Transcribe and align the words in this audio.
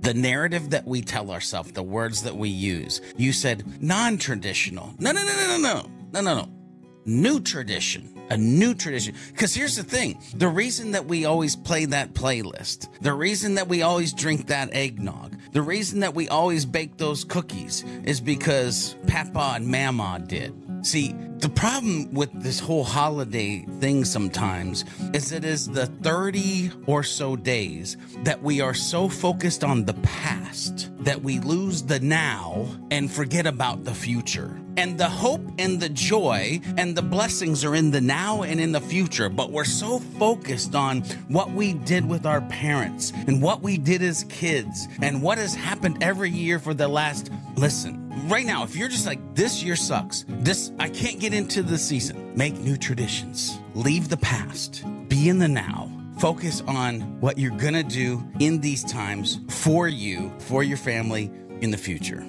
the 0.00 0.14
narrative 0.14 0.70
that 0.70 0.86
we 0.86 1.02
tell 1.02 1.30
ourselves, 1.30 1.72
the 1.72 1.82
words 1.82 2.22
that 2.22 2.36
we 2.36 2.48
use. 2.48 3.00
You 3.16 3.32
said 3.32 3.82
non 3.82 4.18
traditional. 4.18 4.94
No, 4.98 5.12
no, 5.12 5.24
no, 5.24 5.34
no, 5.36 5.46
no, 5.46 5.58
no, 5.58 5.90
no, 6.12 6.20
no, 6.20 6.34
no. 6.34 6.48
New 7.06 7.40
tradition, 7.40 8.14
a 8.30 8.36
new 8.36 8.74
tradition. 8.74 9.14
Because 9.28 9.54
here's 9.54 9.76
the 9.76 9.82
thing 9.82 10.20
the 10.34 10.48
reason 10.48 10.92
that 10.92 11.06
we 11.06 11.24
always 11.24 11.56
play 11.56 11.86
that 11.86 12.12
playlist, 12.14 12.88
the 13.00 13.12
reason 13.12 13.54
that 13.54 13.68
we 13.68 13.82
always 13.82 14.12
drink 14.12 14.46
that 14.48 14.74
eggnog, 14.74 15.36
the 15.52 15.62
reason 15.62 16.00
that 16.00 16.14
we 16.14 16.28
always 16.28 16.64
bake 16.64 16.98
those 16.98 17.24
cookies 17.24 17.84
is 18.04 18.20
because 18.20 18.96
Papa 19.06 19.54
and 19.56 19.66
Mama 19.66 20.22
did. 20.26 20.54
See, 20.82 21.14
the 21.38 21.48
problem 21.48 22.12
with 22.14 22.30
this 22.42 22.58
whole 22.58 22.84
holiday 22.84 23.66
thing 23.80 24.04
sometimes 24.04 24.84
is 25.12 25.30
it 25.30 25.44
is 25.44 25.68
the 25.68 25.86
30 25.86 26.70
or 26.86 27.02
so 27.02 27.36
days 27.36 27.98
that 28.24 28.42
we 28.42 28.60
are 28.62 28.72
so 28.72 29.08
focused 29.08 29.62
on 29.62 29.84
the 29.84 29.94
past 29.94 30.90
that 31.00 31.22
we 31.22 31.38
lose 31.40 31.82
the 31.82 32.00
now 32.00 32.66
and 32.90 33.10
forget 33.10 33.46
about 33.46 33.84
the 33.84 33.94
future. 33.94 34.58
And 34.80 34.96
the 34.96 35.10
hope 35.10 35.42
and 35.58 35.78
the 35.78 35.90
joy 35.90 36.58
and 36.78 36.96
the 36.96 37.02
blessings 37.02 37.66
are 37.66 37.74
in 37.74 37.90
the 37.90 38.00
now 38.00 38.44
and 38.44 38.58
in 38.58 38.72
the 38.72 38.80
future, 38.80 39.28
but 39.28 39.50
we're 39.52 39.62
so 39.62 39.98
focused 39.98 40.74
on 40.74 41.02
what 41.28 41.50
we 41.50 41.74
did 41.74 42.08
with 42.08 42.24
our 42.24 42.40
parents 42.40 43.12
and 43.26 43.42
what 43.42 43.60
we 43.60 43.76
did 43.76 44.00
as 44.00 44.24
kids 44.30 44.88
and 45.02 45.20
what 45.20 45.36
has 45.36 45.54
happened 45.54 46.02
every 46.02 46.30
year 46.30 46.58
for 46.58 46.72
the 46.72 46.88
last, 46.88 47.30
listen, 47.56 48.10
right 48.26 48.46
now, 48.46 48.64
if 48.64 48.74
you're 48.74 48.88
just 48.88 49.04
like, 49.04 49.18
this 49.34 49.62
year 49.62 49.76
sucks, 49.76 50.24
this, 50.26 50.72
I 50.78 50.88
can't 50.88 51.20
get 51.20 51.34
into 51.34 51.62
the 51.62 51.76
season, 51.76 52.32
make 52.34 52.54
new 52.54 52.78
traditions, 52.78 53.60
leave 53.74 54.08
the 54.08 54.16
past, 54.16 54.82
be 55.08 55.28
in 55.28 55.38
the 55.38 55.48
now. 55.48 55.90
Focus 56.20 56.62
on 56.66 57.20
what 57.20 57.36
you're 57.36 57.58
gonna 57.58 57.82
do 57.82 58.26
in 58.38 58.62
these 58.62 58.82
times 58.82 59.40
for 59.50 59.88
you, 59.88 60.32
for 60.38 60.62
your 60.62 60.78
family 60.78 61.30
in 61.60 61.70
the 61.70 61.76
future. 61.76 62.24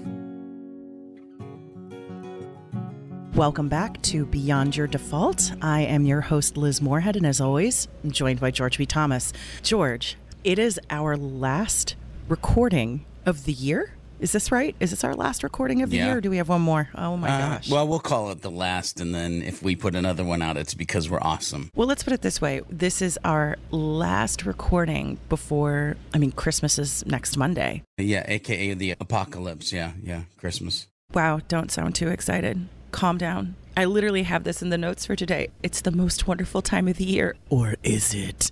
Welcome 3.35 3.69
back 3.69 4.01
to 4.03 4.25
Beyond 4.25 4.75
Your 4.75 4.87
Default. 4.87 5.53
I 5.61 5.81
am 5.81 6.05
your 6.05 6.21
host, 6.21 6.57
Liz 6.57 6.81
Moorhead, 6.81 7.15
and 7.15 7.25
as 7.25 7.39
always, 7.39 7.87
I'm 8.03 8.11
joined 8.11 8.39
by 8.41 8.51
George 8.51 8.77
B. 8.77 8.85
Thomas. 8.85 9.31
George, 9.63 10.17
it 10.43 10.59
is 10.59 10.79
our 10.89 11.15
last 11.15 11.95
recording 12.27 13.05
of 13.25 13.45
the 13.45 13.53
year. 13.53 13.93
Is 14.19 14.33
this 14.33 14.51
right? 14.51 14.75
Is 14.79 14.89
this 14.91 15.03
our 15.03 15.15
last 15.15 15.43
recording 15.43 15.81
of 15.81 15.89
the 15.89 15.97
Yeah. 15.97 16.07
year, 16.07 16.17
or 16.17 16.21
do 16.21 16.29
we 16.29 16.37
have 16.37 16.49
one 16.49 16.61
more? 16.61 16.89
Oh 16.93 17.15
my 17.17 17.29
Uh, 17.29 17.49
gosh. 17.55 17.69
well, 17.71 17.87
we'll 17.87 17.99
call 17.99 18.29
it 18.31 18.41
the 18.41 18.51
last, 18.51 18.99
and 18.99 19.15
then 19.15 19.41
if 19.41 19.63
we 19.63 19.75
put 19.75 19.95
another 19.95 20.23
one 20.25 20.41
out, 20.41 20.57
it's 20.57 20.73
because 20.75 21.09
we're 21.09 21.21
awesome. 21.21 21.71
Well, 21.73 21.87
let's 21.87 22.03
put 22.03 22.13
it 22.13 22.21
this 22.21 22.41
way. 22.41 22.61
This 22.69 23.01
is 23.01 23.17
our 23.23 23.55
last 23.71 24.45
recording 24.45 25.17
before, 25.29 25.95
I 26.13 26.17
mean, 26.19 26.33
Christmas 26.33 26.77
is 26.77 27.03
next 27.07 27.37
Monday. 27.37 27.81
Yeah, 27.97 28.25
aka 28.27 28.73
the 28.75 28.91
apocalypse. 28.99 29.71
Yeah, 29.71 29.93
yeah, 30.03 30.23
Christmas. 30.37 30.87
Wow, 31.13 31.39
don't 31.47 31.71
sound 31.71 31.95
too 31.95 32.09
excited. 32.09 32.67
Calm 32.91 33.17
down. 33.17 33.55
I 33.75 33.85
literally 33.85 34.23
have 34.23 34.43
this 34.43 34.61
in 34.61 34.69
the 34.69 34.77
notes 34.77 35.05
for 35.05 35.15
today. 35.15 35.49
It's 35.63 35.81
the 35.81 35.91
most 35.91 36.27
wonderful 36.27 36.61
time 36.61 36.87
of 36.87 36.97
the 36.97 37.05
year. 37.05 37.35
Or 37.49 37.75
is 37.83 38.13
it? 38.13 38.49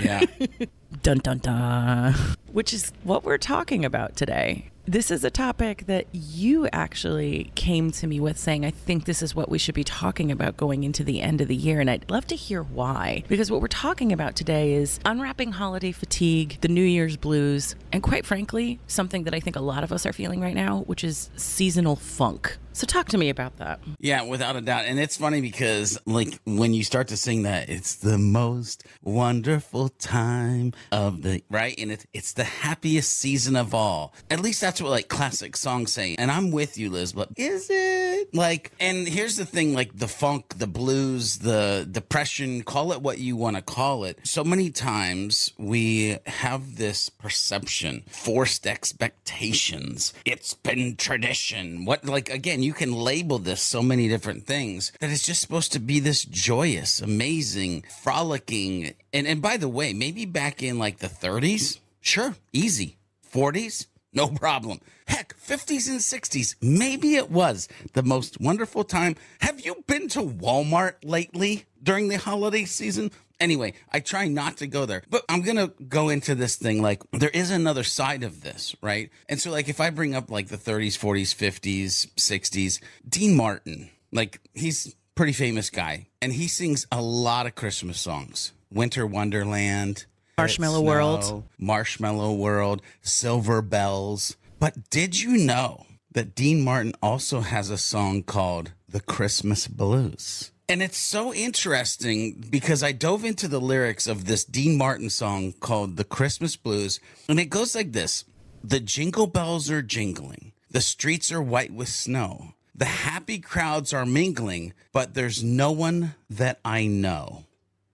Yeah. 0.00 0.22
Dun 1.02 1.18
dun 1.18 1.38
dun. 1.38 2.14
Which 2.52 2.72
is 2.72 2.92
what 3.02 3.24
we're 3.24 3.36
talking 3.36 3.84
about 3.84 4.16
today. 4.16 4.70
This 4.86 5.10
is 5.10 5.24
a 5.24 5.30
topic 5.30 5.86
that 5.86 6.06
you 6.12 6.68
actually 6.72 7.50
came 7.56 7.90
to 7.92 8.06
me 8.06 8.20
with 8.20 8.38
saying, 8.38 8.64
I 8.64 8.70
think 8.70 9.04
this 9.04 9.22
is 9.22 9.34
what 9.34 9.48
we 9.48 9.58
should 9.58 9.74
be 9.74 9.82
talking 9.82 10.30
about 10.30 10.56
going 10.56 10.84
into 10.84 11.02
the 11.02 11.20
end 11.20 11.40
of 11.40 11.48
the 11.48 11.56
year. 11.56 11.80
And 11.80 11.90
I'd 11.90 12.08
love 12.10 12.26
to 12.28 12.36
hear 12.36 12.62
why. 12.62 13.24
Because 13.28 13.50
what 13.50 13.60
we're 13.60 13.66
talking 13.66 14.12
about 14.12 14.36
today 14.36 14.74
is 14.74 15.00
unwrapping 15.04 15.52
holiday 15.52 15.90
fatigue, 15.90 16.58
the 16.60 16.68
New 16.68 16.84
Year's 16.84 17.16
blues, 17.16 17.74
and 17.92 18.02
quite 18.02 18.24
frankly, 18.24 18.78
something 18.86 19.24
that 19.24 19.34
I 19.34 19.40
think 19.40 19.56
a 19.56 19.60
lot 19.60 19.84
of 19.84 19.92
us 19.92 20.06
are 20.06 20.12
feeling 20.12 20.40
right 20.40 20.54
now, 20.54 20.82
which 20.82 21.02
is 21.02 21.30
seasonal 21.36 21.96
funk. 21.96 22.58
So 22.74 22.88
talk 22.88 23.06
to 23.10 23.18
me 23.18 23.28
about 23.28 23.58
that. 23.58 23.78
Yeah, 24.00 24.22
without 24.22 24.56
a 24.56 24.60
doubt. 24.60 24.86
And 24.86 24.98
it's 24.98 25.16
funny 25.16 25.40
because 25.40 25.96
like 26.06 26.40
when 26.44 26.74
you 26.74 26.82
start 26.82 27.06
to 27.08 27.16
sing 27.16 27.44
that, 27.44 27.68
it's 27.68 27.94
the 27.94 28.18
most 28.18 28.84
wonderful 29.00 29.90
time 29.90 30.72
of 30.90 31.22
the 31.22 31.44
right. 31.48 31.78
And 31.78 31.92
it's 31.92 32.04
it's 32.12 32.32
the 32.32 32.42
happiest 32.42 33.16
season 33.16 33.54
of 33.54 33.74
all. 33.74 34.12
At 34.28 34.40
least 34.40 34.60
that's 34.60 34.82
what 34.82 34.90
like 34.90 35.06
classic 35.06 35.56
songs 35.56 35.92
say. 35.92 36.16
And 36.18 36.32
I'm 36.32 36.50
with 36.50 36.76
you, 36.76 36.90
Liz, 36.90 37.12
but 37.12 37.28
is 37.36 37.68
it 37.70 38.34
like 38.34 38.72
and 38.80 39.06
here's 39.06 39.36
the 39.36 39.46
thing, 39.46 39.72
like 39.74 39.96
the 39.96 40.08
funk, 40.08 40.58
the 40.58 40.66
blues, 40.66 41.38
the 41.38 41.86
depression, 41.88 42.64
call 42.64 42.90
it 42.90 43.00
what 43.02 43.18
you 43.18 43.36
want 43.36 43.54
to 43.54 43.62
call 43.62 44.02
it. 44.02 44.18
So 44.24 44.42
many 44.42 44.70
times 44.70 45.52
we 45.56 46.18
have 46.26 46.76
this 46.76 47.08
perception, 47.08 48.02
forced 48.08 48.66
expectations. 48.66 50.12
It's 50.24 50.54
been 50.54 50.96
tradition. 50.96 51.84
What 51.84 52.04
like 52.04 52.28
again, 52.30 52.63
you 52.64 52.72
can 52.72 52.92
label 52.92 53.38
this 53.38 53.60
so 53.60 53.82
many 53.82 54.08
different 54.08 54.46
things 54.46 54.92
that 55.00 55.10
it's 55.10 55.26
just 55.26 55.40
supposed 55.40 55.72
to 55.72 55.78
be 55.78 56.00
this 56.00 56.24
joyous, 56.24 57.00
amazing, 57.00 57.84
frolicking. 58.02 58.94
And 59.12 59.26
and 59.26 59.40
by 59.42 59.56
the 59.56 59.68
way, 59.68 59.92
maybe 59.92 60.24
back 60.24 60.62
in 60.62 60.78
like 60.78 60.98
the 60.98 61.08
30s, 61.08 61.78
sure, 62.00 62.36
easy. 62.52 62.96
40s, 63.32 63.86
no 64.12 64.28
problem. 64.28 64.80
Heck, 65.06 65.36
50s 65.36 65.88
and 65.88 66.00
60s, 66.00 66.54
maybe 66.62 67.16
it 67.16 67.30
was 67.30 67.68
the 67.92 68.02
most 68.02 68.40
wonderful 68.40 68.84
time. 68.84 69.16
Have 69.40 69.60
you 69.60 69.84
been 69.86 70.08
to 70.08 70.20
Walmart 70.20 70.94
lately 71.02 71.64
during 71.82 72.08
the 72.08 72.18
holiday 72.18 72.64
season? 72.64 73.10
Anyway, 73.40 73.74
I 73.92 74.00
try 74.00 74.28
not 74.28 74.58
to 74.58 74.66
go 74.66 74.86
there, 74.86 75.02
but 75.10 75.24
I'm 75.28 75.42
going 75.42 75.56
to 75.56 75.72
go 75.88 76.08
into 76.08 76.34
this 76.34 76.56
thing 76.56 76.80
like 76.80 77.02
there 77.12 77.30
is 77.30 77.50
another 77.50 77.82
side 77.82 78.22
of 78.22 78.42
this, 78.42 78.76
right? 78.80 79.10
And 79.28 79.40
so, 79.40 79.50
like, 79.50 79.68
if 79.68 79.80
I 79.80 79.90
bring 79.90 80.14
up 80.14 80.30
like 80.30 80.48
the 80.48 80.56
30s, 80.56 80.98
40s, 80.98 81.34
50s, 81.34 82.06
60s, 82.14 82.80
Dean 83.08 83.36
Martin, 83.36 83.90
like, 84.12 84.40
he's 84.54 84.94
pretty 85.14 85.32
famous 85.32 85.70
guy 85.70 86.06
and 86.20 86.32
he 86.32 86.48
sings 86.48 86.86
a 86.90 87.00
lot 87.00 87.46
of 87.46 87.54
Christmas 87.54 88.00
songs. 88.00 88.52
Winter 88.72 89.06
Wonderland, 89.06 90.06
Marshmallow 90.36 90.80
Snow, 90.80 90.86
World. 90.86 91.44
Marshmallow 91.58 92.32
World, 92.34 92.82
Silver 93.02 93.62
Bells. 93.62 94.36
But 94.58 94.90
did 94.90 95.20
you 95.20 95.36
know 95.36 95.86
that 96.12 96.34
Dean 96.34 96.62
Martin 96.62 96.94
also 97.02 97.40
has 97.40 97.70
a 97.70 97.78
song 97.78 98.22
called 98.22 98.72
The 98.88 99.00
Christmas 99.00 99.68
Blues? 99.68 100.50
And 100.66 100.82
it's 100.82 100.96
so 100.96 101.34
interesting 101.34 102.42
because 102.50 102.82
I 102.82 102.92
dove 102.92 103.24
into 103.24 103.48
the 103.48 103.60
lyrics 103.60 104.06
of 104.06 104.24
this 104.24 104.44
Dean 104.44 104.78
Martin 104.78 105.10
song 105.10 105.52
called 105.52 105.96
The 105.96 106.04
Christmas 106.04 106.56
Blues, 106.56 107.00
and 107.28 107.38
it 107.38 107.50
goes 107.50 107.74
like 107.74 107.92
this 107.92 108.24
The 108.62 108.80
jingle 108.80 109.26
bells 109.26 109.70
are 109.70 109.82
jingling, 109.82 110.52
the 110.70 110.80
streets 110.80 111.30
are 111.30 111.42
white 111.42 111.72
with 111.74 111.88
snow, 111.88 112.54
the 112.74 112.86
happy 112.86 113.40
crowds 113.40 113.92
are 113.92 114.06
mingling, 114.06 114.72
but 114.90 115.12
there's 115.12 115.44
no 115.44 115.70
one 115.70 116.14
that 116.30 116.60
I 116.64 116.86
know. 116.86 117.44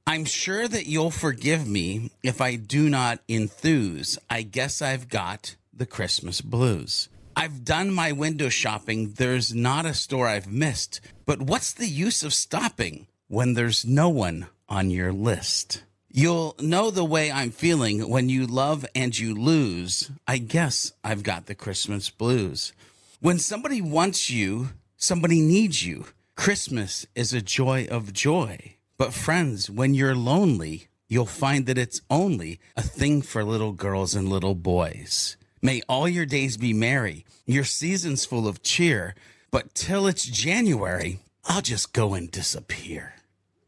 I'm 0.06 0.25
sure 0.25 0.69
that 0.69 0.86
you'll 0.86 1.10
forgive 1.10 1.66
me 1.66 2.12
if 2.22 2.41
I 2.41 2.54
do 2.54 2.88
not 2.88 3.19
enthuse. 3.28 4.16
I 4.28 4.42
guess 4.42 4.80
I've 4.80 5.09
got 5.09 5.56
the 5.72 5.86
Christmas 5.86 6.41
blues. 6.41 7.09
I've 7.41 7.65
done 7.65 7.91
my 7.95 8.12
window 8.12 8.51
shopping. 8.51 9.15
There's 9.17 9.55
not 9.55 9.87
a 9.87 9.95
store 9.95 10.28
I've 10.28 10.53
missed. 10.53 11.01
But 11.25 11.41
what's 11.41 11.73
the 11.73 11.87
use 11.87 12.23
of 12.23 12.34
stopping 12.34 13.06
when 13.28 13.55
there's 13.55 13.83
no 13.83 14.11
one 14.11 14.49
on 14.69 14.91
your 14.91 15.11
list? 15.11 15.83
You'll 16.11 16.55
know 16.61 16.91
the 16.91 17.03
way 17.03 17.33
I'm 17.33 17.51
feeling 17.51 18.11
when 18.11 18.28
you 18.28 18.47
love 18.47 18.84
and 18.95 19.19
you 19.19 19.34
lose. 19.34 20.11
I 20.28 20.37
guess 20.37 20.93
I've 21.03 21.23
got 21.23 21.47
the 21.47 21.55
Christmas 21.55 22.11
blues. 22.11 22.75
When 23.21 23.39
somebody 23.39 23.81
wants 23.81 24.28
you, 24.28 24.75
somebody 24.99 25.41
needs 25.41 25.83
you. 25.83 26.05
Christmas 26.37 27.07
is 27.15 27.33
a 27.33 27.41
joy 27.41 27.87
of 27.91 28.12
joy. 28.12 28.77
But 28.99 29.15
friends, 29.15 29.71
when 29.71 29.95
you're 29.95 30.15
lonely, 30.15 30.89
you'll 31.09 31.25
find 31.25 31.65
that 31.65 31.78
it's 31.78 32.03
only 32.11 32.61
a 32.77 32.83
thing 32.83 33.22
for 33.22 33.43
little 33.45 33.72
girls 33.72 34.15
and 34.15 34.28
little 34.28 34.54
boys. 34.54 35.39
May 35.62 35.83
all 35.89 36.09
your 36.09 36.27
days 36.27 36.57
be 36.57 36.72
merry, 36.72 37.27
your 37.47 37.65
seasons 37.65 38.24
full 38.24 38.48
of 38.48 38.62
cheer, 38.62 39.15
but 39.51 39.74
till 39.74 40.07
it's 40.07 40.24
January, 40.24 41.21
I'll 41.45 41.60
just 41.62 41.92
go 41.92 42.15
and 42.15 42.30
disappear. 42.30 43.15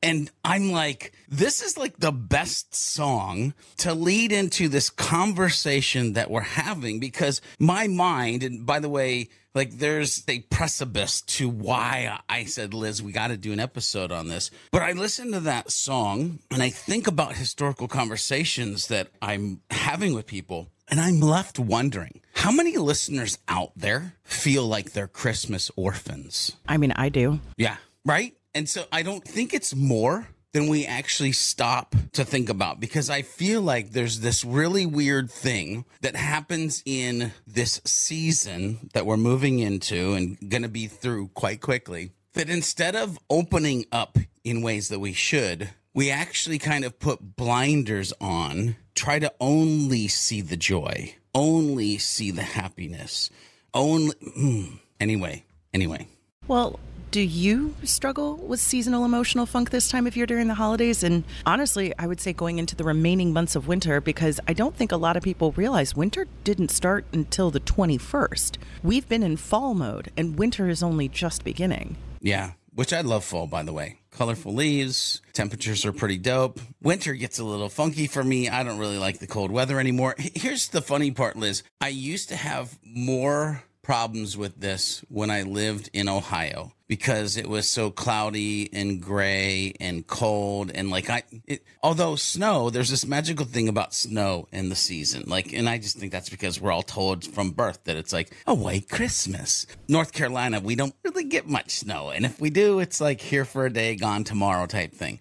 And 0.02 0.30
I'm 0.44 0.72
like, 0.72 1.12
this 1.28 1.62
is 1.62 1.78
like 1.78 1.98
the 1.98 2.10
best 2.10 2.74
song 2.74 3.54
to 3.78 3.94
lead 3.94 4.32
into 4.32 4.68
this 4.68 4.90
conversation 4.90 6.14
that 6.14 6.30
we're 6.30 6.40
having 6.40 6.98
because 6.98 7.40
my 7.60 7.86
mind, 7.86 8.42
and 8.42 8.66
by 8.66 8.80
the 8.80 8.88
way, 8.88 9.28
like 9.54 9.78
there's 9.78 10.24
a 10.28 10.40
precipice 10.40 11.20
to 11.22 11.48
why 11.48 12.18
I 12.28 12.44
said, 12.44 12.74
Liz, 12.74 13.02
we 13.02 13.12
got 13.12 13.28
to 13.28 13.36
do 13.36 13.52
an 13.52 13.60
episode 13.60 14.10
on 14.10 14.26
this. 14.26 14.50
But 14.72 14.82
I 14.82 14.92
listen 14.92 15.30
to 15.32 15.40
that 15.40 15.70
song 15.70 16.40
and 16.50 16.62
I 16.62 16.70
think 16.70 17.06
about 17.06 17.36
historical 17.36 17.86
conversations 17.86 18.88
that 18.88 19.08
I'm 19.20 19.60
having 19.70 20.14
with 20.14 20.26
people. 20.26 20.71
And 20.88 21.00
I'm 21.00 21.20
left 21.20 21.58
wondering 21.58 22.20
how 22.34 22.50
many 22.52 22.76
listeners 22.76 23.38
out 23.48 23.72
there 23.76 24.14
feel 24.24 24.66
like 24.66 24.92
they're 24.92 25.06
Christmas 25.08 25.70
orphans? 25.76 26.56
I 26.68 26.76
mean, 26.76 26.92
I 26.92 27.08
do. 27.08 27.40
Yeah. 27.56 27.76
Right. 28.04 28.34
And 28.54 28.68
so 28.68 28.84
I 28.92 29.02
don't 29.02 29.24
think 29.24 29.54
it's 29.54 29.74
more. 29.74 30.28
than 30.52 30.68
we 30.68 30.84
actually 30.84 31.32
stop 31.32 31.96
to 32.12 32.26
think 32.26 32.50
about 32.50 32.78
because 32.78 33.08
I 33.08 33.22
feel 33.22 33.62
like 33.62 33.92
there's 33.92 34.20
this 34.20 34.44
really 34.44 34.84
weird 34.84 35.30
thing 35.30 35.86
that 36.02 36.14
happens 36.14 36.82
in 36.84 37.32
this 37.46 37.80
season 37.86 38.90
that 38.92 39.06
we're 39.06 39.16
moving 39.16 39.60
into 39.60 40.12
and 40.12 40.36
going 40.50 40.62
to 40.62 40.68
be 40.68 40.88
through 40.88 41.28
quite 41.28 41.62
quickly 41.62 42.10
that 42.34 42.50
instead 42.50 42.94
of 42.94 43.18
opening 43.30 43.86
up 43.90 44.18
in 44.44 44.60
ways 44.60 44.88
that 44.90 44.98
we 44.98 45.14
should, 45.14 45.70
we 45.94 46.10
actually 46.10 46.58
kind 46.58 46.84
of 46.84 46.98
put 46.98 47.36
blinders 47.36 48.12
on, 48.20 48.76
try 48.94 49.18
to 49.18 49.32
only 49.40 50.08
see 50.08 50.40
the 50.40 50.56
joy, 50.56 51.14
only 51.34 51.98
see 51.98 52.30
the 52.30 52.42
happiness, 52.42 53.30
only. 53.74 54.14
Mm. 54.14 54.78
Anyway, 55.00 55.44
anyway. 55.74 56.06
Well, 56.48 56.78
do 57.10 57.20
you 57.20 57.74
struggle 57.84 58.36
with 58.36 58.58
seasonal 58.58 59.04
emotional 59.04 59.44
funk 59.44 59.68
this 59.68 59.90
time 59.90 60.06
of 60.06 60.16
year 60.16 60.24
during 60.24 60.48
the 60.48 60.54
holidays? 60.54 61.02
And 61.02 61.24
honestly, 61.44 61.92
I 61.98 62.06
would 62.06 62.20
say 62.20 62.32
going 62.32 62.58
into 62.58 62.74
the 62.74 62.84
remaining 62.84 63.34
months 63.34 63.54
of 63.54 63.68
winter 63.68 64.00
because 64.00 64.40
I 64.48 64.54
don't 64.54 64.74
think 64.74 64.92
a 64.92 64.96
lot 64.96 65.16
of 65.16 65.22
people 65.22 65.52
realize 65.52 65.94
winter 65.94 66.26
didn't 66.42 66.70
start 66.70 67.04
until 67.12 67.50
the 67.50 67.60
21st. 67.60 68.56
We've 68.82 69.06
been 69.08 69.22
in 69.22 69.36
fall 69.36 69.74
mode 69.74 70.10
and 70.16 70.38
winter 70.38 70.70
is 70.70 70.82
only 70.82 71.08
just 71.08 71.44
beginning. 71.44 71.96
Yeah, 72.20 72.52
which 72.74 72.94
I 72.94 73.02
love 73.02 73.24
fall, 73.24 73.46
by 73.46 73.62
the 73.62 73.74
way. 73.74 73.98
Colorful 74.12 74.52
leaves, 74.52 75.22
temperatures 75.32 75.86
are 75.86 75.92
pretty 75.92 76.18
dope. 76.18 76.60
Winter 76.82 77.14
gets 77.14 77.38
a 77.38 77.44
little 77.44 77.70
funky 77.70 78.06
for 78.06 78.22
me. 78.22 78.48
I 78.48 78.62
don't 78.62 78.78
really 78.78 78.98
like 78.98 79.18
the 79.18 79.26
cold 79.26 79.50
weather 79.50 79.80
anymore. 79.80 80.14
Here's 80.18 80.68
the 80.68 80.82
funny 80.82 81.10
part, 81.10 81.34
Liz. 81.36 81.62
I 81.80 81.88
used 81.88 82.28
to 82.28 82.36
have 82.36 82.78
more 82.84 83.62
problems 83.82 84.36
with 84.36 84.60
this 84.60 85.04
when 85.08 85.30
I 85.30 85.42
lived 85.42 85.90
in 85.92 86.08
Ohio 86.08 86.72
because 86.86 87.36
it 87.36 87.48
was 87.48 87.68
so 87.68 87.90
cloudy 87.90 88.72
and 88.72 89.00
gray 89.00 89.74
and 89.80 90.06
cold 90.06 90.70
and 90.72 90.90
like 90.90 91.10
I 91.10 91.24
it, 91.46 91.64
although 91.82 92.14
snow 92.16 92.70
there's 92.70 92.90
this 92.90 93.06
magical 93.06 93.46
thing 93.46 93.68
about 93.68 93.94
snow 93.94 94.46
in 94.52 94.68
the 94.68 94.76
season 94.76 95.24
like 95.26 95.52
and 95.52 95.68
I 95.68 95.78
just 95.78 95.98
think 95.98 96.12
that's 96.12 96.28
because 96.28 96.60
we're 96.60 96.70
all 96.70 96.82
told 96.82 97.24
from 97.24 97.50
birth 97.50 97.82
that 97.84 97.96
it's 97.96 98.12
like 98.12 98.30
a 98.46 98.54
white 98.54 98.88
Christmas. 98.88 99.66
North 99.88 100.12
Carolina 100.12 100.60
we 100.60 100.76
don't 100.76 100.94
really 101.02 101.24
get 101.24 101.48
much 101.48 101.70
snow 101.70 102.10
and 102.10 102.24
if 102.24 102.40
we 102.40 102.50
do 102.50 102.78
it's 102.78 103.00
like 103.00 103.20
here 103.20 103.44
for 103.44 103.66
a 103.66 103.72
day 103.72 103.96
gone 103.96 104.22
tomorrow 104.22 104.66
type 104.66 104.92
thing. 104.92 105.18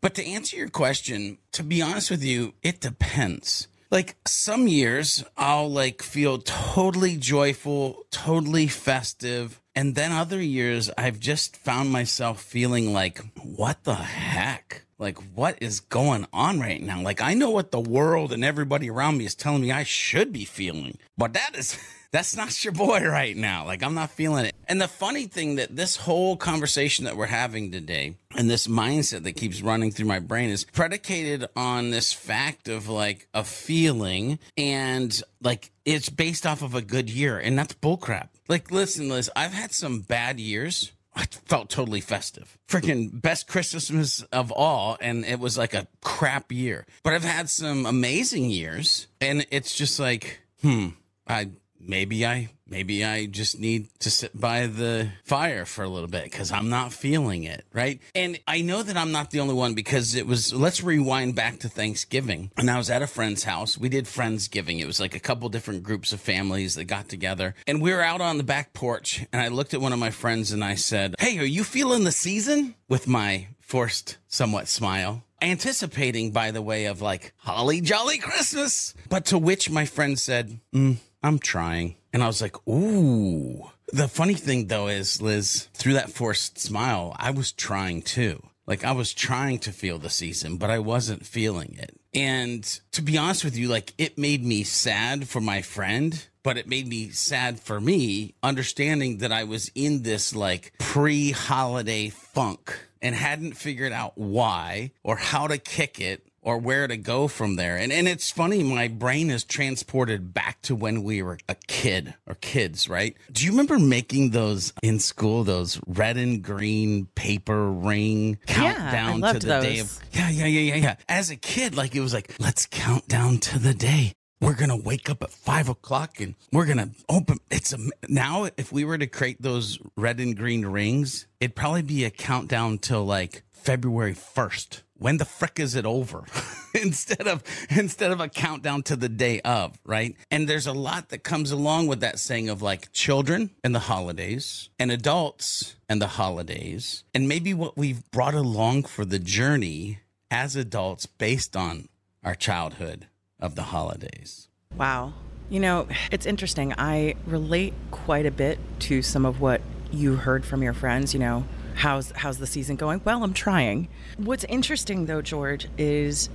But 0.00 0.16
to 0.16 0.26
answer 0.26 0.58
your 0.58 0.68
question, 0.68 1.38
to 1.52 1.62
be 1.62 1.80
honest 1.80 2.10
with 2.10 2.22
you, 2.22 2.52
it 2.62 2.78
depends 2.78 3.68
like 3.90 4.16
some 4.26 4.68
years 4.68 5.24
I'll 5.36 5.70
like 5.70 6.02
feel 6.02 6.38
totally 6.38 7.16
joyful, 7.16 8.06
totally 8.10 8.66
festive. 8.66 9.60
And 9.74 9.94
then 9.94 10.12
other 10.12 10.40
years 10.40 10.90
I've 10.96 11.18
just 11.18 11.56
found 11.56 11.90
myself 11.90 12.40
feeling 12.40 12.92
like, 12.92 13.18
what 13.42 13.84
the 13.84 13.94
heck? 13.94 14.82
Like, 14.98 15.18
what 15.34 15.58
is 15.60 15.80
going 15.80 16.26
on 16.32 16.60
right 16.60 16.80
now? 16.80 17.02
Like, 17.02 17.20
I 17.20 17.34
know 17.34 17.50
what 17.50 17.72
the 17.72 17.80
world 17.80 18.32
and 18.32 18.44
everybody 18.44 18.88
around 18.88 19.18
me 19.18 19.24
is 19.24 19.34
telling 19.34 19.62
me 19.62 19.72
I 19.72 19.82
should 19.82 20.32
be 20.32 20.44
feeling, 20.44 20.98
but 21.18 21.32
that 21.32 21.56
is. 21.56 21.78
that's 22.14 22.36
not 22.36 22.64
your 22.64 22.72
boy 22.72 23.00
right 23.00 23.36
now. 23.36 23.66
Like, 23.66 23.82
I'm 23.82 23.94
not 23.94 24.08
feeling 24.08 24.46
it. 24.46 24.54
And 24.68 24.80
the 24.80 24.86
funny 24.86 25.26
thing 25.26 25.56
that 25.56 25.74
this 25.74 25.96
whole 25.96 26.36
conversation 26.36 27.06
that 27.06 27.16
we're 27.16 27.26
having 27.26 27.72
today 27.72 28.14
and 28.36 28.48
this 28.48 28.68
mindset 28.68 29.24
that 29.24 29.32
keeps 29.32 29.60
running 29.60 29.90
through 29.90 30.06
my 30.06 30.20
brain 30.20 30.48
is 30.48 30.62
predicated 30.62 31.46
on 31.56 31.90
this 31.90 32.12
fact 32.12 32.68
of 32.68 32.88
like 32.88 33.26
a 33.34 33.42
feeling 33.42 34.38
and 34.56 35.20
like 35.42 35.72
it's 35.84 36.08
based 36.08 36.46
off 36.46 36.62
of 36.62 36.76
a 36.76 36.82
good 36.82 37.10
year. 37.10 37.36
And 37.36 37.58
that's 37.58 37.74
bullcrap. 37.74 38.28
Like, 38.48 38.70
listen, 38.70 39.08
Liz, 39.08 39.28
I've 39.34 39.52
had 39.52 39.72
some 39.72 39.98
bad 39.98 40.38
years. 40.38 40.92
I 41.16 41.26
felt 41.26 41.68
totally 41.68 42.00
festive. 42.00 42.56
Freaking 42.68 43.20
best 43.20 43.48
Christmas 43.48 44.22
of 44.22 44.52
all. 44.52 44.96
And 45.00 45.24
it 45.24 45.40
was 45.40 45.58
like 45.58 45.74
a 45.74 45.88
crap 46.00 46.52
year. 46.52 46.86
But 47.02 47.14
I've 47.14 47.24
had 47.24 47.50
some 47.50 47.86
amazing 47.86 48.50
years. 48.50 49.08
And 49.20 49.44
it's 49.50 49.74
just 49.74 49.98
like, 49.98 50.40
hmm, 50.62 50.90
I 51.26 51.48
maybe 51.86 52.26
I 52.26 52.50
maybe 52.66 53.04
I 53.04 53.26
just 53.26 53.58
need 53.58 53.88
to 54.00 54.10
sit 54.10 54.38
by 54.38 54.66
the 54.66 55.10
fire 55.24 55.64
for 55.64 55.84
a 55.84 55.88
little 55.88 56.08
bit 56.08 56.24
because 56.24 56.50
I'm 56.50 56.68
not 56.68 56.92
feeling 56.92 57.44
it, 57.44 57.64
right? 57.72 58.00
And 58.14 58.40
I 58.48 58.62
know 58.62 58.82
that 58.82 58.96
I'm 58.96 59.12
not 59.12 59.30
the 59.30 59.40
only 59.40 59.54
one 59.54 59.74
because 59.74 60.14
it 60.14 60.26
was 60.26 60.52
let's 60.52 60.82
rewind 60.82 61.34
back 61.34 61.60
to 61.60 61.68
Thanksgiving. 61.68 62.50
And 62.56 62.70
I 62.70 62.78
was 62.78 62.90
at 62.90 63.02
a 63.02 63.06
friend's 63.06 63.44
house. 63.44 63.78
We 63.78 63.88
did 63.88 64.06
Friendsgiving. 64.06 64.80
It 64.80 64.86
was 64.86 65.00
like 65.00 65.14
a 65.14 65.20
couple 65.20 65.48
different 65.48 65.82
groups 65.82 66.12
of 66.12 66.20
families 66.20 66.74
that 66.74 66.84
got 66.84 67.08
together. 67.08 67.54
And 67.66 67.80
we 67.80 67.92
were 67.92 68.02
out 68.02 68.20
on 68.20 68.38
the 68.38 68.44
back 68.44 68.72
porch 68.72 69.24
and 69.32 69.40
I 69.40 69.48
looked 69.48 69.74
at 69.74 69.80
one 69.80 69.92
of 69.92 69.98
my 69.98 70.10
friends 70.10 70.52
and 70.52 70.64
I 70.64 70.74
said, 70.74 71.14
Hey, 71.18 71.38
are 71.38 71.44
you 71.44 71.64
feeling 71.64 72.04
the 72.04 72.12
season? 72.12 72.74
With 72.88 73.08
my 73.08 73.48
forced 73.60 74.18
somewhat 74.28 74.68
smile 74.68 75.24
anticipating 75.40 76.30
by 76.30 76.50
the 76.50 76.62
way 76.62 76.86
of 76.86 77.02
like 77.02 77.32
holly 77.38 77.80
jolly 77.80 78.18
christmas 78.18 78.94
but 79.08 79.26
to 79.26 79.36
which 79.38 79.68
my 79.68 79.84
friend 79.84 80.18
said 80.18 80.58
mm, 80.74 80.96
I'm 81.24 81.38
trying. 81.38 81.96
And 82.12 82.22
I 82.22 82.26
was 82.26 82.42
like, 82.42 82.56
ooh. 82.68 83.70
The 83.92 84.08
funny 84.08 84.34
thing 84.34 84.66
though 84.66 84.88
is, 84.88 85.22
Liz, 85.22 85.68
through 85.72 85.94
that 85.94 86.10
forced 86.10 86.58
smile, 86.58 87.16
I 87.18 87.30
was 87.30 87.50
trying 87.50 88.02
too. 88.02 88.42
Like 88.66 88.84
I 88.84 88.92
was 88.92 89.14
trying 89.14 89.58
to 89.60 89.72
feel 89.72 89.98
the 89.98 90.10
season, 90.10 90.58
but 90.58 90.70
I 90.70 90.78
wasn't 90.78 91.26
feeling 91.26 91.76
it. 91.78 91.98
And 92.12 92.62
to 92.92 93.02
be 93.02 93.16
honest 93.16 93.42
with 93.42 93.56
you, 93.56 93.68
like 93.68 93.94
it 93.96 94.18
made 94.18 94.44
me 94.44 94.64
sad 94.64 95.26
for 95.26 95.40
my 95.40 95.62
friend, 95.62 96.26
but 96.42 96.58
it 96.58 96.68
made 96.68 96.88
me 96.88 97.08
sad 97.08 97.58
for 97.58 97.80
me, 97.80 98.34
understanding 98.42 99.18
that 99.18 99.32
I 99.32 99.44
was 99.44 99.70
in 99.74 100.02
this 100.02 100.34
like 100.34 100.74
pre 100.78 101.30
holiday 101.30 102.10
funk 102.10 102.78
and 103.00 103.14
hadn't 103.14 103.54
figured 103.56 103.92
out 103.92 104.12
why 104.16 104.92
or 105.02 105.16
how 105.16 105.46
to 105.46 105.58
kick 105.58 106.00
it 106.00 106.26
or 106.44 106.58
where 106.58 106.86
to 106.86 106.96
go 106.96 107.26
from 107.26 107.56
there. 107.56 107.76
And 107.76 107.92
and 107.92 108.06
it's 108.06 108.30
funny, 108.30 108.62
my 108.62 108.86
brain 108.86 109.30
is 109.30 109.42
transported 109.42 110.32
back 110.32 110.62
to 110.62 110.76
when 110.76 111.02
we 111.02 111.22
were 111.22 111.38
a 111.48 111.56
kid 111.66 112.14
or 112.26 112.36
kids, 112.36 112.88
right? 112.88 113.16
Do 113.32 113.44
you 113.44 113.50
remember 113.50 113.78
making 113.78 114.30
those 114.30 114.72
in 114.82 115.00
school, 115.00 115.42
those 115.42 115.80
red 115.86 116.16
and 116.16 116.42
green 116.42 117.06
paper 117.14 117.70
ring 117.70 118.38
countdown 118.46 119.20
yeah, 119.20 119.32
to 119.32 119.38
the 119.38 119.46
those. 119.46 119.64
day 119.64 119.78
of 119.78 119.98
Yeah, 120.12 120.30
yeah, 120.30 120.46
yeah, 120.46 120.74
yeah, 120.74 120.76
yeah. 120.76 120.96
As 121.08 121.30
a 121.30 121.36
kid, 121.36 121.76
like 121.76 121.94
it 121.96 122.00
was 122.00 122.14
like, 122.14 122.34
let's 122.38 122.66
count 122.66 123.08
down 123.08 123.38
to 123.38 123.58
the 123.58 123.74
day. 123.74 124.12
We're 124.40 124.54
gonna 124.54 124.76
wake 124.76 125.08
up 125.08 125.22
at 125.22 125.30
five 125.30 125.70
o'clock 125.70 126.20
and 126.20 126.34
we're 126.52 126.66
gonna 126.66 126.90
open. 127.08 127.38
It's 127.50 127.72
a 127.72 127.78
now. 128.08 128.48
If 128.58 128.70
we 128.72 128.84
were 128.84 128.98
to 128.98 129.06
create 129.06 129.40
those 129.40 129.78
red 129.96 130.20
and 130.20 130.36
green 130.36 130.66
rings, 130.66 131.26
it'd 131.40 131.56
probably 131.56 131.82
be 131.82 132.04
a 132.04 132.10
countdown 132.10 132.76
till 132.78 133.06
like 133.06 133.42
February 133.52 134.12
first 134.12 134.82
when 135.04 135.18
the 135.18 135.24
frick 135.26 135.60
is 135.60 135.74
it 135.74 135.84
over? 135.84 136.24
Instead 136.74 137.28
of 137.28 137.44
instead 137.68 138.10
of 138.10 138.20
a 138.20 138.28
countdown 138.28 138.82
to 138.84 138.96
the 138.96 139.08
day 139.08 139.38
of 139.42 139.78
right? 139.84 140.16
And 140.30 140.48
there's 140.48 140.66
a 140.66 140.72
lot 140.72 141.10
that 141.10 141.22
comes 141.22 141.50
along 141.50 141.88
with 141.88 142.00
that 142.00 142.18
saying 142.18 142.48
of 142.48 142.62
like 142.62 142.90
children 142.90 143.50
and 143.62 143.74
the 143.74 143.80
holidays 143.80 144.70
and 144.78 144.90
adults 144.90 145.76
and 145.90 146.00
the 146.00 146.06
holidays. 146.06 147.04
And 147.14 147.28
maybe 147.28 147.52
what 147.52 147.76
we've 147.76 148.10
brought 148.10 148.34
along 148.34 148.84
for 148.84 149.04
the 149.04 149.18
journey 149.18 150.00
as 150.30 150.56
adults 150.56 151.04
based 151.06 151.54
on 151.54 151.88
our 152.24 152.34
childhood 152.34 153.06
of 153.38 153.56
the 153.56 153.64
holidays. 153.64 154.48
Wow. 154.74 155.12
You 155.50 155.60
know 155.60 155.86
it's 156.10 156.24
interesting. 156.24 156.72
I 156.78 157.14
relate 157.26 157.74
quite 157.90 158.24
a 158.24 158.32
bit 158.32 158.58
to 158.80 159.02
some 159.02 159.26
of 159.26 159.38
what 159.40 159.60
you 159.92 160.16
heard 160.16 160.44
from 160.46 160.62
your 160.62 160.72
friends 160.72 161.12
you 161.14 161.20
know 161.20 161.44
how's 161.74 162.10
how's 162.12 162.38
the 162.38 162.46
season 162.46 162.76
going? 162.76 163.00
Well, 163.04 163.22
I'm 163.22 163.34
trying. 163.34 163.88
What's 164.16 164.44
interesting 164.44 165.06
though, 165.06 165.22
George, 165.22 165.68
is 165.78 166.28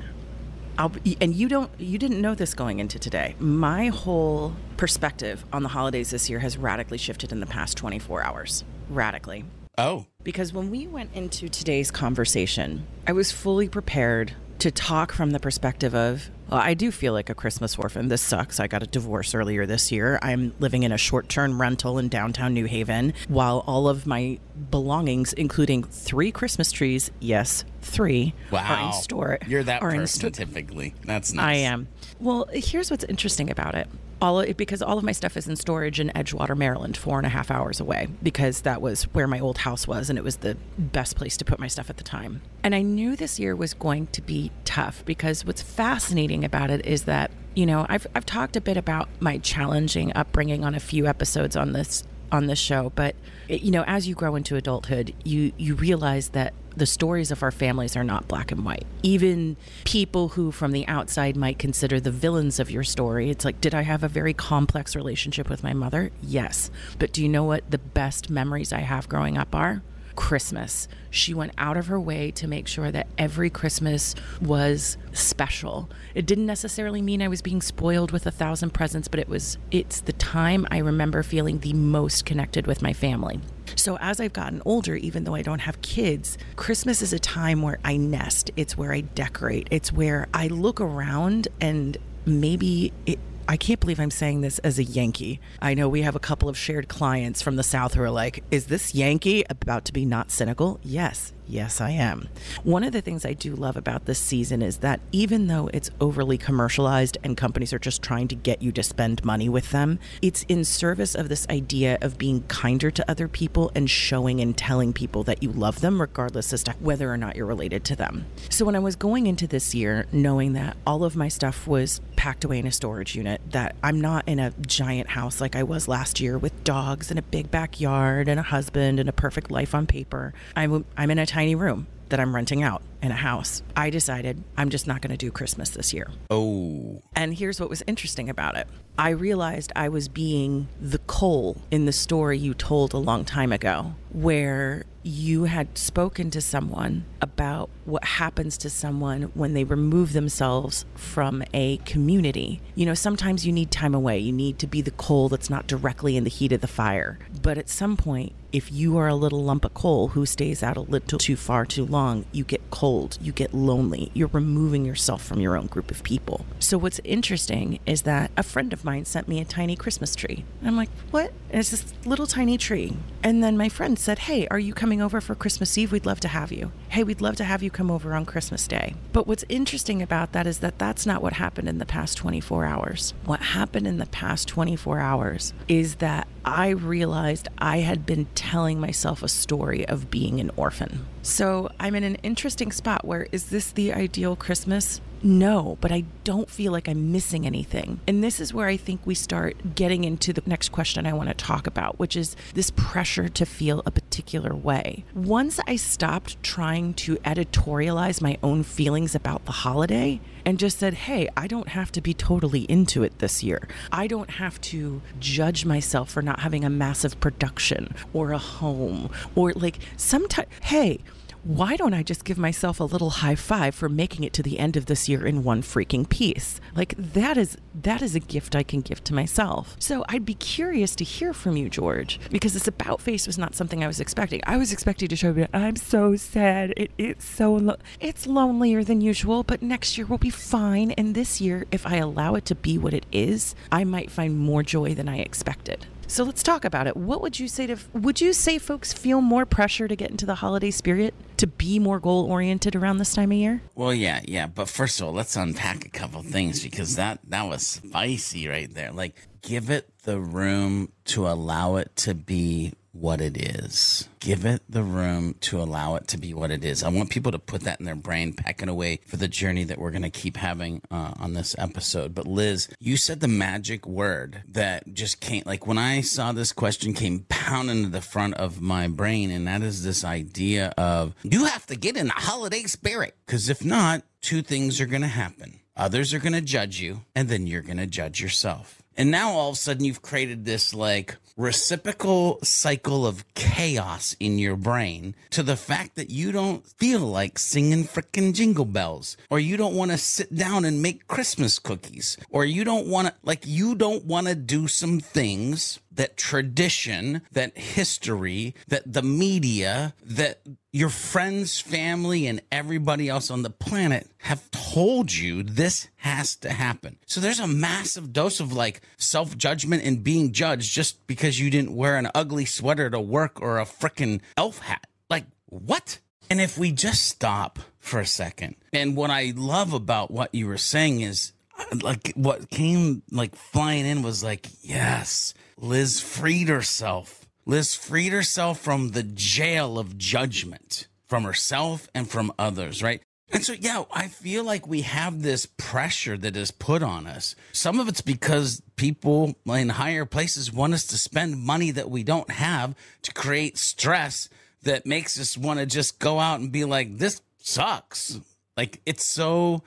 I'll, 0.77 0.91
and 1.19 1.33
you 1.35 1.49
don't 1.49 1.71
you 1.77 1.97
didn't 1.97 2.21
know 2.21 2.35
this 2.35 2.53
going 2.53 2.79
into 2.79 2.99
today. 2.99 3.35
My 3.39 3.87
whole 3.87 4.53
perspective 4.77 5.43
on 5.51 5.63
the 5.63 5.69
holidays 5.69 6.11
this 6.11 6.29
year 6.29 6.39
has 6.39 6.57
radically 6.57 6.97
shifted 6.97 7.31
in 7.31 7.39
the 7.39 7.45
past 7.45 7.77
24 7.77 8.23
hours. 8.23 8.63
Radically. 8.89 9.43
Oh. 9.77 10.05
Because 10.23 10.53
when 10.53 10.69
we 10.69 10.87
went 10.87 11.13
into 11.13 11.49
today's 11.49 11.91
conversation, 11.91 12.85
I 13.07 13.13
was 13.13 13.31
fully 13.31 13.69
prepared 13.69 14.33
to 14.59 14.71
talk 14.71 15.11
from 15.13 15.31
the 15.31 15.39
perspective 15.39 15.95
of 15.95 16.29
well, 16.49 16.59
I 16.59 16.73
do 16.73 16.91
feel 16.91 17.13
like 17.13 17.29
a 17.29 17.35
Christmas 17.35 17.77
orphan. 17.77 18.07
This 18.07 18.21
sucks. 18.21 18.59
I 18.59 18.67
got 18.67 18.83
a 18.83 18.87
divorce 18.87 19.35
earlier 19.35 19.65
this 19.65 19.91
year. 19.91 20.19
I'm 20.21 20.53
living 20.59 20.83
in 20.83 20.91
a 20.91 20.97
short 20.97 21.29
term 21.29 21.61
rental 21.61 21.97
in 21.99 22.09
downtown 22.09 22.53
New 22.53 22.65
Haven 22.65 23.13
while 23.27 23.63
all 23.67 23.87
of 23.87 24.07
my 24.07 24.39
belongings, 24.71 25.33
including 25.33 25.83
three 25.83 26.31
Christmas 26.31 26.71
trees, 26.71 27.11
yes, 27.19 27.63
three, 27.81 28.33
wow. 28.51 28.65
are 28.65 28.87
in 28.87 28.93
store. 28.93 29.37
You're 29.47 29.63
that 29.63 29.81
person 29.81 30.07
sto- 30.07 30.29
typically. 30.29 30.95
That's 31.05 31.33
nice. 31.33 31.45
I 31.45 31.53
am. 31.53 31.87
Well, 32.19 32.47
here's 32.51 32.91
what's 32.91 33.03
interesting 33.05 33.49
about 33.49 33.75
it. 33.75 33.87
All 34.21 34.45
because 34.53 34.81
all 34.81 34.97
of 34.97 35.03
my 35.03 35.13
stuff 35.13 35.37
is 35.37 35.47
in 35.47 35.55
storage 35.55 35.99
in 35.99 36.09
Edgewater, 36.15 36.57
Maryland, 36.57 36.97
four 36.97 37.17
and 37.17 37.25
a 37.25 37.29
half 37.29 37.49
hours 37.49 37.79
away, 37.79 38.07
because 38.21 38.61
that 38.61 38.81
was 38.81 39.03
where 39.13 39.27
my 39.27 39.39
old 39.39 39.59
house 39.59 39.87
was, 39.87 40.09
and 40.09 40.19
it 40.19 40.23
was 40.23 40.37
the 40.37 40.57
best 40.77 41.15
place 41.15 41.37
to 41.37 41.45
put 41.45 41.59
my 41.59 41.67
stuff 41.67 41.89
at 41.89 41.97
the 41.97 42.03
time. 42.03 42.41
And 42.63 42.75
I 42.75 42.81
knew 42.81 43.15
this 43.15 43.39
year 43.39 43.55
was 43.55 43.73
going 43.73 44.07
to 44.07 44.21
be 44.21 44.51
tough 44.65 45.03
because 45.05 45.45
what's 45.45 45.61
fascinating 45.61 46.43
about 46.43 46.69
it 46.69 46.85
is 46.85 47.03
that 47.03 47.31
you 47.55 47.65
know 47.65 47.85
I've 47.87 48.07
I've 48.13 48.25
talked 48.25 48.55
a 48.55 48.61
bit 48.61 48.77
about 48.77 49.07
my 49.19 49.37
challenging 49.37 50.11
upbringing 50.15 50.63
on 50.63 50.75
a 50.75 50.79
few 50.79 51.07
episodes 51.07 51.55
on 51.55 51.71
this 51.71 52.03
on 52.31 52.47
this 52.47 52.59
show, 52.59 52.91
but 52.95 53.15
you 53.47 53.71
know 53.71 53.83
as 53.87 54.07
you 54.07 54.15
grow 54.15 54.35
into 54.35 54.55
adulthood, 54.55 55.13
you 55.23 55.53
you 55.57 55.75
realize 55.75 56.29
that 56.29 56.53
the 56.75 56.85
stories 56.85 57.31
of 57.31 57.43
our 57.43 57.51
families 57.51 57.95
are 57.95 58.03
not 58.03 58.27
black 58.27 58.51
and 58.51 58.65
white. 58.65 58.85
Even 59.03 59.57
people 59.85 60.29
who 60.29 60.51
from 60.51 60.71
the 60.71 60.87
outside 60.87 61.35
might 61.35 61.59
consider 61.59 61.99
the 61.99 62.11
villains 62.11 62.59
of 62.59 62.71
your 62.71 62.83
story, 62.83 63.29
it's 63.29 63.45
like, 63.45 63.61
did 63.61 63.75
I 63.75 63.81
have 63.81 64.03
a 64.03 64.07
very 64.07 64.33
complex 64.33 64.95
relationship 64.95 65.49
with 65.49 65.63
my 65.63 65.73
mother? 65.73 66.11
Yes. 66.21 66.71
But 66.97 67.13
do 67.13 67.21
you 67.21 67.29
know 67.29 67.43
what 67.43 67.69
the 67.69 67.77
best 67.77 68.29
memories 68.29 68.71
I 68.73 68.79
have 68.79 69.09
growing 69.09 69.37
up 69.37 69.53
are? 69.55 69.81
Christmas. 70.19 70.89
She 71.09 71.33
went 71.33 71.53
out 71.57 71.77
of 71.77 71.87
her 71.87 71.99
way 71.99 72.29
to 72.31 72.45
make 72.45 72.67
sure 72.67 72.91
that 72.91 73.07
every 73.17 73.49
Christmas 73.49 74.15
was 74.41 74.97
special. 75.13 75.89
It 76.13 76.25
didn't 76.25 76.45
necessarily 76.45 77.01
mean 77.01 77.21
I 77.21 77.29
was 77.29 77.41
being 77.41 77.61
spoiled 77.61 78.11
with 78.11 78.27
a 78.27 78.31
thousand 78.31 78.71
presents, 78.71 79.07
but 79.07 79.21
it 79.21 79.29
was 79.29 79.57
it's 79.71 80.01
the 80.01 80.11
time 80.11 80.67
I 80.69 80.79
remember 80.79 81.23
feeling 81.23 81.59
the 81.59 81.71
most 81.71 82.25
connected 82.25 82.67
with 82.67 82.81
my 82.81 82.91
family. 82.91 83.39
So 83.75 83.97
as 84.01 84.19
I've 84.19 84.33
gotten 84.33 84.61
older, 84.65 84.97
even 84.97 85.23
though 85.23 85.35
I 85.35 85.41
don't 85.41 85.59
have 85.59 85.81
kids, 85.81 86.37
Christmas 86.57 87.01
is 87.01 87.13
a 87.13 87.19
time 87.19 87.61
where 87.61 87.79
I 87.85 87.95
nest. 87.95 88.51
It's 88.57 88.77
where 88.77 88.91
I 88.91 89.01
decorate. 89.01 89.69
It's 89.71 89.93
where 89.93 90.27
I 90.33 90.47
look 90.47 90.81
around 90.81 91.47
and 91.61 91.97
maybe 92.25 92.91
it 93.05 93.19
I 93.49 93.57
can't 93.57 93.79
believe 93.79 93.99
I'm 93.99 94.11
saying 94.11 94.41
this 94.41 94.59
as 94.59 94.77
a 94.77 94.83
Yankee. 94.83 95.39
I 95.59 95.73
know 95.73 95.89
we 95.89 96.03
have 96.03 96.15
a 96.15 96.19
couple 96.19 96.49
of 96.49 96.55
shared 96.55 96.87
clients 96.87 97.41
from 97.41 97.55
the 97.55 97.63
South 97.63 97.95
who 97.95 98.03
are 98.03 98.11
like, 98.11 98.43
is 98.51 98.67
this 98.67 98.93
Yankee 98.93 99.43
about 99.49 99.85
to 99.85 99.91
be 99.91 100.05
not 100.05 100.29
cynical? 100.29 100.79
Yes, 100.83 101.33
Yes, 101.49 101.81
I 101.81 101.89
am. 101.89 102.29
One 102.61 102.83
of 102.83 102.91
the 102.91 103.01
things 103.01 103.25
I 103.25 103.33
do 103.33 103.55
love 103.55 103.75
about 103.75 104.05
this 104.05 104.19
season 104.19 104.61
is 104.61 104.77
that 104.77 104.99
even 105.11 105.47
though 105.47 105.67
it's 105.73 105.89
overly 105.99 106.37
commercialized 106.37 107.17
and 107.23 107.35
companies 107.35 107.73
are 107.73 107.79
just 107.79 108.03
trying 108.03 108.27
to 108.27 108.35
get 108.35 108.61
you 108.61 108.71
to 108.73 108.83
spend 108.83 109.25
money 109.25 109.49
with 109.49 109.71
them, 109.71 109.97
it's 110.21 110.43
in 110.43 110.63
service 110.63 111.15
of 111.15 111.27
this 111.27 111.47
idea 111.49 111.97
of 112.01 112.19
being 112.19 112.43
kinder 112.43 112.91
to 112.91 113.09
other 113.09 113.27
people 113.27 113.71
and 113.73 113.89
showing 113.89 114.39
and 114.39 114.55
telling 114.55 114.93
people 114.93 115.23
that 115.23 115.41
you 115.41 115.51
love 115.51 115.81
them, 115.81 115.99
regardless 115.99 116.53
as 116.53 116.63
to 116.65 116.71
whether 116.73 117.11
or 117.11 117.17
not 117.17 117.35
you're 117.35 117.47
related 117.47 117.83
to 117.85 117.95
them. 117.95 118.27
So 118.49 118.63
when 118.63 118.75
I 118.75 118.79
was 118.79 118.95
going 118.95 119.25
into 119.25 119.47
this 119.47 119.73
year, 119.73 120.05
knowing 120.11 120.53
that 120.53 120.77
all 120.85 121.03
of 121.03 121.15
my 121.15 121.29
stuff 121.29 121.65
was 121.65 121.99
packed 122.15 122.43
away 122.43 122.59
in 122.59 122.67
a 122.67 122.71
storage 122.71 123.15
unit, 123.15 123.41
that 123.49 123.75
I'm 123.81 123.99
not 123.99 124.27
in 124.27 124.37
a 124.37 124.51
giant 124.67 125.09
house 125.09 125.41
like 125.41 125.55
I 125.55 125.63
was 125.63 125.87
last 125.87 126.19
year 126.19 126.37
with 126.37 126.63
dogs 126.63 127.09
and 127.09 127.17
a 127.17 127.23
big 127.23 127.49
backyard 127.49 128.27
and 128.27 128.39
a 128.39 128.43
husband 128.43 128.99
and 128.99 129.09
a 129.09 129.13
perfect 129.13 129.49
life 129.49 129.73
on 129.73 129.87
paper, 129.87 130.35
I'm, 130.55 130.85
I'm 130.95 131.09
in 131.09 131.17
a 131.17 131.25
tiny 131.39 131.55
room 131.55 131.87
that 132.09 132.19
I'm 132.19 132.35
renting 132.35 132.63
out 132.63 132.81
in 133.01 133.11
a 133.11 133.15
house. 133.15 133.63
I 133.75 133.89
decided 133.89 134.43
I'm 134.57 134.69
just 134.69 134.87
not 134.87 135.01
going 135.01 135.11
to 135.11 135.17
do 135.17 135.31
Christmas 135.31 135.71
this 135.71 135.93
year. 135.93 136.09
Oh. 136.29 137.01
And 137.15 137.33
here's 137.33 137.59
what 137.59 137.69
was 137.69 137.83
interesting 137.87 138.29
about 138.29 138.57
it 138.57 138.67
I 138.97 139.09
realized 139.09 139.71
I 139.75 139.87
was 139.87 140.09
being 140.09 140.67
the 140.81 140.99
coal 140.99 141.61
in 141.71 141.85
the 141.85 141.93
story 141.93 142.37
you 142.37 142.53
told 142.53 142.93
a 142.93 142.97
long 142.97 143.23
time 143.23 143.53
ago, 143.53 143.93
where 144.11 144.83
you 145.03 145.45
had 145.45 145.77
spoken 145.77 146.29
to 146.31 146.41
someone 146.41 147.05
about 147.21 147.69
what 147.85 148.03
happens 148.03 148.57
to 148.57 148.69
someone 148.69 149.23
when 149.33 149.53
they 149.53 149.63
remove 149.63 150.11
themselves 150.13 150.85
from 150.95 151.41
a 151.53 151.77
community. 151.77 152.61
You 152.75 152.85
know, 152.85 152.93
sometimes 152.93 153.45
you 153.45 153.53
need 153.53 153.71
time 153.71 153.95
away. 153.95 154.19
You 154.19 154.33
need 154.33 154.59
to 154.59 154.67
be 154.67 154.81
the 154.81 154.91
coal 154.91 155.29
that's 155.29 155.49
not 155.49 155.67
directly 155.67 156.17
in 156.17 156.25
the 156.25 156.29
heat 156.29 156.51
of 156.51 156.61
the 156.61 156.67
fire. 156.67 157.19
But 157.41 157.57
at 157.57 157.69
some 157.69 157.95
point, 157.95 158.33
if 158.51 158.71
you 158.71 158.97
are 158.97 159.07
a 159.07 159.15
little 159.15 159.43
lump 159.43 159.63
of 159.63 159.73
coal 159.73 160.09
who 160.09 160.25
stays 160.25 160.61
out 160.61 160.75
a 160.75 160.81
little 160.81 161.19
too 161.19 161.37
far 161.37 161.65
too 161.65 161.85
long, 161.85 162.25
you 162.31 162.43
get 162.43 162.69
cold, 162.89 163.19
you 163.21 163.31
get 163.31 163.53
lonely, 163.53 164.09
you're 164.15 164.29
removing 164.33 164.83
yourself 164.83 165.23
from 165.23 165.39
your 165.39 165.55
own 165.55 165.67
group 165.67 165.91
of 165.91 166.01
people. 166.01 166.43
So, 166.57 166.75
what's 166.75 166.99
interesting 167.03 167.77
is 167.85 168.01
that 168.01 168.31
a 168.35 168.41
friend 168.41 168.73
of 168.73 168.83
mine 168.83 169.05
sent 169.05 169.27
me 169.27 169.39
a 169.39 169.45
tiny 169.45 169.75
Christmas 169.75 170.15
tree. 170.15 170.43
I'm 170.63 170.75
like, 170.75 170.89
what? 171.11 171.31
And 171.51 171.59
it's 171.59 171.69
this 171.69 171.93
little 172.03 172.25
tiny 172.25 172.57
tree. 172.57 172.97
And 173.21 173.43
then 173.43 173.57
my 173.57 173.69
friend 173.69 173.99
said, 173.99 174.19
hey, 174.19 174.47
are 174.47 174.57
you 174.57 174.73
coming 174.73 175.03
over 175.03 175.21
for 175.21 175.35
Christmas 175.35 175.77
Eve? 175.77 175.91
We'd 175.91 176.07
love 176.07 176.19
to 176.21 176.27
have 176.27 176.51
you. 176.51 176.71
Hey, 176.89 177.03
we'd 177.03 177.21
love 177.21 177.35
to 177.35 177.43
have 177.43 177.61
you 177.61 177.69
come 177.69 177.91
over 177.91 178.15
on 178.15 178.25
Christmas 178.25 178.67
Day. 178.67 178.95
But 179.13 179.27
what's 179.27 179.45
interesting 179.49 180.01
about 180.01 180.31
that 180.31 180.47
is 180.47 180.59
that 180.59 180.79
that's 180.79 181.05
not 181.05 181.21
what 181.21 181.33
happened 181.33 181.69
in 181.69 181.77
the 181.77 181.85
past 181.85 182.17
24 182.17 182.65
hours. 182.65 183.13
What 183.25 183.41
happened 183.41 183.85
in 183.85 183.97
the 183.97 184.07
past 184.07 184.47
24 184.47 184.99
hours 184.99 185.53
is 185.67 185.95
that 185.95 186.27
I 186.45 186.69
realized 186.69 187.49
I 187.59 187.79
had 187.79 188.05
been 188.05 188.25
telling 188.33 188.79
myself 188.79 189.21
a 189.21 189.27
story 189.27 189.87
of 189.87 190.09
being 190.09 190.39
an 190.39 190.49
orphan. 190.55 191.05
So 191.21 191.69
I'm 191.79 191.95
in 191.95 192.03
an 192.03 192.15
interesting 192.23 192.71
spot 192.71 193.05
where 193.05 193.27
is 193.31 193.49
this 193.49 193.71
the 193.71 193.93
ideal 193.93 194.35
Christmas? 194.35 195.01
No, 195.21 195.77
but 195.81 195.91
I 195.91 196.05
don't 196.23 196.49
feel 196.49 196.71
like 196.71 196.87
I'm 196.87 197.11
missing 197.11 197.45
anything. 197.45 197.99
And 198.07 198.23
this 198.23 198.39
is 198.39 198.53
where 198.53 198.67
I 198.67 198.77
think 198.77 199.01
we 199.05 199.15
start 199.15 199.75
getting 199.75 200.03
into 200.03 200.33
the 200.33 200.43
next 200.45 200.69
question 200.69 201.05
I 201.05 201.13
want 201.13 201.29
to 201.29 201.35
talk 201.35 201.67
about, 201.67 201.99
which 201.99 202.15
is 202.15 202.35
this 202.53 202.71
pressure 202.71 203.27
to 203.29 203.45
feel 203.45 203.81
a 203.85 203.91
particular 203.91 204.55
way. 204.55 205.03
Once 205.13 205.59
I 205.67 205.75
stopped 205.75 206.41
trying 206.43 206.93
to 206.95 207.17
editorialize 207.17 208.21
my 208.21 208.37
own 208.41 208.63
feelings 208.63 209.15
about 209.15 209.45
the 209.45 209.51
holiday 209.51 210.21
and 210.45 210.57
just 210.57 210.79
said, 210.79 210.93
hey, 210.93 211.27
I 211.35 211.47
don't 211.47 211.69
have 211.69 211.91
to 211.93 212.01
be 212.01 212.13
totally 212.13 212.61
into 212.61 213.03
it 213.03 213.19
this 213.19 213.43
year. 213.43 213.67
I 213.91 214.07
don't 214.07 214.31
have 214.31 214.59
to 214.61 215.01
judge 215.19 215.65
myself 215.65 216.09
for 216.09 216.21
not 216.21 216.39
having 216.39 216.63
a 216.63 216.69
massive 216.69 217.19
production 217.19 217.93
or 218.13 218.31
a 218.31 218.37
home 218.37 219.11
or 219.35 219.51
like 219.53 219.79
sometimes, 219.97 220.47
hey, 220.63 220.99
why 221.43 221.75
don't 221.75 221.93
I 221.93 222.03
just 222.03 222.25
give 222.25 222.37
myself 222.37 222.79
a 222.79 222.83
little 222.83 223.09
high 223.09 223.35
five 223.35 223.73
for 223.73 223.87
making 223.87 224.23
it 224.23 224.33
to 224.33 224.43
the 224.43 224.59
end 224.59 224.75
of 224.75 224.87
this 224.87 225.07
year 225.07 225.25
in 225.25 225.43
one 225.43 225.61
freaking 225.61 226.07
piece? 226.07 226.59
Like 226.75 226.95
that 226.97 227.37
is 227.37 227.57
that 227.73 228.01
is 228.01 228.15
a 228.15 228.19
gift 228.19 228.55
I 228.55 228.63
can 228.63 228.81
give 228.81 229.03
to 229.05 229.13
myself. 229.13 229.75
So 229.79 230.03
I'd 230.09 230.25
be 230.25 230.33
curious 230.33 230.95
to 230.95 231.03
hear 231.03 231.33
from 231.33 231.55
you, 231.55 231.69
George, 231.69 232.19
because 232.29 232.53
this 232.53 232.67
about 232.67 233.01
face 233.01 233.25
was 233.25 233.37
not 233.37 233.55
something 233.55 233.83
I 233.83 233.87
was 233.87 233.99
expecting. 233.99 234.41
I 234.45 234.57
was 234.57 234.73
expecting 234.73 235.07
to 235.07 235.15
show 235.15 235.31
you 235.31 235.47
I'm 235.53 235.75
so 235.75 236.15
sad. 236.15 236.73
It, 236.75 236.91
it's 236.97 237.25
so 237.25 237.53
lo- 237.53 237.77
it's 237.99 238.27
lonelier 238.27 238.83
than 238.83 239.01
usual, 239.01 239.43
but 239.43 239.61
next 239.61 239.97
year 239.97 240.07
will 240.07 240.17
be 240.17 240.29
fine. 240.29 240.91
And 240.91 241.15
this 241.15 241.39
year, 241.39 241.65
if 241.71 241.85
I 241.87 241.97
allow 241.97 242.35
it 242.35 242.45
to 242.45 242.55
be 242.55 242.77
what 242.77 242.93
it 242.93 243.05
is, 243.11 243.55
I 243.71 243.83
might 243.83 244.11
find 244.11 244.37
more 244.37 244.63
joy 244.63 244.93
than 244.93 245.07
I 245.07 245.19
expected. 245.19 245.85
So 246.09 246.23
let's 246.23 246.41
talk 246.41 246.65
about 246.65 246.87
it. 246.87 246.97
What 246.97 247.21
would 247.21 247.39
you 247.39 247.47
say 247.47 247.67
to 247.67 247.77
would 247.93 248.19
you 248.19 248.33
say 248.33 248.57
folks 248.57 248.91
feel 248.91 249.21
more 249.21 249.45
pressure 249.45 249.87
to 249.87 249.95
get 249.95 250.09
into 250.09 250.25
the 250.25 250.35
holiday 250.35 250.71
spirit, 250.71 251.13
to 251.37 251.45
be 251.45 251.77
more 251.77 251.99
goal 251.99 252.25
oriented 252.25 252.75
around 252.75 252.97
this 252.97 253.13
time 253.13 253.31
of 253.31 253.37
year? 253.37 253.61
Well, 253.75 253.93
yeah, 253.93 254.21
yeah, 254.25 254.47
but 254.47 254.69
first 254.69 254.99
of 254.99 255.05
all, 255.05 255.13
let's 255.13 255.35
unpack 255.35 255.85
a 255.85 255.89
couple 255.89 256.23
things 256.23 256.63
because 256.63 256.95
that 256.95 257.19
that 257.27 257.43
was 257.43 257.65
spicy 257.65 258.47
right 258.47 258.73
there. 258.73 258.91
Like 258.91 259.27
give 259.43 259.69
it 259.69 259.87
the 259.99 260.19
room 260.19 260.91
to 261.05 261.27
allow 261.27 261.75
it 261.75 261.95
to 261.97 262.15
be 262.15 262.73
what 262.99 263.21
it 263.21 263.37
is. 263.37 264.07
Give 264.19 264.45
it 264.45 264.61
the 264.67 264.83
room 264.83 265.35
to 265.41 265.61
allow 265.61 265.95
it 265.95 266.07
to 266.09 266.17
be 266.17 266.33
what 266.33 266.51
it 266.51 266.65
is. 266.65 266.83
I 266.83 266.89
want 266.89 267.09
people 267.09 267.31
to 267.31 267.39
put 267.39 267.61
that 267.61 267.79
in 267.79 267.85
their 267.85 267.95
brain, 267.95 268.33
packing 268.33 268.67
away 268.67 268.99
for 269.07 269.15
the 269.15 269.27
journey 269.27 269.63
that 269.63 269.77
we're 269.77 269.91
going 269.91 270.01
to 270.01 270.09
keep 270.09 270.37
having 270.37 270.81
uh, 270.91 271.13
on 271.17 271.33
this 271.33 271.55
episode. 271.57 272.13
But 272.13 272.27
Liz, 272.27 272.67
you 272.79 272.97
said 272.97 273.21
the 273.21 273.27
magic 273.27 273.85
word 273.85 274.43
that 274.49 274.93
just 274.93 275.21
came, 275.21 275.43
like 275.45 275.65
when 275.65 275.77
I 275.77 276.01
saw 276.01 276.31
this 276.31 276.51
question 276.51 276.93
came 276.93 277.25
pounding 277.29 277.83
to 277.83 277.89
the 277.89 278.01
front 278.01 278.33
of 278.35 278.61
my 278.61 278.87
brain, 278.87 279.31
and 279.31 279.47
that 279.47 279.61
is 279.61 279.83
this 279.83 280.03
idea 280.03 280.73
of 280.77 281.15
you 281.23 281.45
have 281.45 281.65
to 281.67 281.75
get 281.75 281.95
in 281.95 282.07
the 282.07 282.13
holiday 282.13 282.63
spirit. 282.63 283.15
Because 283.25 283.49
if 283.49 283.63
not, 283.63 284.03
two 284.21 284.41
things 284.41 284.81
are 284.81 284.85
going 284.85 285.01
to 285.01 285.07
happen. 285.07 285.59
Others 285.77 286.13
are 286.13 286.19
going 286.19 286.33
to 286.33 286.41
judge 286.41 286.81
you, 286.81 287.01
and 287.15 287.29
then 287.29 287.47
you're 287.47 287.61
going 287.61 287.77
to 287.77 287.87
judge 287.87 288.19
yourself. 288.21 288.81
And 288.97 289.11
now 289.11 289.31
all 289.31 289.51
of 289.51 289.53
a 289.53 289.57
sudden 289.57 289.85
you've 289.85 290.01
created 290.01 290.43
this 290.43 290.73
like 290.73 291.15
reciprocal 291.39 292.37
cycle 292.43 293.07
of 293.07 293.23
chaos 293.33 294.13
in 294.19 294.37
your 294.37 294.57
brain 294.57 295.15
to 295.29 295.41
the 295.41 295.55
fact 295.55 295.95
that 295.95 296.09
you 296.09 296.33
don't 296.33 296.67
feel 296.67 296.99
like 296.99 297.39
singing 297.39 297.85
frickin' 297.85 298.33
jingle 298.33 298.65
bells 298.65 299.15
or 299.29 299.39
you 299.39 299.55
don't 299.55 299.73
want 299.73 299.89
to 299.89 299.97
sit 299.97 300.35
down 300.35 300.65
and 300.65 300.81
make 300.81 301.07
Christmas 301.07 301.57
cookies 301.57 302.17
or 302.29 302.43
you 302.43 302.65
don't 302.65 302.87
want 302.87 303.07
to 303.07 303.13
like 303.23 303.43
you 303.45 303.73
don't 303.73 304.03
want 304.03 304.27
to 304.27 304.35
do 304.35 304.67
some 304.67 304.99
things 304.99 305.79
that 305.99 306.15
tradition, 306.15 307.21
that 307.33 307.57
history, 307.57 308.55
that 308.69 308.93
the 308.93 309.01
media, 309.01 309.93
that 310.01 310.39
your 310.71 310.87
friends, 310.87 311.59
family, 311.59 312.25
and 312.25 312.41
everybody 312.53 313.09
else 313.09 313.29
on 313.29 313.43
the 313.43 313.49
planet 313.49 314.09
have 314.19 314.49
told 314.51 315.11
you 315.11 315.43
this 315.43 315.89
has 315.97 316.37
to 316.37 316.51
happen. 316.51 316.97
So 317.05 317.19
there's 317.19 317.41
a 317.41 317.47
massive 317.47 318.13
dose 318.13 318.39
of 318.39 318.53
like 318.53 318.79
self 318.95 319.37
judgment 319.37 319.83
and 319.83 320.01
being 320.01 320.31
judged 320.31 320.71
just 320.71 321.05
because 321.05 321.28
you 321.37 321.49
didn't 321.49 321.75
wear 321.75 321.97
an 321.97 322.07
ugly 322.15 322.45
sweater 322.45 322.89
to 322.89 322.99
work 322.99 323.41
or 323.41 323.59
a 323.59 323.65
freaking 323.65 324.21
elf 324.37 324.59
hat. 324.59 324.87
Like, 325.09 325.25
what? 325.47 325.99
And 326.29 326.39
if 326.39 326.57
we 326.57 326.71
just 326.71 327.03
stop 327.03 327.59
for 327.79 327.99
a 327.99 328.05
second, 328.05 328.55
and 328.71 328.95
what 328.95 329.09
I 329.09 329.33
love 329.35 329.73
about 329.73 330.11
what 330.11 330.33
you 330.33 330.47
were 330.47 330.57
saying 330.57 331.01
is 331.01 331.33
uh, 331.59 331.77
like 331.81 332.13
what 332.15 332.49
came 332.49 333.03
like 333.11 333.35
flying 333.35 333.85
in 333.85 334.01
was 334.01 334.23
like, 334.23 334.47
yes, 334.61 335.33
Liz 335.57 335.99
freed 335.99 336.47
herself. 336.47 337.25
Liz 337.45 337.75
freed 337.75 338.13
herself 338.13 338.59
from 338.59 338.91
the 338.91 339.03
jail 339.03 339.77
of 339.77 339.97
judgment 339.97 340.87
from 341.09 341.23
herself 341.23 341.89
and 341.95 342.07
from 342.07 342.31
others, 342.37 342.83
right? 342.83 343.01
And 343.31 343.45
so, 343.45 343.53
yeah, 343.53 343.83
I 343.93 344.07
feel 344.07 344.43
like 344.43 344.67
we 344.67 344.81
have 344.81 345.21
this 345.21 345.45
pressure 345.45 346.17
that 346.17 346.35
is 346.35 346.51
put 346.51 346.81
on 346.81 347.05
us. 347.05 347.35
Some 347.51 347.79
of 347.79 347.87
it's 347.87 348.01
because 348.01 348.61
people 348.75 349.35
in 349.45 349.69
higher 349.69 350.05
places 350.05 350.51
want 350.51 350.73
us 350.73 350.85
to 350.87 350.97
spend 350.97 351.37
money 351.37 351.71
that 351.71 351.89
we 351.89 352.03
don't 352.03 352.31
have 352.31 352.75
to 353.03 353.13
create 353.13 353.57
stress 353.57 354.29
that 354.63 354.85
makes 354.85 355.19
us 355.19 355.37
want 355.37 355.59
to 355.59 355.65
just 355.65 355.99
go 355.99 356.19
out 356.19 356.39
and 356.39 356.51
be 356.51 356.65
like, 356.65 356.97
this 356.97 357.21
sucks. 357.37 358.19
Like 358.57 358.81
it's 358.85 359.05
so 359.05 359.63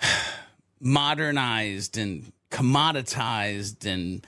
modernized 0.80 1.98
and 1.98 2.32
commoditized 2.50 3.86
and 3.86 4.24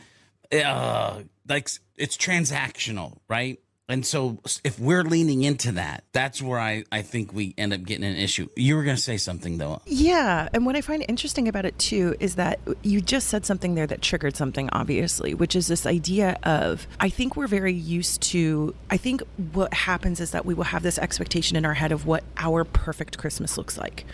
uh, 0.53 1.23
like 1.49 1.71
it's 1.97 2.17
transactional, 2.17 3.19
right? 3.29 3.61
And 3.89 4.07
so 4.07 4.41
if 4.65 4.79
we're 4.79 5.03
leaning 5.03 5.43
into 5.43 5.73
that, 5.73 6.05
that's 6.13 6.41
where 6.41 6.59
I, 6.59 6.85
I 6.91 7.03
think 7.03 7.35
we 7.35 7.55
end 7.59 7.75
up 7.75 7.83
getting 7.83 8.05
an 8.05 8.17
issue. 8.17 8.49
You 8.57 8.77
were 8.77 8.83
going 8.83 8.97
to 8.97 9.03
say 9.03 9.19
something 9.19 9.59
though. 9.59 9.83
Yeah. 9.85 10.49
And 10.55 10.65
what 10.65 10.75
I 10.75 10.81
find 10.81 11.05
interesting 11.07 11.49
about 11.49 11.67
it 11.67 11.79
too 11.79 12.15
is 12.19 12.37
that 12.37 12.61
you 12.83 13.03
just 13.03 13.29
said 13.29 13.45
something 13.45 13.75
there 13.75 13.87
that 13.87 14.01
triggered 14.01 14.37
something, 14.37 14.71
obviously, 14.73 15.35
which 15.35 15.55
is 15.55 15.67
this 15.67 15.85
idea 15.85 16.39
of 16.45 16.87
I 16.99 17.11
think 17.11 17.37
we're 17.37 17.47
very 17.47 17.75
used 17.75 18.23
to, 18.23 18.75
I 18.89 18.97
think 18.97 19.23
what 19.53 19.75
happens 19.75 20.19
is 20.19 20.31
that 20.31 20.47
we 20.47 20.55
will 20.55 20.65
have 20.65 20.83
this 20.83 20.99
expectation 20.99 21.57
in 21.57 21.67
our 21.67 21.75
head 21.75 21.93
of 21.93 22.07
what 22.07 22.25
our 22.39 22.65
perfect 22.65 23.19
Christmas 23.19 23.59
looks 23.59 23.77
like 23.77 24.07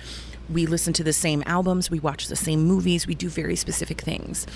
we 0.52 0.66
listen 0.66 0.92
to 0.94 1.04
the 1.04 1.12
same 1.12 1.42
albums, 1.46 1.90
we 1.90 2.00
watch 2.00 2.28
the 2.28 2.36
same 2.36 2.64
movies, 2.64 3.06
we 3.06 3.14
do 3.14 3.28
very 3.28 3.56
specific 3.56 4.00
things. 4.00 4.46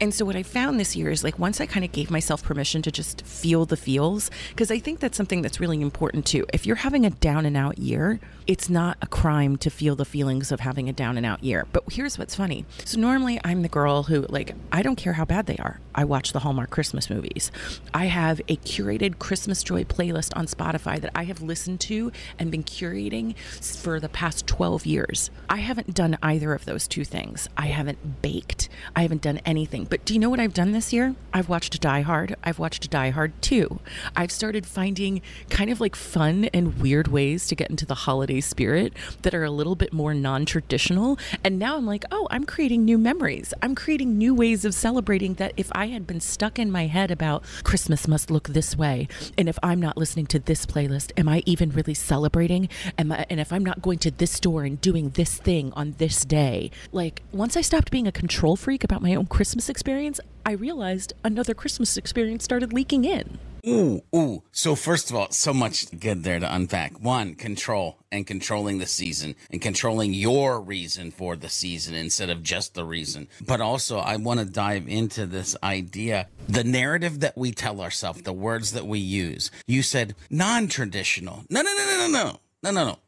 And 0.00 0.14
so 0.14 0.24
what 0.24 0.36
I 0.36 0.42
found 0.42 0.78
this 0.78 0.96
year 0.96 1.10
is 1.10 1.24
like 1.24 1.38
once 1.38 1.60
I 1.60 1.66
kind 1.66 1.84
of 1.84 1.92
gave 1.92 2.10
myself 2.10 2.42
permission 2.42 2.82
to 2.82 2.90
just 2.90 3.22
feel 3.26 3.64
the 3.64 3.76
feels, 3.76 4.30
because 4.50 4.70
I 4.70 4.78
think 4.78 5.00
that's 5.00 5.16
something 5.16 5.42
that's 5.42 5.60
really 5.60 5.80
important 5.80 6.26
too. 6.26 6.46
If 6.52 6.66
you're 6.66 6.76
having 6.76 7.04
a 7.04 7.10
down 7.10 7.46
and 7.46 7.56
out 7.56 7.78
year, 7.78 8.20
it's 8.46 8.68
not 8.68 8.98
a 9.02 9.06
crime 9.06 9.56
to 9.58 9.70
feel 9.70 9.94
the 9.94 10.04
feelings 10.04 10.50
of 10.50 10.60
having 10.60 10.88
a 10.88 10.92
down 10.92 11.16
and 11.16 11.26
out 11.26 11.44
year. 11.44 11.66
But 11.72 11.84
here's 11.92 12.18
what's 12.18 12.34
funny. 12.34 12.64
So 12.84 12.98
normally 12.98 13.40
I'm 13.44 13.62
the 13.62 13.68
girl 13.68 14.04
who 14.04 14.26
like 14.28 14.54
I 14.72 14.82
don't 14.82 14.96
care 14.96 15.12
how 15.12 15.24
bad 15.24 15.46
they 15.46 15.56
are. 15.58 15.80
I 15.94 16.04
watch 16.04 16.32
the 16.32 16.40
Hallmark 16.40 16.70
Christmas 16.70 17.10
movies. 17.10 17.52
I 17.94 18.06
have 18.06 18.40
a 18.48 18.56
curated 18.56 19.18
Christmas 19.18 19.62
joy 19.62 19.84
playlist 19.84 20.36
on 20.36 20.46
Spotify 20.46 21.00
that 21.00 21.12
I 21.14 21.24
have 21.24 21.42
listened 21.42 21.80
to 21.82 22.10
and 22.38 22.50
been 22.50 22.64
curating 22.64 23.36
for 23.36 24.00
the 24.00 24.08
past 24.08 24.46
12 24.46 24.86
years. 24.86 25.30
I 25.48 25.58
haven't 25.58 25.94
done 25.94 26.18
either 26.22 26.52
of 26.52 26.64
those 26.64 26.86
two 26.86 27.04
things. 27.04 27.48
I 27.56 27.66
haven't 27.66 28.22
baked. 28.22 28.68
I 28.94 29.02
haven't 29.02 29.22
done 29.22 29.40
anything. 29.44 29.84
But 29.84 30.04
do 30.04 30.14
you 30.14 30.20
know 30.20 30.30
what 30.30 30.40
I've 30.40 30.54
done 30.54 30.72
this 30.72 30.92
year? 30.92 31.14
I've 31.32 31.48
watched 31.48 31.80
Die 31.80 32.00
Hard. 32.02 32.36
I've 32.44 32.58
watched 32.58 32.90
Die 32.90 33.10
Hard 33.10 33.32
2. 33.42 33.80
I've 34.16 34.32
started 34.32 34.66
finding 34.66 35.22
kind 35.48 35.70
of 35.70 35.80
like 35.80 35.96
fun 35.96 36.46
and 36.54 36.78
weird 36.78 37.08
ways 37.08 37.46
to 37.48 37.54
get 37.54 37.70
into 37.70 37.86
the 37.86 37.94
holiday 37.94 38.40
spirit 38.40 38.92
that 39.22 39.34
are 39.34 39.44
a 39.44 39.50
little 39.50 39.74
bit 39.74 39.92
more 39.92 40.14
non 40.14 40.44
traditional. 40.44 41.18
And 41.44 41.58
now 41.58 41.76
I'm 41.76 41.86
like, 41.86 42.04
oh, 42.10 42.26
I'm 42.30 42.44
creating 42.44 42.84
new 42.84 42.98
memories. 42.98 43.54
I'm 43.62 43.74
creating 43.74 44.18
new 44.18 44.34
ways 44.34 44.64
of 44.64 44.74
celebrating 44.74 45.34
that 45.34 45.52
if 45.56 45.70
I 45.72 45.86
had 45.86 46.06
been 46.06 46.20
stuck 46.20 46.58
in 46.58 46.70
my 46.70 46.86
head 46.86 47.10
about 47.10 47.44
Christmas 47.64 48.08
must 48.08 48.30
look 48.30 48.48
this 48.48 48.76
way, 48.76 49.08
and 49.38 49.48
if 49.48 49.58
I'm 49.62 49.80
not 49.80 49.96
listening 49.96 50.26
to 50.26 50.38
this 50.38 50.66
playlist, 50.66 51.12
am 51.16 51.28
I 51.28 51.42
even 51.46 51.70
really 51.70 51.94
celebrating? 51.94 52.68
Am 52.98 53.12
I, 53.12 53.26
and 53.30 53.40
if 53.40 53.52
I'm 53.52 53.64
not 53.64 53.82
going 53.82 53.98
to 54.00 54.10
this 54.10 54.32
store 54.32 54.64
and 54.64 54.80
doing 54.80 55.10
this 55.10 55.29
this 55.30 55.38
thing 55.40 55.72
on 55.74 55.94
this 55.98 56.24
day. 56.24 56.70
Like, 56.92 57.22
once 57.32 57.56
I 57.56 57.60
stopped 57.60 57.90
being 57.90 58.06
a 58.06 58.12
control 58.12 58.56
freak 58.56 58.82
about 58.82 59.02
my 59.02 59.14
own 59.14 59.26
Christmas 59.26 59.68
experience, 59.68 60.18
I 60.44 60.52
realized 60.52 61.12
another 61.22 61.54
Christmas 61.54 61.96
experience 61.96 62.44
started 62.44 62.72
leaking 62.72 63.04
in. 63.04 63.38
Ooh, 63.68 64.02
ooh. 64.16 64.42
So 64.52 64.74
first 64.74 65.10
of 65.10 65.16
all, 65.16 65.30
so 65.30 65.52
much 65.52 65.86
good 66.00 66.24
there 66.24 66.40
to 66.40 66.54
unpack. 66.54 66.98
One, 66.98 67.34
control 67.34 67.98
and 68.10 68.26
controlling 68.26 68.78
the 68.78 68.86
season 68.86 69.36
and 69.52 69.60
controlling 69.60 70.14
your 70.14 70.60
reason 70.60 71.10
for 71.10 71.36
the 71.36 71.50
season 71.50 71.94
instead 71.94 72.30
of 72.30 72.42
just 72.42 72.74
the 72.74 72.84
reason. 72.84 73.28
But 73.46 73.60
also, 73.60 73.98
I 73.98 74.16
want 74.16 74.40
to 74.40 74.46
dive 74.46 74.88
into 74.88 75.26
this 75.26 75.54
idea, 75.62 76.28
the 76.48 76.64
narrative 76.64 77.20
that 77.20 77.36
we 77.36 77.52
tell 77.52 77.82
ourselves, 77.82 78.22
the 78.22 78.32
words 78.32 78.72
that 78.72 78.86
we 78.86 78.98
use. 78.98 79.50
You 79.66 79.82
said 79.82 80.14
non-traditional. 80.30 81.44
No, 81.50 81.60
no, 81.60 81.70
no, 81.76 81.84
no, 81.84 81.96
no, 81.98 82.08
no. 82.08 82.40
No, 82.62 82.70
no, 82.70 82.84
no. 82.86 82.98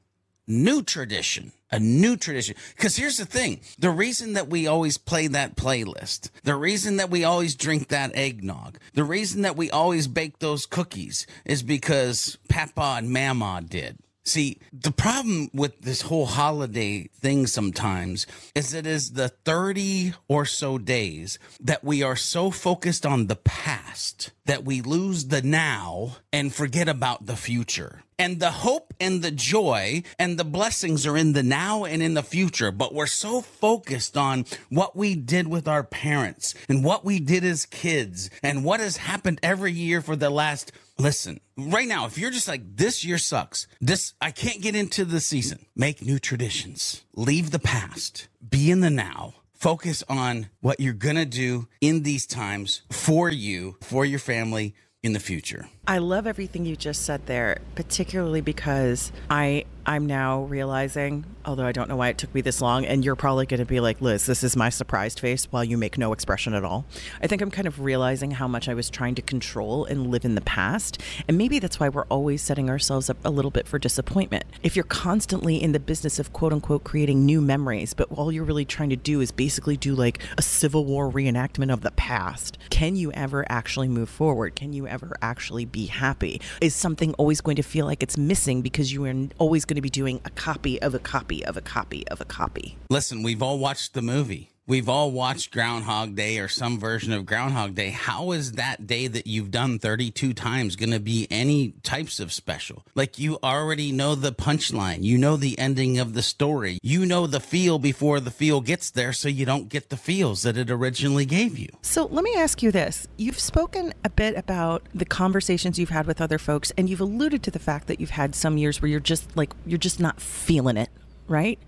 New 0.46 0.82
tradition 0.82 1.52
a 1.72 1.80
new 1.80 2.16
tradition. 2.16 2.54
Because 2.76 2.96
here's 2.96 3.16
the 3.16 3.24
thing 3.24 3.60
the 3.78 3.90
reason 3.90 4.34
that 4.34 4.48
we 4.48 4.66
always 4.66 4.98
play 4.98 5.26
that 5.26 5.56
playlist, 5.56 6.30
the 6.44 6.54
reason 6.54 6.98
that 6.98 7.10
we 7.10 7.24
always 7.24 7.56
drink 7.56 7.88
that 7.88 8.14
eggnog, 8.14 8.78
the 8.92 9.04
reason 9.04 9.42
that 9.42 9.56
we 9.56 9.70
always 9.70 10.06
bake 10.06 10.38
those 10.38 10.66
cookies 10.66 11.26
is 11.44 11.62
because 11.62 12.38
Papa 12.48 12.96
and 12.98 13.10
Mama 13.10 13.62
did. 13.66 13.98
See, 14.24 14.60
the 14.72 14.92
problem 14.92 15.50
with 15.52 15.80
this 15.80 16.02
whole 16.02 16.26
holiday 16.26 17.08
thing 17.08 17.48
sometimes 17.48 18.24
is 18.54 18.72
it 18.72 18.86
is 18.86 19.12
the 19.12 19.28
30 19.28 20.14
or 20.28 20.46
so 20.46 20.78
days 20.78 21.40
that 21.58 21.82
we 21.82 22.04
are 22.04 22.14
so 22.14 22.52
focused 22.52 23.04
on 23.04 23.26
the 23.26 23.36
past 23.36 24.30
that 24.46 24.64
we 24.64 24.80
lose 24.80 25.26
the 25.26 25.42
now 25.42 26.18
and 26.32 26.54
forget 26.54 26.88
about 26.88 27.26
the 27.26 27.34
future. 27.36 28.02
And 28.16 28.38
the 28.38 28.52
hope 28.52 28.94
and 29.00 29.22
the 29.22 29.32
joy 29.32 30.04
and 30.20 30.38
the 30.38 30.44
blessings 30.44 31.04
are 31.04 31.16
in 31.16 31.32
the 31.32 31.42
now 31.42 31.84
and 31.84 32.00
in 32.00 32.14
the 32.14 32.22
future. 32.22 32.70
But 32.70 32.94
we're 32.94 33.06
so 33.06 33.40
focused 33.40 34.16
on 34.16 34.44
what 34.68 34.94
we 34.94 35.16
did 35.16 35.48
with 35.48 35.66
our 35.66 35.82
parents 35.82 36.54
and 36.68 36.84
what 36.84 37.04
we 37.04 37.18
did 37.18 37.42
as 37.42 37.66
kids 37.66 38.30
and 38.40 38.64
what 38.64 38.78
has 38.78 38.98
happened 38.98 39.40
every 39.42 39.72
year 39.72 40.00
for 40.00 40.14
the 40.14 40.30
last 40.30 40.70
Listen, 41.02 41.40
right 41.56 41.88
now, 41.88 42.06
if 42.06 42.16
you're 42.16 42.30
just 42.30 42.46
like, 42.46 42.76
this 42.76 43.04
year 43.04 43.18
sucks, 43.18 43.66
this, 43.80 44.14
I 44.20 44.30
can't 44.30 44.62
get 44.62 44.76
into 44.76 45.04
the 45.04 45.18
season, 45.18 45.66
make 45.74 46.00
new 46.00 46.20
traditions, 46.20 47.02
leave 47.16 47.50
the 47.50 47.58
past, 47.58 48.28
be 48.48 48.70
in 48.70 48.78
the 48.78 48.88
now, 48.88 49.34
focus 49.52 50.04
on 50.08 50.50
what 50.60 50.78
you're 50.78 50.92
going 50.92 51.16
to 51.16 51.24
do 51.24 51.66
in 51.80 52.04
these 52.04 52.24
times 52.24 52.82
for 52.92 53.28
you, 53.28 53.78
for 53.80 54.04
your 54.04 54.20
family 54.20 54.76
in 55.02 55.12
the 55.12 55.18
future. 55.18 55.68
I 55.84 55.98
love 55.98 56.28
everything 56.28 56.64
you 56.64 56.76
just 56.76 57.02
said 57.02 57.26
there, 57.26 57.58
particularly 57.74 58.40
because 58.40 59.10
I 59.28 59.64
I'm 59.84 60.06
now 60.06 60.42
realizing, 60.42 61.24
although 61.44 61.66
I 61.66 61.72
don't 61.72 61.88
know 61.88 61.96
why 61.96 62.08
it 62.08 62.18
took 62.18 62.32
me 62.32 62.40
this 62.40 62.60
long, 62.60 62.84
and 62.86 63.04
you're 63.04 63.16
probably 63.16 63.46
going 63.46 63.58
to 63.58 63.66
be 63.66 63.80
like, 63.80 64.00
Liz, 64.00 64.26
this 64.26 64.44
is 64.44 64.56
my 64.56 64.68
surprised 64.68 65.18
face 65.18 65.46
while 65.50 65.64
you 65.64 65.76
make 65.76 65.98
no 65.98 66.12
expression 66.12 66.54
at 66.54 66.64
all. 66.64 66.84
I 67.20 67.26
think 67.26 67.42
I'm 67.42 67.50
kind 67.50 67.66
of 67.66 67.80
realizing 67.80 68.30
how 68.32 68.46
much 68.46 68.68
I 68.68 68.74
was 68.74 68.88
trying 68.88 69.16
to 69.16 69.22
control 69.22 69.84
and 69.84 70.06
live 70.06 70.24
in 70.24 70.36
the 70.36 70.40
past. 70.40 71.02
And 71.26 71.36
maybe 71.36 71.58
that's 71.58 71.80
why 71.80 71.88
we're 71.88 72.04
always 72.04 72.42
setting 72.42 72.70
ourselves 72.70 73.10
up 73.10 73.16
a 73.24 73.30
little 73.30 73.50
bit 73.50 73.66
for 73.66 73.80
disappointment. 73.80 74.44
If 74.62 74.76
you're 74.76 74.84
constantly 74.84 75.60
in 75.60 75.72
the 75.72 75.80
business 75.80 76.20
of 76.20 76.32
quote 76.32 76.52
unquote 76.52 76.84
creating 76.84 77.26
new 77.26 77.40
memories, 77.40 77.92
but 77.92 78.06
all 78.12 78.30
you're 78.30 78.44
really 78.44 78.64
trying 78.64 78.90
to 78.90 78.96
do 78.96 79.20
is 79.20 79.32
basically 79.32 79.76
do 79.76 79.96
like 79.96 80.20
a 80.38 80.42
Civil 80.42 80.84
War 80.84 81.10
reenactment 81.10 81.72
of 81.72 81.80
the 81.80 81.90
past, 81.92 82.56
can 82.70 82.94
you 82.94 83.10
ever 83.12 83.44
actually 83.48 83.88
move 83.88 84.08
forward? 84.08 84.54
Can 84.54 84.72
you 84.72 84.86
ever 84.86 85.16
actually 85.20 85.64
be 85.72 85.86
happy? 85.86 86.40
Is 86.60 86.74
something 86.74 87.14
always 87.14 87.40
going 87.40 87.56
to 87.56 87.62
feel 87.62 87.86
like 87.86 88.02
it's 88.02 88.16
missing 88.16 88.62
because 88.62 88.92
you 88.92 89.04
are 89.06 89.14
always 89.38 89.64
going 89.64 89.76
to 89.76 89.82
be 89.82 89.90
doing 89.90 90.20
a 90.24 90.30
copy 90.30 90.80
of 90.80 90.94
a 90.94 90.98
copy 90.98 91.44
of 91.44 91.56
a 91.56 91.62
copy 91.62 92.06
of 92.08 92.20
a 92.20 92.24
copy? 92.24 92.76
Listen, 92.88 93.22
we've 93.22 93.42
all 93.42 93.58
watched 93.58 93.94
the 93.94 94.02
movie. 94.02 94.50
We've 94.64 94.88
all 94.88 95.10
watched 95.10 95.50
Groundhog 95.50 96.14
Day 96.14 96.38
or 96.38 96.46
some 96.46 96.78
version 96.78 97.12
of 97.12 97.26
Groundhog 97.26 97.74
Day. 97.74 97.90
How 97.90 98.30
is 98.30 98.52
that 98.52 98.86
day 98.86 99.08
that 99.08 99.26
you've 99.26 99.50
done 99.50 99.80
32 99.80 100.32
times 100.34 100.76
going 100.76 100.92
to 100.92 101.00
be 101.00 101.26
any 101.32 101.72
types 101.82 102.20
of 102.20 102.32
special? 102.32 102.84
Like 102.94 103.18
you 103.18 103.40
already 103.42 103.90
know 103.90 104.14
the 104.14 104.30
punchline. 104.30 105.02
You 105.02 105.18
know 105.18 105.36
the 105.36 105.58
ending 105.58 105.98
of 105.98 106.14
the 106.14 106.22
story. 106.22 106.78
You 106.80 107.04
know 107.04 107.26
the 107.26 107.40
feel 107.40 107.80
before 107.80 108.20
the 108.20 108.30
feel 108.30 108.60
gets 108.60 108.92
there 108.92 109.12
so 109.12 109.28
you 109.28 109.44
don't 109.44 109.68
get 109.68 109.90
the 109.90 109.96
feels 109.96 110.42
that 110.42 110.56
it 110.56 110.70
originally 110.70 111.26
gave 111.26 111.58
you. 111.58 111.68
So 111.82 112.06
let 112.06 112.22
me 112.22 112.36
ask 112.36 112.62
you 112.62 112.70
this. 112.70 113.08
You've 113.16 113.40
spoken 113.40 113.92
a 114.04 114.10
bit 114.10 114.36
about 114.36 114.86
the 114.94 115.04
conversations 115.04 115.76
you've 115.76 115.90
had 115.90 116.06
with 116.06 116.20
other 116.20 116.38
folks 116.38 116.70
and 116.78 116.88
you've 116.88 117.00
alluded 117.00 117.42
to 117.42 117.50
the 117.50 117.58
fact 117.58 117.88
that 117.88 117.98
you've 117.98 118.10
had 118.10 118.36
some 118.36 118.56
years 118.56 118.80
where 118.80 118.88
you're 118.88 119.00
just 119.00 119.36
like 119.36 119.50
you're 119.66 119.76
just 119.76 119.98
not 119.98 120.20
feeling 120.20 120.76
it, 120.76 120.90
right? 121.26 121.58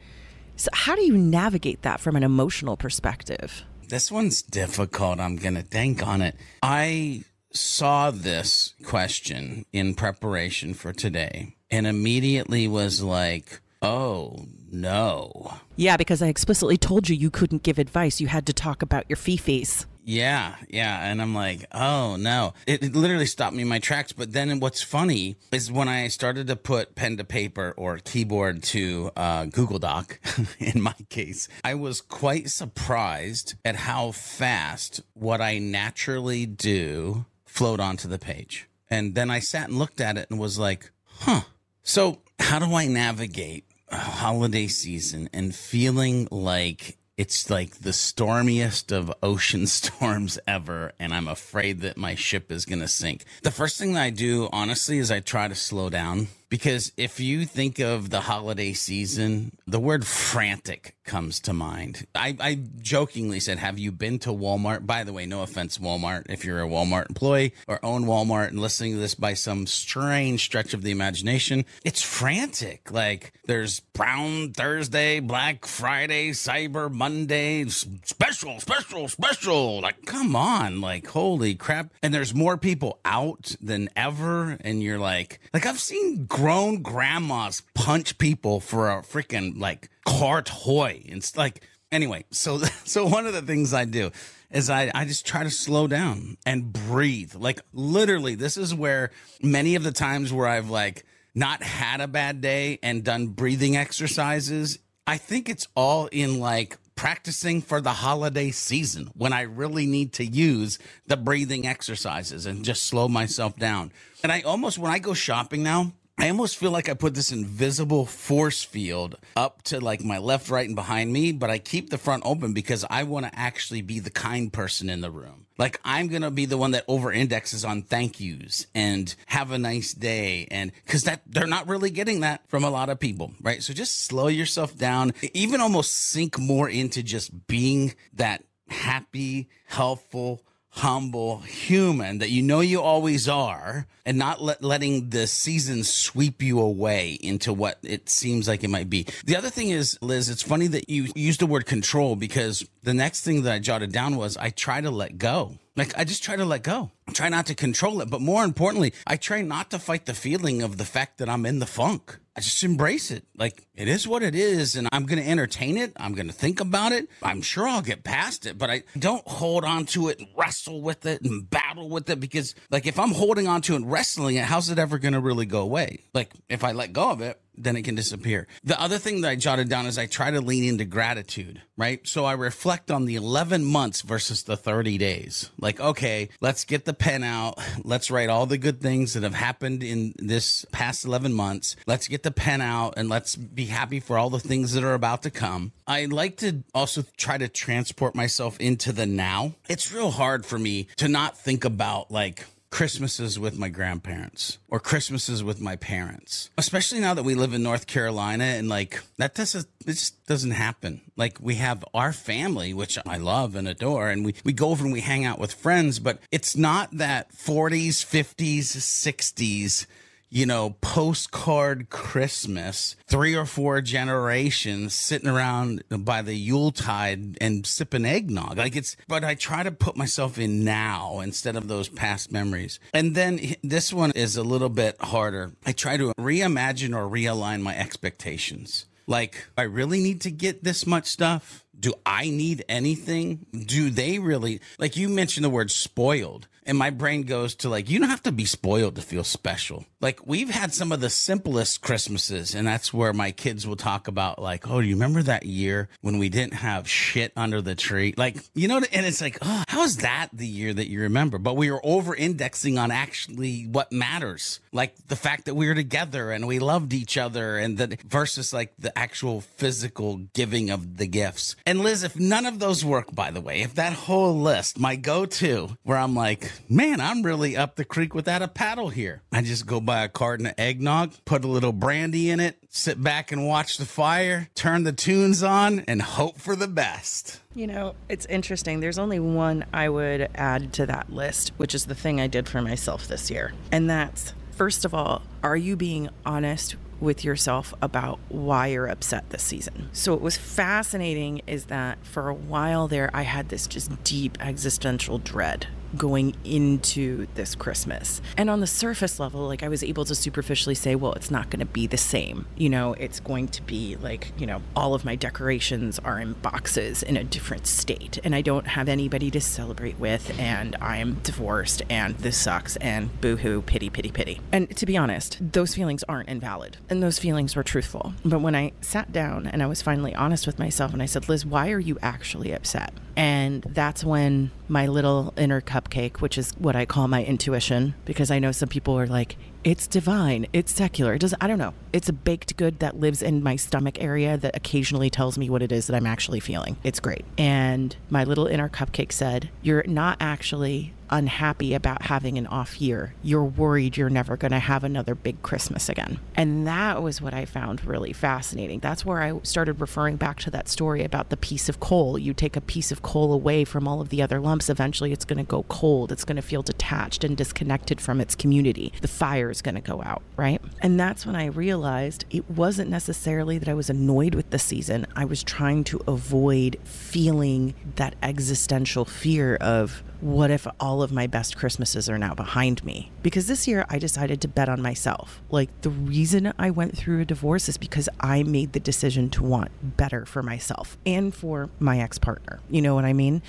So, 0.56 0.68
how 0.72 0.94
do 0.94 1.02
you 1.02 1.16
navigate 1.16 1.82
that 1.82 2.00
from 2.00 2.16
an 2.16 2.22
emotional 2.22 2.76
perspective? 2.76 3.64
This 3.88 4.10
one's 4.10 4.42
difficult. 4.42 5.20
I'm 5.20 5.36
going 5.36 5.54
to 5.56 5.62
think 5.62 6.06
on 6.06 6.22
it. 6.22 6.36
I 6.62 7.24
saw 7.52 8.10
this 8.10 8.74
question 8.84 9.64
in 9.72 9.94
preparation 9.94 10.74
for 10.74 10.92
today 10.92 11.56
and 11.70 11.86
immediately 11.86 12.66
was 12.68 13.02
like, 13.02 13.60
oh 13.84 14.46
no. 14.70 15.54
Yeah, 15.76 15.96
because 15.96 16.22
I 16.22 16.28
explicitly 16.28 16.76
told 16.76 17.08
you 17.08 17.16
you 17.16 17.30
couldn't 17.30 17.62
give 17.62 17.78
advice. 17.78 18.20
You 18.20 18.28
had 18.28 18.46
to 18.46 18.52
talk 18.52 18.82
about 18.82 19.04
your 19.08 19.16
fifis. 19.16 19.86
Yeah, 20.06 20.56
yeah. 20.68 21.10
And 21.10 21.22
I'm 21.22 21.34
like, 21.34 21.66
oh 21.72 22.16
no. 22.16 22.52
It, 22.66 22.82
it, 22.82 22.94
literally 22.94 23.26
stopped 23.26 23.56
me 23.56 23.62
in 23.62 23.68
my 23.68 23.78
tracks. 23.78 24.12
But 24.12 24.32
then 24.32 24.60
what's 24.60 24.82
funny 24.82 25.36
is 25.50 25.72
when 25.72 25.88
I 25.88 26.08
started 26.08 26.46
to 26.48 26.56
put 26.56 26.94
pen 26.94 27.16
to 27.16 27.24
paper 27.24 27.72
or 27.76 27.98
keyboard 27.98 28.62
to 28.64 29.10
uh, 29.16 29.46
Google 29.46 29.78
Doc, 29.78 30.20
in 30.58 30.82
my 30.82 30.94
case, 31.08 31.48
I 31.64 31.74
was 31.74 32.00
quite 32.00 32.50
surprised 32.50 33.54
at 33.64 33.76
how 33.76 34.10
fast 34.10 35.00
what 35.14 35.40
I 35.40 35.58
naturally 35.58 36.44
do 36.44 37.24
flowed 37.46 37.80
onto 37.80 38.08
the 38.08 38.18
page. 38.18 38.68
And 38.90 39.14
then 39.14 39.30
I 39.30 39.38
sat 39.38 39.68
and 39.68 39.78
looked 39.78 40.00
at 40.00 40.18
it 40.18 40.28
and 40.30 40.38
was 40.38 40.58
like, 40.58 40.90
huh. 41.20 41.42
So, 41.82 42.20
how 42.38 42.58
do 42.58 42.74
I 42.74 42.86
navigate 42.86 43.64
holiday 43.94 44.66
season 44.66 45.28
and 45.32 45.54
feeling 45.54 46.28
like 46.30 46.96
It's 47.16 47.48
like 47.48 47.76
the 47.76 47.92
stormiest 47.92 48.90
of 48.90 49.12
ocean 49.22 49.66
storms 49.78 50.36
ever, 50.48 50.92
and 50.98 51.14
I'm 51.14 51.28
afraid 51.28 51.80
that 51.82 51.96
my 51.96 52.16
ship 52.16 52.50
is 52.50 52.64
going 52.66 52.80
to 52.80 52.88
sink. 52.88 53.24
The 53.42 53.52
first 53.52 53.78
thing 53.78 53.92
that 53.92 54.02
I 54.02 54.10
do, 54.10 54.48
honestly, 54.52 54.98
is 54.98 55.12
I 55.12 55.20
try 55.20 55.46
to 55.46 55.54
slow 55.54 55.90
down. 55.90 56.26
Because 56.54 56.92
if 56.96 57.18
you 57.18 57.46
think 57.46 57.80
of 57.80 58.10
the 58.10 58.20
holiday 58.20 58.74
season, 58.74 59.56
the 59.66 59.80
word 59.80 60.06
frantic 60.06 60.94
comes 61.04 61.40
to 61.40 61.52
mind. 61.52 62.06
I, 62.14 62.36
I, 62.38 62.60
jokingly 62.80 63.40
said, 63.40 63.58
Have 63.58 63.76
you 63.76 63.90
been 63.90 64.20
to 64.20 64.30
Walmart? 64.30 64.86
By 64.86 65.02
the 65.02 65.12
way, 65.12 65.26
no 65.26 65.42
offense, 65.42 65.78
Walmart, 65.78 66.30
if 66.30 66.44
you're 66.44 66.62
a 66.62 66.68
Walmart 66.68 67.08
employee 67.08 67.54
or 67.66 67.84
own 67.84 68.04
Walmart 68.04 68.48
and 68.48 68.60
listening 68.60 68.92
to 68.92 69.00
this 69.00 69.16
by 69.16 69.34
some 69.34 69.66
strange 69.66 70.44
stretch 70.44 70.74
of 70.74 70.82
the 70.82 70.92
imagination, 70.92 71.64
it's 71.84 72.02
frantic. 72.02 72.92
Like 72.92 73.32
there's 73.46 73.80
Brown 73.80 74.52
Thursday, 74.52 75.18
Black 75.18 75.66
Friday, 75.66 76.30
Cyber 76.30 76.88
Monday, 76.88 77.66
special, 77.66 78.33
special, 78.58 79.08
special. 79.08 79.80
Like, 79.80 80.04
come 80.04 80.36
on. 80.36 80.80
Like, 80.80 81.06
holy 81.06 81.54
crap. 81.54 81.92
And 82.02 82.12
there's 82.12 82.34
more 82.34 82.56
people 82.56 83.00
out 83.04 83.56
than 83.60 83.88
ever. 83.96 84.56
And 84.60 84.82
you're 84.82 84.98
like, 84.98 85.40
like, 85.52 85.66
I've 85.66 85.80
seen 85.80 86.26
grown 86.26 86.82
grandmas 86.82 87.62
punch 87.74 88.18
people 88.18 88.60
for 88.60 88.90
a 88.90 89.02
freaking 89.02 89.58
like 89.58 89.88
car 90.04 90.42
toy. 90.42 91.02
It's 91.06 91.36
like, 91.36 91.62
anyway, 91.90 92.24
so, 92.30 92.58
so 92.84 93.06
one 93.06 93.26
of 93.26 93.32
the 93.32 93.42
things 93.42 93.72
I 93.72 93.84
do 93.84 94.10
is 94.50 94.70
I, 94.70 94.90
I 94.94 95.04
just 95.04 95.26
try 95.26 95.42
to 95.42 95.50
slow 95.50 95.86
down 95.86 96.36
and 96.46 96.72
breathe. 96.72 97.34
Like 97.34 97.60
literally, 97.72 98.34
this 98.34 98.56
is 98.56 98.74
where 98.74 99.10
many 99.42 99.74
of 99.74 99.82
the 99.82 99.92
times 99.92 100.32
where 100.32 100.46
I've 100.46 100.70
like 100.70 101.04
not 101.34 101.62
had 101.62 102.00
a 102.00 102.06
bad 102.06 102.40
day 102.40 102.78
and 102.82 103.02
done 103.02 103.28
breathing 103.28 103.76
exercises, 103.76 104.78
I 105.06 105.18
think 105.18 105.48
it's 105.48 105.66
all 105.74 106.06
in 106.06 106.38
like 106.38 106.78
practicing 106.96 107.60
for 107.60 107.80
the 107.80 107.92
holiday 107.92 108.50
season 108.50 109.10
when 109.14 109.32
I 109.32 109.42
really 109.42 109.86
need 109.86 110.12
to 110.14 110.24
use 110.24 110.78
the 111.06 111.16
breathing 111.16 111.66
exercises 111.66 112.46
and 112.46 112.64
just 112.64 112.84
slow 112.84 113.08
myself 113.08 113.56
down. 113.56 113.92
And 114.22 114.30
I 114.30 114.42
almost, 114.42 114.78
when 114.78 114.92
I 114.92 114.98
go 114.98 115.14
shopping 115.14 115.62
now, 115.62 115.92
I 116.16 116.28
almost 116.28 116.56
feel 116.56 116.70
like 116.70 116.88
I 116.88 116.94
put 116.94 117.14
this 117.14 117.32
invisible 117.32 118.06
force 118.06 118.62
field 118.62 119.18
up 119.36 119.62
to 119.64 119.80
like 119.80 120.04
my 120.04 120.18
left, 120.18 120.48
right, 120.48 120.66
and 120.66 120.76
behind 120.76 121.12
me, 121.12 121.32
but 121.32 121.50
I 121.50 121.58
keep 121.58 121.90
the 121.90 121.98
front 121.98 122.22
open 122.24 122.52
because 122.52 122.84
I 122.88 123.02
want 123.02 123.26
to 123.26 123.38
actually 123.38 123.82
be 123.82 123.98
the 123.98 124.10
kind 124.10 124.52
person 124.52 124.88
in 124.88 125.00
the 125.00 125.10
room. 125.10 125.43
Like 125.58 125.80
I'm 125.84 126.08
to 126.22 126.30
be 126.30 126.46
the 126.46 126.56
one 126.56 126.72
that 126.72 126.84
over 126.88 127.12
indexes 127.12 127.64
on 127.64 127.82
thank 127.82 128.20
yous 128.20 128.66
and 128.74 129.14
have 129.26 129.50
a 129.50 129.58
nice 129.58 129.92
day. 129.92 130.48
And 130.50 130.72
cause 130.86 131.04
that 131.04 131.22
they're 131.26 131.46
not 131.46 131.68
really 131.68 131.90
getting 131.90 132.20
that 132.20 132.48
from 132.48 132.64
a 132.64 132.70
lot 132.70 132.88
of 132.88 132.98
people, 132.98 133.32
right? 133.40 133.62
So 133.62 133.72
just 133.72 134.02
slow 134.02 134.28
yourself 134.28 134.76
down, 134.76 135.12
even 135.32 135.60
almost 135.60 135.94
sink 135.94 136.38
more 136.38 136.68
into 136.68 137.02
just 137.02 137.46
being 137.46 137.94
that 138.14 138.42
happy, 138.68 139.48
helpful, 139.66 140.42
humble 140.76 141.38
human 141.38 142.18
that 142.18 142.30
you 142.30 142.42
know 142.42 142.60
you 142.60 142.80
always 142.80 143.28
are 143.28 143.86
and 144.04 144.18
not 144.18 144.42
let, 144.42 144.62
letting 144.62 145.10
the 145.10 145.26
season 145.26 145.84
sweep 145.84 146.42
you 146.42 146.60
away 146.60 147.12
into 147.22 147.52
what 147.52 147.78
it 147.82 148.08
seems 148.08 148.48
like 148.48 148.64
it 148.64 148.68
might 148.68 148.90
be. 148.90 149.06
The 149.24 149.36
other 149.36 149.50
thing 149.50 149.70
is, 149.70 149.96
Liz, 150.02 150.28
it's 150.28 150.42
funny 150.42 150.66
that 150.68 150.90
you 150.90 151.08
used 151.14 151.40
the 151.40 151.46
word 151.46 151.66
control 151.66 152.16
because 152.16 152.66
the 152.82 152.94
next 152.94 153.22
thing 153.22 153.42
that 153.42 153.52
I 153.52 153.60
jotted 153.60 153.92
down 153.92 154.16
was 154.16 154.36
I 154.36 154.50
try 154.50 154.80
to 154.80 154.90
let 154.90 155.16
go. 155.16 155.58
Like 155.76 155.96
I 155.98 156.04
just 156.04 156.22
try 156.22 156.36
to 156.36 156.44
let 156.44 156.62
go. 156.62 156.90
Try 157.12 157.28
not 157.28 157.46
to 157.46 157.54
control 157.54 158.00
it. 158.00 158.10
But 158.10 158.20
more 158.20 158.44
importantly, 158.44 158.94
I 159.06 159.16
try 159.16 159.42
not 159.42 159.70
to 159.70 159.78
fight 159.78 160.06
the 160.06 160.14
feeling 160.14 160.62
of 160.62 160.78
the 160.78 160.84
fact 160.84 161.18
that 161.18 161.28
I'm 161.28 161.44
in 161.46 161.58
the 161.58 161.66
funk. 161.66 162.18
I 162.36 162.40
just 162.40 162.62
embrace 162.64 163.10
it. 163.10 163.24
Like 163.36 163.66
it 163.74 163.86
is 163.88 164.08
what 164.08 164.22
it 164.22 164.34
is. 164.34 164.76
And 164.76 164.88
I'm 164.92 165.06
going 165.06 165.22
to 165.22 165.28
entertain 165.28 165.76
it. 165.76 165.92
I'm 165.96 166.14
going 166.14 166.26
to 166.26 166.32
think 166.32 166.60
about 166.60 166.92
it. 166.92 167.08
I'm 167.22 167.42
sure 167.42 167.68
I'll 167.68 167.82
get 167.82 168.04
past 168.04 168.46
it, 168.46 168.58
but 168.58 168.70
I 168.70 168.82
don't 168.98 169.26
hold 169.26 169.64
on 169.64 169.86
to 169.86 170.08
it 170.08 170.18
and 170.18 170.28
wrestle 170.36 170.80
with 170.80 171.06
it 171.06 171.22
and 171.22 171.48
battle 171.48 171.88
with 171.88 172.08
it 172.10 172.18
because 172.20 172.54
like 172.70 172.86
if 172.86 172.98
I'm 172.98 173.12
holding 173.12 173.46
on 173.46 173.60
to 173.62 173.74
it 173.74 173.76
and 173.76 173.90
wrestling 173.90 174.36
it, 174.36 174.44
how's 174.44 174.70
it 174.70 174.78
ever 174.78 174.98
going 174.98 175.14
to 175.14 175.20
really 175.20 175.46
go 175.46 175.60
away? 175.60 176.00
Like 176.12 176.32
if 176.48 176.64
I 176.64 176.72
let 176.72 176.92
go 176.92 177.10
of 177.10 177.20
it, 177.20 177.40
then 177.56 177.76
it 177.76 177.82
can 177.82 177.94
disappear. 177.94 178.46
The 178.62 178.80
other 178.80 178.98
thing 178.98 179.20
that 179.20 179.30
I 179.30 179.36
jotted 179.36 179.68
down 179.68 179.86
is 179.86 179.98
I 179.98 180.06
try 180.06 180.30
to 180.30 180.40
lean 180.40 180.64
into 180.64 180.84
gratitude, 180.84 181.62
right? 181.76 182.06
So 182.06 182.24
I 182.24 182.32
reflect 182.32 182.90
on 182.90 183.04
the 183.04 183.14
11 183.16 183.64
months 183.64 184.02
versus 184.02 184.42
the 184.42 184.56
30 184.56 184.98
days. 184.98 185.50
Like, 185.58 185.80
okay, 185.80 186.28
let's 186.40 186.64
get 186.64 186.84
the 186.84 186.94
pen 186.94 187.22
out. 187.22 187.58
Let's 187.82 188.10
write 188.10 188.28
all 188.28 188.46
the 188.46 188.58
good 188.58 188.80
things 188.80 189.14
that 189.14 189.22
have 189.22 189.34
happened 189.34 189.82
in 189.82 190.14
this 190.16 190.64
past 190.72 191.04
11 191.04 191.32
months. 191.32 191.76
Let's 191.86 192.08
get 192.08 192.22
the 192.22 192.30
pen 192.30 192.60
out 192.60 192.94
and 192.96 193.08
let's 193.08 193.36
be 193.36 193.66
happy 193.66 194.00
for 194.00 194.18
all 194.18 194.30
the 194.30 194.40
things 194.40 194.72
that 194.72 194.84
are 194.84 194.94
about 194.94 195.22
to 195.22 195.30
come. 195.30 195.72
I 195.86 196.06
like 196.06 196.38
to 196.38 196.62
also 196.74 197.04
try 197.16 197.38
to 197.38 197.48
transport 197.48 198.14
myself 198.14 198.58
into 198.58 198.92
the 198.92 199.06
now. 199.06 199.54
It's 199.68 199.92
real 199.92 200.10
hard 200.10 200.46
for 200.46 200.58
me 200.58 200.88
to 200.96 201.08
not 201.08 201.38
think 201.38 201.64
about 201.64 202.10
like, 202.10 202.46
Christmases 202.74 203.38
with 203.38 203.56
my 203.56 203.68
grandparents 203.68 204.58
or 204.68 204.80
Christmases 204.80 205.44
with 205.44 205.60
my 205.60 205.76
parents. 205.76 206.50
Especially 206.58 206.98
now 206.98 207.14
that 207.14 207.22
we 207.22 207.36
live 207.36 207.54
in 207.54 207.62
North 207.62 207.86
Carolina 207.86 208.42
and 208.42 208.68
like 208.68 209.00
that 209.16 209.36
doesn't 209.36 209.68
it 209.86 209.92
just 209.92 210.26
doesn't 210.26 210.50
happen. 210.50 211.00
Like 211.16 211.38
we 211.40 211.54
have 211.54 211.84
our 211.94 212.12
family, 212.12 212.74
which 212.74 212.98
I 213.06 213.18
love 213.18 213.54
and 213.54 213.68
adore, 213.68 214.08
and 214.08 214.24
we, 214.24 214.34
we 214.42 214.52
go 214.52 214.70
over 214.70 214.82
and 214.82 214.92
we 214.92 215.02
hang 215.02 215.24
out 215.24 215.38
with 215.38 215.54
friends, 215.54 216.00
but 216.00 216.18
it's 216.32 216.56
not 216.56 216.90
that 216.98 217.32
40s, 217.32 218.04
50s, 218.04 218.76
60s 218.76 219.86
you 220.34 220.46
know, 220.46 220.74
postcard 220.80 221.88
Christmas, 221.90 222.96
three 223.06 223.36
or 223.36 223.46
four 223.46 223.80
generations 223.80 224.92
sitting 224.92 225.28
around 225.28 225.84
by 225.88 226.22
the 226.22 226.34
Yuletide 226.34 227.38
and 227.40 227.64
sipping 227.64 228.04
eggnog. 228.04 228.58
Like 228.58 228.74
it's, 228.74 228.96
but 229.06 229.22
I 229.22 229.36
try 229.36 229.62
to 229.62 229.70
put 229.70 229.96
myself 229.96 230.36
in 230.36 230.64
now 230.64 231.20
instead 231.20 231.54
of 231.54 231.68
those 231.68 231.88
past 231.88 232.32
memories. 232.32 232.80
And 232.92 233.14
then 233.14 233.54
this 233.62 233.92
one 233.92 234.10
is 234.10 234.36
a 234.36 234.42
little 234.42 234.68
bit 234.68 235.00
harder. 235.00 235.52
I 235.64 235.70
try 235.70 235.96
to 235.98 236.12
reimagine 236.18 236.96
or 236.96 237.08
realign 237.08 237.62
my 237.62 237.76
expectations. 237.78 238.86
Like, 239.06 239.46
I 239.56 239.62
really 239.62 240.00
need 240.00 240.20
to 240.22 240.32
get 240.32 240.64
this 240.64 240.84
much 240.84 241.06
stuff? 241.06 241.64
Do 241.78 241.94
I 242.04 242.30
need 242.30 242.64
anything? 242.68 243.46
Do 243.52 243.90
they 243.90 244.18
really, 244.18 244.60
like 244.78 244.96
you 244.96 245.08
mentioned 245.08 245.44
the 245.44 245.50
word 245.50 245.70
spoiled 245.70 246.48
and 246.66 246.78
my 246.78 246.90
brain 246.90 247.22
goes 247.22 247.54
to 247.56 247.68
like, 247.68 247.90
you 247.90 247.98
don't 247.98 248.10
have 248.10 248.22
to 248.24 248.32
be 248.32 248.44
spoiled 248.44 248.96
to 248.96 249.02
feel 249.02 249.24
special. 249.24 249.84
Like 250.00 250.26
we've 250.26 250.50
had 250.50 250.74
some 250.74 250.92
of 250.92 251.00
the 251.00 251.10
simplest 251.10 251.80
Christmases, 251.80 252.54
and 252.54 252.66
that's 252.66 252.92
where 252.92 253.12
my 253.12 253.30
kids 253.30 253.66
will 253.66 253.76
talk 253.76 254.08
about 254.08 254.38
like, 254.38 254.68
oh, 254.68 254.80
do 254.80 254.86
you 254.86 254.94
remember 254.94 255.22
that 255.22 255.46
year 255.46 255.88
when 256.00 256.18
we 256.18 256.28
didn't 256.28 256.54
have 256.54 256.88
shit 256.88 257.32
under 257.36 257.62
the 257.62 257.74
tree? 257.74 258.14
Like, 258.16 258.36
you 258.54 258.68
know, 258.68 258.76
and 258.76 259.06
it's 259.06 259.20
like, 259.20 259.38
oh, 259.42 259.64
how 259.68 259.82
is 259.82 259.98
that 259.98 260.28
the 260.32 260.46
year 260.46 260.72
that 260.72 260.88
you 260.88 261.00
remember? 261.02 261.38
But 261.38 261.56
we 261.56 261.70
were 261.70 261.80
over 261.84 262.14
indexing 262.14 262.78
on 262.78 262.90
actually 262.90 263.64
what 263.64 263.92
matters, 263.92 264.60
like 264.72 264.94
the 265.08 265.16
fact 265.16 265.46
that 265.46 265.54
we 265.54 265.68
were 265.68 265.74
together 265.74 266.30
and 266.30 266.46
we 266.46 266.58
loved 266.58 266.92
each 266.92 267.16
other, 267.16 267.58
and 267.58 267.78
that 267.78 268.02
versus 268.02 268.52
like 268.52 268.74
the 268.78 268.96
actual 268.98 269.40
physical 269.40 270.18
giving 270.34 270.70
of 270.70 270.96
the 270.96 271.06
gifts. 271.06 271.56
And 271.66 271.80
Liz, 271.80 272.02
if 272.02 272.18
none 272.18 272.46
of 272.46 272.58
those 272.58 272.84
work, 272.84 273.14
by 273.14 273.30
the 273.30 273.40
way, 273.40 273.62
if 273.62 273.74
that 273.74 273.92
whole 273.92 274.40
list, 274.40 274.78
my 274.78 274.96
go 274.96 275.26
to, 275.26 275.76
where 275.82 275.98
I'm 275.98 276.14
like, 276.14 276.50
man, 276.68 277.00
I'm 277.00 277.22
really 277.22 277.56
up 277.56 277.76
the 277.76 277.84
creek 277.84 278.14
without 278.14 278.42
a 278.42 278.48
paddle 278.48 278.88
here. 278.88 279.22
I 279.32 279.42
just 279.42 279.66
go 279.66 279.80
buy 279.80 280.04
a 280.04 280.08
carton 280.08 280.46
of 280.46 280.54
eggnog, 280.58 281.12
put 281.24 281.44
a 281.44 281.48
little 281.48 281.72
brandy 281.72 282.30
in 282.30 282.40
it, 282.40 282.56
sit 282.68 283.02
back 283.02 283.32
and 283.32 283.46
watch 283.46 283.76
the 283.76 283.86
fire, 283.86 284.48
turn 284.54 284.84
the 284.84 284.92
tunes 284.92 285.42
on, 285.42 285.80
and 285.80 286.02
hope 286.02 286.40
for 286.40 286.56
the 286.56 286.68
best. 286.68 287.40
You 287.54 287.66
know, 287.66 287.94
it's 288.08 288.26
interesting. 288.26 288.80
There's 288.80 288.98
only 288.98 289.20
one 289.20 289.64
I 289.72 289.88
would 289.88 290.28
add 290.34 290.72
to 290.74 290.86
that 290.86 291.12
list, 291.12 291.52
which 291.56 291.74
is 291.74 291.86
the 291.86 291.94
thing 291.94 292.20
I 292.20 292.26
did 292.26 292.48
for 292.48 292.60
myself 292.60 293.06
this 293.06 293.30
year. 293.30 293.52
And 293.70 293.88
that's, 293.88 294.32
first 294.52 294.84
of 294.84 294.94
all, 294.94 295.22
are 295.42 295.56
you 295.56 295.76
being 295.76 296.08
honest 296.26 296.76
with 297.00 297.24
yourself 297.24 297.74
about 297.82 298.18
why 298.28 298.68
you're 298.68 298.86
upset 298.86 299.28
this 299.30 299.42
season. 299.42 299.90
So, 299.92 300.12
what 300.12 300.22
was 300.22 300.36
fascinating 300.36 301.42
is 301.46 301.66
that 301.66 301.98
for 302.04 302.28
a 302.28 302.34
while 302.34 302.88
there, 302.88 303.10
I 303.12 303.22
had 303.22 303.48
this 303.48 303.66
just 303.66 304.02
deep 304.04 304.38
existential 304.40 305.18
dread 305.18 305.66
going 305.96 306.34
into 306.44 307.26
this 307.34 307.54
Christmas. 307.54 308.20
And 308.36 308.50
on 308.50 308.60
the 308.60 308.66
surface 308.66 309.18
level, 309.20 309.46
like 309.46 309.62
I 309.62 309.68
was 309.68 309.82
able 309.82 310.04
to 310.04 310.14
superficially 310.14 310.74
say, 310.74 310.94
well, 310.94 311.12
it's 311.12 311.30
not 311.30 311.50
going 311.50 311.60
to 311.60 311.66
be 311.66 311.86
the 311.86 311.96
same. 311.96 312.46
You 312.56 312.70
know, 312.70 312.94
it's 312.94 313.20
going 313.20 313.48
to 313.48 313.62
be 313.62 313.96
like, 313.96 314.32
you 314.38 314.46
know, 314.46 314.62
all 314.76 314.94
of 314.94 315.04
my 315.04 315.16
decorations 315.16 315.98
are 316.00 316.18
in 316.18 316.34
boxes 316.34 317.02
in 317.02 317.16
a 317.16 317.24
different 317.24 317.66
state 317.66 318.18
and 318.24 318.34
I 318.34 318.42
don't 318.42 318.66
have 318.66 318.88
anybody 318.88 319.30
to 319.30 319.40
celebrate 319.40 319.98
with 319.98 320.38
and 320.38 320.76
I'm 320.80 321.14
divorced 321.22 321.82
and 321.90 322.16
this 322.16 322.36
sucks 322.36 322.76
and 322.76 323.20
boohoo, 323.20 323.62
pity, 323.62 323.90
pity, 323.90 324.10
pity. 324.10 324.40
And 324.52 324.74
to 324.76 324.86
be 324.86 324.96
honest, 324.96 325.38
those 325.40 325.74
feelings 325.74 326.04
aren't 326.08 326.28
invalid 326.28 326.78
and 326.88 327.02
those 327.02 327.18
feelings 327.18 327.56
were 327.56 327.62
truthful. 327.62 328.14
But 328.24 328.40
when 328.40 328.54
I 328.54 328.72
sat 328.80 329.12
down 329.12 329.46
and 329.46 329.62
I 329.62 329.66
was 329.66 329.82
finally 329.82 330.14
honest 330.14 330.46
with 330.46 330.58
myself 330.58 330.92
and 330.92 331.02
I 331.02 331.06
said, 331.06 331.28
Liz, 331.28 331.46
why 331.46 331.70
are 331.70 331.80
you 331.80 331.98
actually 332.02 332.52
upset? 332.52 332.92
And 333.16 333.62
that's 333.62 334.02
when 334.02 334.50
my 334.68 334.86
little 334.86 335.32
inner 335.36 335.60
cupcake, 335.60 336.20
which 336.20 336.38
is 336.38 336.52
what 336.58 336.76
I 336.76 336.86
call 336.86 337.08
my 337.08 337.24
intuition, 337.24 337.94
because 338.04 338.30
I 338.30 338.38
know 338.38 338.52
some 338.52 338.68
people 338.68 338.98
are 338.98 339.06
like, 339.06 339.36
It's 339.64 339.86
divine. 339.86 340.46
It's 340.52 340.72
secular. 340.72 341.14
It 341.14 341.20
does 341.20 341.34
I 341.40 341.46
don't 341.46 341.58
know. 341.58 341.72
It's 341.94 342.10
a 342.10 342.12
baked 342.12 342.56
good 342.58 342.80
that 342.80 343.00
lives 343.00 343.22
in 343.22 343.42
my 343.42 343.56
stomach 343.56 343.98
area 343.98 344.36
that 344.36 344.54
occasionally 344.54 345.08
tells 345.08 345.38
me 345.38 345.48
what 345.48 345.62
it 345.62 345.72
is 345.72 345.86
that 345.86 345.96
I'm 345.96 346.06
actually 346.06 346.40
feeling. 346.40 346.76
It's 346.84 347.00
great. 347.00 347.24
And 347.38 347.96
my 348.10 348.24
little 348.24 348.46
inner 348.46 348.68
cupcake 348.68 349.10
said, 349.10 349.48
"You're 349.62 349.84
not 349.86 350.18
actually 350.20 350.92
unhappy 351.10 351.74
about 351.74 352.02
having 352.02 352.38
an 352.38 352.46
off 352.46 352.80
year. 352.80 353.14
You're 353.22 353.44
worried 353.44 353.96
you're 353.96 354.10
never 354.10 354.36
going 354.36 354.52
to 354.52 354.58
have 354.58 354.84
another 354.84 355.14
big 355.14 355.42
Christmas 355.42 355.88
again. 355.88 356.18
And 356.34 356.66
that 356.66 357.02
was 357.02 357.20
what 357.20 357.34
I 357.34 357.44
found 357.44 357.84
really 357.84 358.12
fascinating. 358.12 358.80
That's 358.80 359.04
where 359.04 359.22
I 359.22 359.38
started 359.42 359.80
referring 359.80 360.16
back 360.16 360.40
to 360.40 360.50
that 360.50 360.68
story 360.68 361.04
about 361.04 361.30
the 361.30 361.36
piece 361.36 361.68
of 361.68 361.78
coal. 361.78 362.18
You 362.18 362.34
take 362.34 362.56
a 362.56 362.60
piece 362.60 362.90
of 362.90 363.02
coal 363.02 363.32
away 363.32 363.64
from 363.64 363.86
all 363.86 364.00
of 364.00 364.08
the 364.08 364.22
other 364.22 364.40
lumps, 364.40 364.68
eventually 364.68 365.12
it's 365.12 365.24
going 365.24 365.38
to 365.38 365.44
go 365.44 365.64
cold. 365.64 366.10
It's 366.10 366.24
going 366.24 366.36
to 366.36 366.42
feel 366.42 366.62
detached 366.62 367.22
and 367.22 367.36
disconnected 367.36 368.00
from 368.00 368.20
its 368.20 368.34
community. 368.34 368.92
The 369.00 369.08
fire 369.08 369.50
is 369.54 369.62
going 369.62 369.76
to 369.76 369.80
go 369.80 370.02
out, 370.02 370.22
right? 370.36 370.60
And 370.82 370.98
that's 370.98 371.24
when 371.24 371.36
I 371.36 371.46
realized 371.46 372.24
it 372.30 372.48
wasn't 372.50 372.90
necessarily 372.90 373.58
that 373.58 373.68
I 373.68 373.74
was 373.74 373.88
annoyed 373.88 374.34
with 374.34 374.50
the 374.50 374.58
season. 374.58 375.06
I 375.16 375.24
was 375.24 375.42
trying 375.42 375.84
to 375.84 376.00
avoid 376.06 376.78
feeling 376.84 377.74
that 377.96 378.14
existential 378.22 379.04
fear 379.04 379.56
of 379.56 380.02
what 380.20 380.50
if 380.50 380.66
all 380.80 381.02
of 381.02 381.12
my 381.12 381.26
best 381.26 381.56
Christmases 381.56 382.08
are 382.08 382.16
now 382.16 382.34
behind 382.34 382.82
me? 382.82 383.10
Because 383.22 383.46
this 383.46 383.68
year 383.68 383.84
I 383.90 383.98
decided 383.98 384.40
to 384.40 384.48
bet 384.48 384.70
on 384.70 384.80
myself. 384.80 385.42
Like 385.50 385.68
the 385.82 385.90
reason 385.90 386.52
I 386.58 386.70
went 386.70 386.96
through 386.96 387.20
a 387.20 387.24
divorce 387.26 387.68
is 387.68 387.76
because 387.76 388.08
I 388.20 388.42
made 388.42 388.72
the 388.72 388.80
decision 388.80 389.28
to 389.30 389.42
want 389.42 389.70
better 389.98 390.24
for 390.24 390.42
myself 390.42 390.96
and 391.04 391.34
for 391.34 391.68
my 391.78 392.00
ex 392.00 392.18
partner. 392.18 392.60
You 392.70 392.80
know 392.80 392.94
what 392.94 393.04
I 393.04 393.12
mean? 393.12 393.42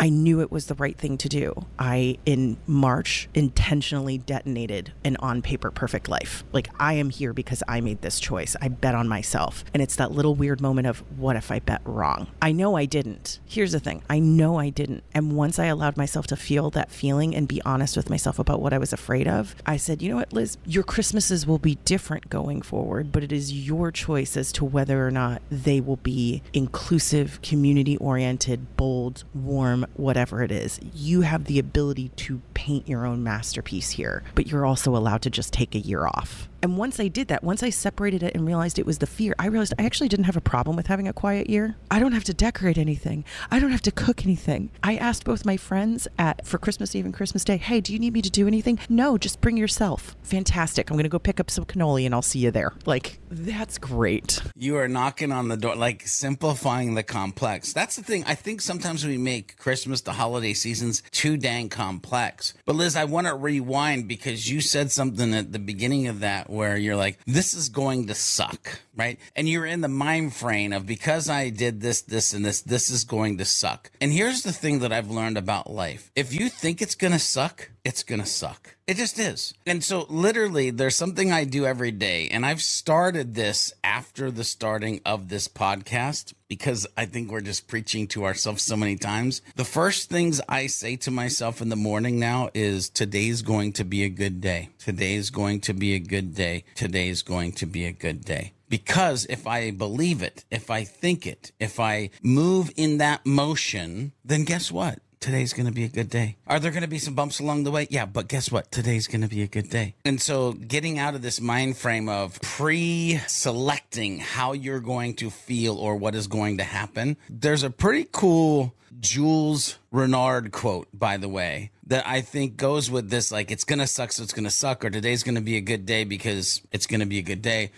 I 0.00 0.08
knew 0.08 0.40
it 0.40 0.50
was 0.50 0.64
the 0.64 0.74
right 0.76 0.96
thing 0.96 1.18
to 1.18 1.28
do. 1.28 1.66
I, 1.78 2.16
in 2.24 2.56
March, 2.66 3.28
intentionally 3.34 4.16
detonated 4.16 4.94
an 5.04 5.16
on 5.18 5.42
paper 5.42 5.70
perfect 5.70 6.08
life. 6.08 6.42
Like, 6.52 6.70
I 6.80 6.94
am 6.94 7.10
here 7.10 7.34
because 7.34 7.62
I 7.68 7.82
made 7.82 8.00
this 8.00 8.18
choice. 8.18 8.56
I 8.62 8.68
bet 8.68 8.94
on 8.94 9.08
myself. 9.08 9.62
And 9.74 9.82
it's 9.82 9.96
that 9.96 10.10
little 10.10 10.34
weird 10.34 10.62
moment 10.62 10.86
of, 10.86 11.00
what 11.18 11.36
if 11.36 11.50
I 11.50 11.58
bet 11.58 11.82
wrong? 11.84 12.28
I 12.40 12.52
know 12.52 12.78
I 12.78 12.86
didn't. 12.86 13.40
Here's 13.44 13.72
the 13.72 13.78
thing 13.78 14.02
I 14.08 14.20
know 14.20 14.58
I 14.58 14.70
didn't. 14.70 15.04
And 15.12 15.32
once 15.32 15.58
I 15.58 15.66
allowed 15.66 15.98
myself 15.98 16.26
to 16.28 16.36
feel 16.36 16.70
that 16.70 16.90
feeling 16.90 17.36
and 17.36 17.46
be 17.46 17.60
honest 17.66 17.94
with 17.94 18.08
myself 18.08 18.38
about 18.38 18.62
what 18.62 18.72
I 18.72 18.78
was 18.78 18.94
afraid 18.94 19.28
of, 19.28 19.54
I 19.66 19.76
said, 19.76 20.00
you 20.00 20.08
know 20.08 20.16
what, 20.16 20.32
Liz, 20.32 20.56
your 20.64 20.82
Christmases 20.82 21.46
will 21.46 21.58
be 21.58 21.74
different 21.84 22.30
going 22.30 22.62
forward, 22.62 23.12
but 23.12 23.22
it 23.22 23.32
is 23.32 23.52
your 23.52 23.92
choice 23.92 24.34
as 24.34 24.50
to 24.52 24.64
whether 24.64 25.06
or 25.06 25.10
not 25.10 25.42
they 25.50 25.78
will 25.78 25.96
be 25.96 26.42
inclusive, 26.54 27.42
community 27.42 27.98
oriented, 27.98 28.78
bold, 28.78 29.24
warm, 29.34 29.84
whatever 29.94 30.42
it 30.42 30.52
is. 30.52 30.78
You 30.94 31.22
have 31.22 31.44
the 31.44 31.58
ability 31.58 32.10
to 32.16 32.42
paint 32.52 32.88
your 32.88 33.06
own 33.06 33.22
masterpiece 33.22 33.90
here, 33.92 34.22
but 34.34 34.46
you're 34.46 34.66
also 34.66 34.94
allowed 34.94 35.22
to 35.22 35.30
just 35.30 35.52
take 35.52 35.74
a 35.74 35.78
year 35.78 36.06
off. 36.06 36.49
And 36.62 36.76
once 36.76 37.00
I 37.00 37.08
did 37.08 37.28
that, 37.28 37.42
once 37.42 37.62
I 37.62 37.70
separated 37.70 38.22
it 38.22 38.34
and 38.34 38.46
realized 38.46 38.78
it 38.78 38.86
was 38.86 38.98
the 38.98 39.06
fear, 39.06 39.34
I 39.38 39.46
realized 39.46 39.72
I 39.78 39.84
actually 39.84 40.08
didn't 40.08 40.26
have 40.26 40.36
a 40.36 40.42
problem 40.42 40.76
with 40.76 40.88
having 40.88 41.08
a 41.08 41.12
quiet 41.12 41.48
year. 41.48 41.76
I 41.90 41.98
don't 41.98 42.12
have 42.12 42.24
to 42.24 42.34
decorate 42.34 42.76
anything. 42.76 43.24
I 43.50 43.58
don't 43.58 43.70
have 43.70 43.82
to 43.82 43.90
cook 43.90 44.24
anything. 44.24 44.70
I 44.82 44.96
asked 44.96 45.24
both 45.24 45.46
my 45.46 45.56
friends 45.56 46.06
at 46.18 46.46
for 46.46 46.58
Christmas 46.58 46.94
Eve 46.94 47.06
and 47.06 47.14
Christmas 47.14 47.44
Day, 47.44 47.56
"Hey, 47.56 47.80
do 47.80 47.92
you 47.92 47.98
need 47.98 48.12
me 48.12 48.22
to 48.22 48.30
do 48.30 48.46
anything?" 48.46 48.78
No, 48.88 49.16
just 49.16 49.40
bring 49.40 49.56
yourself. 49.56 50.16
Fantastic. 50.22 50.90
I'm 50.90 50.96
going 50.96 51.04
to 51.04 51.08
go 51.08 51.18
pick 51.18 51.40
up 51.40 51.50
some 51.50 51.64
cannoli 51.64 52.04
and 52.04 52.14
I'll 52.14 52.22
see 52.22 52.40
you 52.40 52.50
there. 52.50 52.72
Like, 52.84 53.20
that's 53.30 53.78
great. 53.78 54.42
You 54.54 54.76
are 54.76 54.88
knocking 54.88 55.32
on 55.32 55.48
the 55.48 55.56
door, 55.56 55.76
like 55.76 56.06
simplifying 56.06 56.94
the 56.94 57.02
complex. 57.02 57.72
That's 57.72 57.96
the 57.96 58.02
thing. 58.02 58.24
I 58.26 58.34
think 58.34 58.60
sometimes 58.60 59.06
we 59.06 59.16
make 59.16 59.56
Christmas, 59.56 60.02
the 60.02 60.12
holiday 60.12 60.52
seasons, 60.52 61.02
too 61.10 61.36
dang 61.36 61.68
complex. 61.68 62.54
But 62.66 62.76
Liz, 62.76 62.96
I 62.96 63.04
want 63.04 63.26
to 63.26 63.34
rewind 63.34 64.08
because 64.08 64.50
you 64.50 64.60
said 64.60 64.90
something 64.90 65.32
at 65.32 65.52
the 65.52 65.58
beginning 65.58 66.06
of 66.06 66.20
that 66.20 66.49
where 66.50 66.76
you're 66.76 66.96
like, 66.96 67.18
this 67.26 67.54
is 67.54 67.68
going 67.68 68.08
to 68.08 68.14
suck, 68.14 68.80
right? 68.96 69.18
And 69.36 69.48
you're 69.48 69.66
in 69.66 69.80
the 69.80 69.88
mind 69.88 70.34
frame 70.34 70.72
of 70.72 70.86
because 70.86 71.30
I 71.30 71.50
did 71.50 71.80
this, 71.80 72.02
this, 72.02 72.34
and 72.34 72.44
this, 72.44 72.60
this 72.62 72.90
is 72.90 73.04
going 73.04 73.38
to 73.38 73.44
suck. 73.44 73.90
And 74.00 74.12
here's 74.12 74.42
the 74.42 74.52
thing 74.52 74.80
that 74.80 74.92
I've 74.92 75.10
learned 75.10 75.38
about 75.38 75.70
life. 75.70 76.10
If 76.16 76.32
you 76.32 76.48
think 76.48 76.82
it's 76.82 76.94
going 76.94 77.12
to 77.12 77.18
suck, 77.18 77.70
it's 77.84 78.02
going 78.02 78.20
to 78.20 78.26
suck. 78.26 78.76
It 78.90 78.96
just 78.96 79.20
is. 79.20 79.54
And 79.66 79.84
so, 79.84 80.04
literally, 80.08 80.70
there's 80.70 80.96
something 80.96 81.30
I 81.30 81.44
do 81.44 81.64
every 81.64 81.92
day. 81.92 82.26
And 82.26 82.44
I've 82.44 82.60
started 82.60 83.36
this 83.36 83.72
after 83.84 84.32
the 84.32 84.42
starting 84.42 85.00
of 85.06 85.28
this 85.28 85.46
podcast 85.46 86.34
because 86.48 86.88
I 86.96 87.06
think 87.06 87.30
we're 87.30 87.40
just 87.40 87.68
preaching 87.68 88.08
to 88.08 88.24
ourselves 88.24 88.64
so 88.64 88.76
many 88.76 88.96
times. 88.96 89.42
The 89.54 89.64
first 89.64 90.10
things 90.10 90.40
I 90.48 90.66
say 90.66 90.96
to 90.96 91.12
myself 91.12 91.62
in 91.62 91.68
the 91.68 91.76
morning 91.76 92.18
now 92.18 92.50
is 92.52 92.88
today's 92.88 93.42
going 93.42 93.74
to 93.74 93.84
be 93.84 94.02
a 94.02 94.08
good 94.08 94.40
day. 94.40 94.70
Today's 94.80 95.30
going 95.30 95.60
to 95.60 95.72
be 95.72 95.94
a 95.94 96.00
good 96.00 96.34
day. 96.34 96.64
Today's 96.74 97.22
going 97.22 97.52
to 97.52 97.66
be 97.66 97.84
a 97.84 97.92
good 97.92 98.24
day. 98.24 98.54
Because 98.68 99.24
if 99.26 99.46
I 99.46 99.70
believe 99.70 100.20
it, 100.20 100.44
if 100.50 100.68
I 100.68 100.82
think 100.82 101.28
it, 101.28 101.52
if 101.60 101.78
I 101.78 102.10
move 102.24 102.72
in 102.74 102.98
that 102.98 103.24
motion, 103.24 104.10
then 104.24 104.42
guess 104.42 104.72
what? 104.72 104.98
Today's 105.20 105.52
going 105.52 105.66
to 105.66 105.72
be 105.72 105.84
a 105.84 105.88
good 105.88 106.08
day. 106.08 106.36
Are 106.46 106.58
there 106.58 106.70
going 106.70 106.82
to 106.82 106.88
be 106.88 106.98
some 106.98 107.14
bumps 107.14 107.38
along 107.40 107.64
the 107.64 107.70
way? 107.70 107.86
Yeah, 107.90 108.06
but 108.06 108.26
guess 108.26 108.50
what? 108.50 108.70
Today's 108.72 109.06
going 109.06 109.20
to 109.20 109.28
be 109.28 109.42
a 109.42 109.46
good 109.46 109.68
day. 109.68 109.94
And 110.04 110.20
so 110.20 110.52
getting 110.52 110.98
out 110.98 111.14
of 111.14 111.22
this 111.22 111.40
mind 111.40 111.76
frame 111.76 112.08
of 112.08 112.40
pre 112.40 113.20
selecting 113.26 114.18
how 114.18 114.52
you're 114.52 114.80
going 114.80 115.14
to 115.16 115.30
feel 115.30 115.76
or 115.76 115.96
what 115.96 116.14
is 116.14 116.26
going 116.26 116.58
to 116.58 116.64
happen, 116.64 117.16
there's 117.28 117.62
a 117.62 117.70
pretty 117.70 118.08
cool 118.10 118.74
Jules 118.98 119.78
Renard 119.90 120.52
quote, 120.52 120.88
by 120.92 121.16
the 121.16 121.28
way, 121.28 121.70
that 121.86 122.06
I 122.06 122.20
think 122.20 122.56
goes 122.56 122.90
with 122.90 123.10
this 123.10 123.30
like, 123.30 123.50
it's 123.50 123.64
going 123.64 123.78
to 123.78 123.86
suck, 123.86 124.12
so 124.12 124.22
it's 124.22 124.32
going 124.32 124.44
to 124.44 124.50
suck, 124.50 124.84
or 124.84 124.90
today's 124.90 125.22
going 125.22 125.36
to 125.36 125.40
be 125.40 125.56
a 125.56 125.60
good 125.60 125.86
day 125.86 126.04
because 126.04 126.62
it's 126.72 126.86
going 126.86 127.00
to 127.00 127.06
be 127.06 127.18
a 127.18 127.22
good 127.22 127.42
day. 127.42 127.70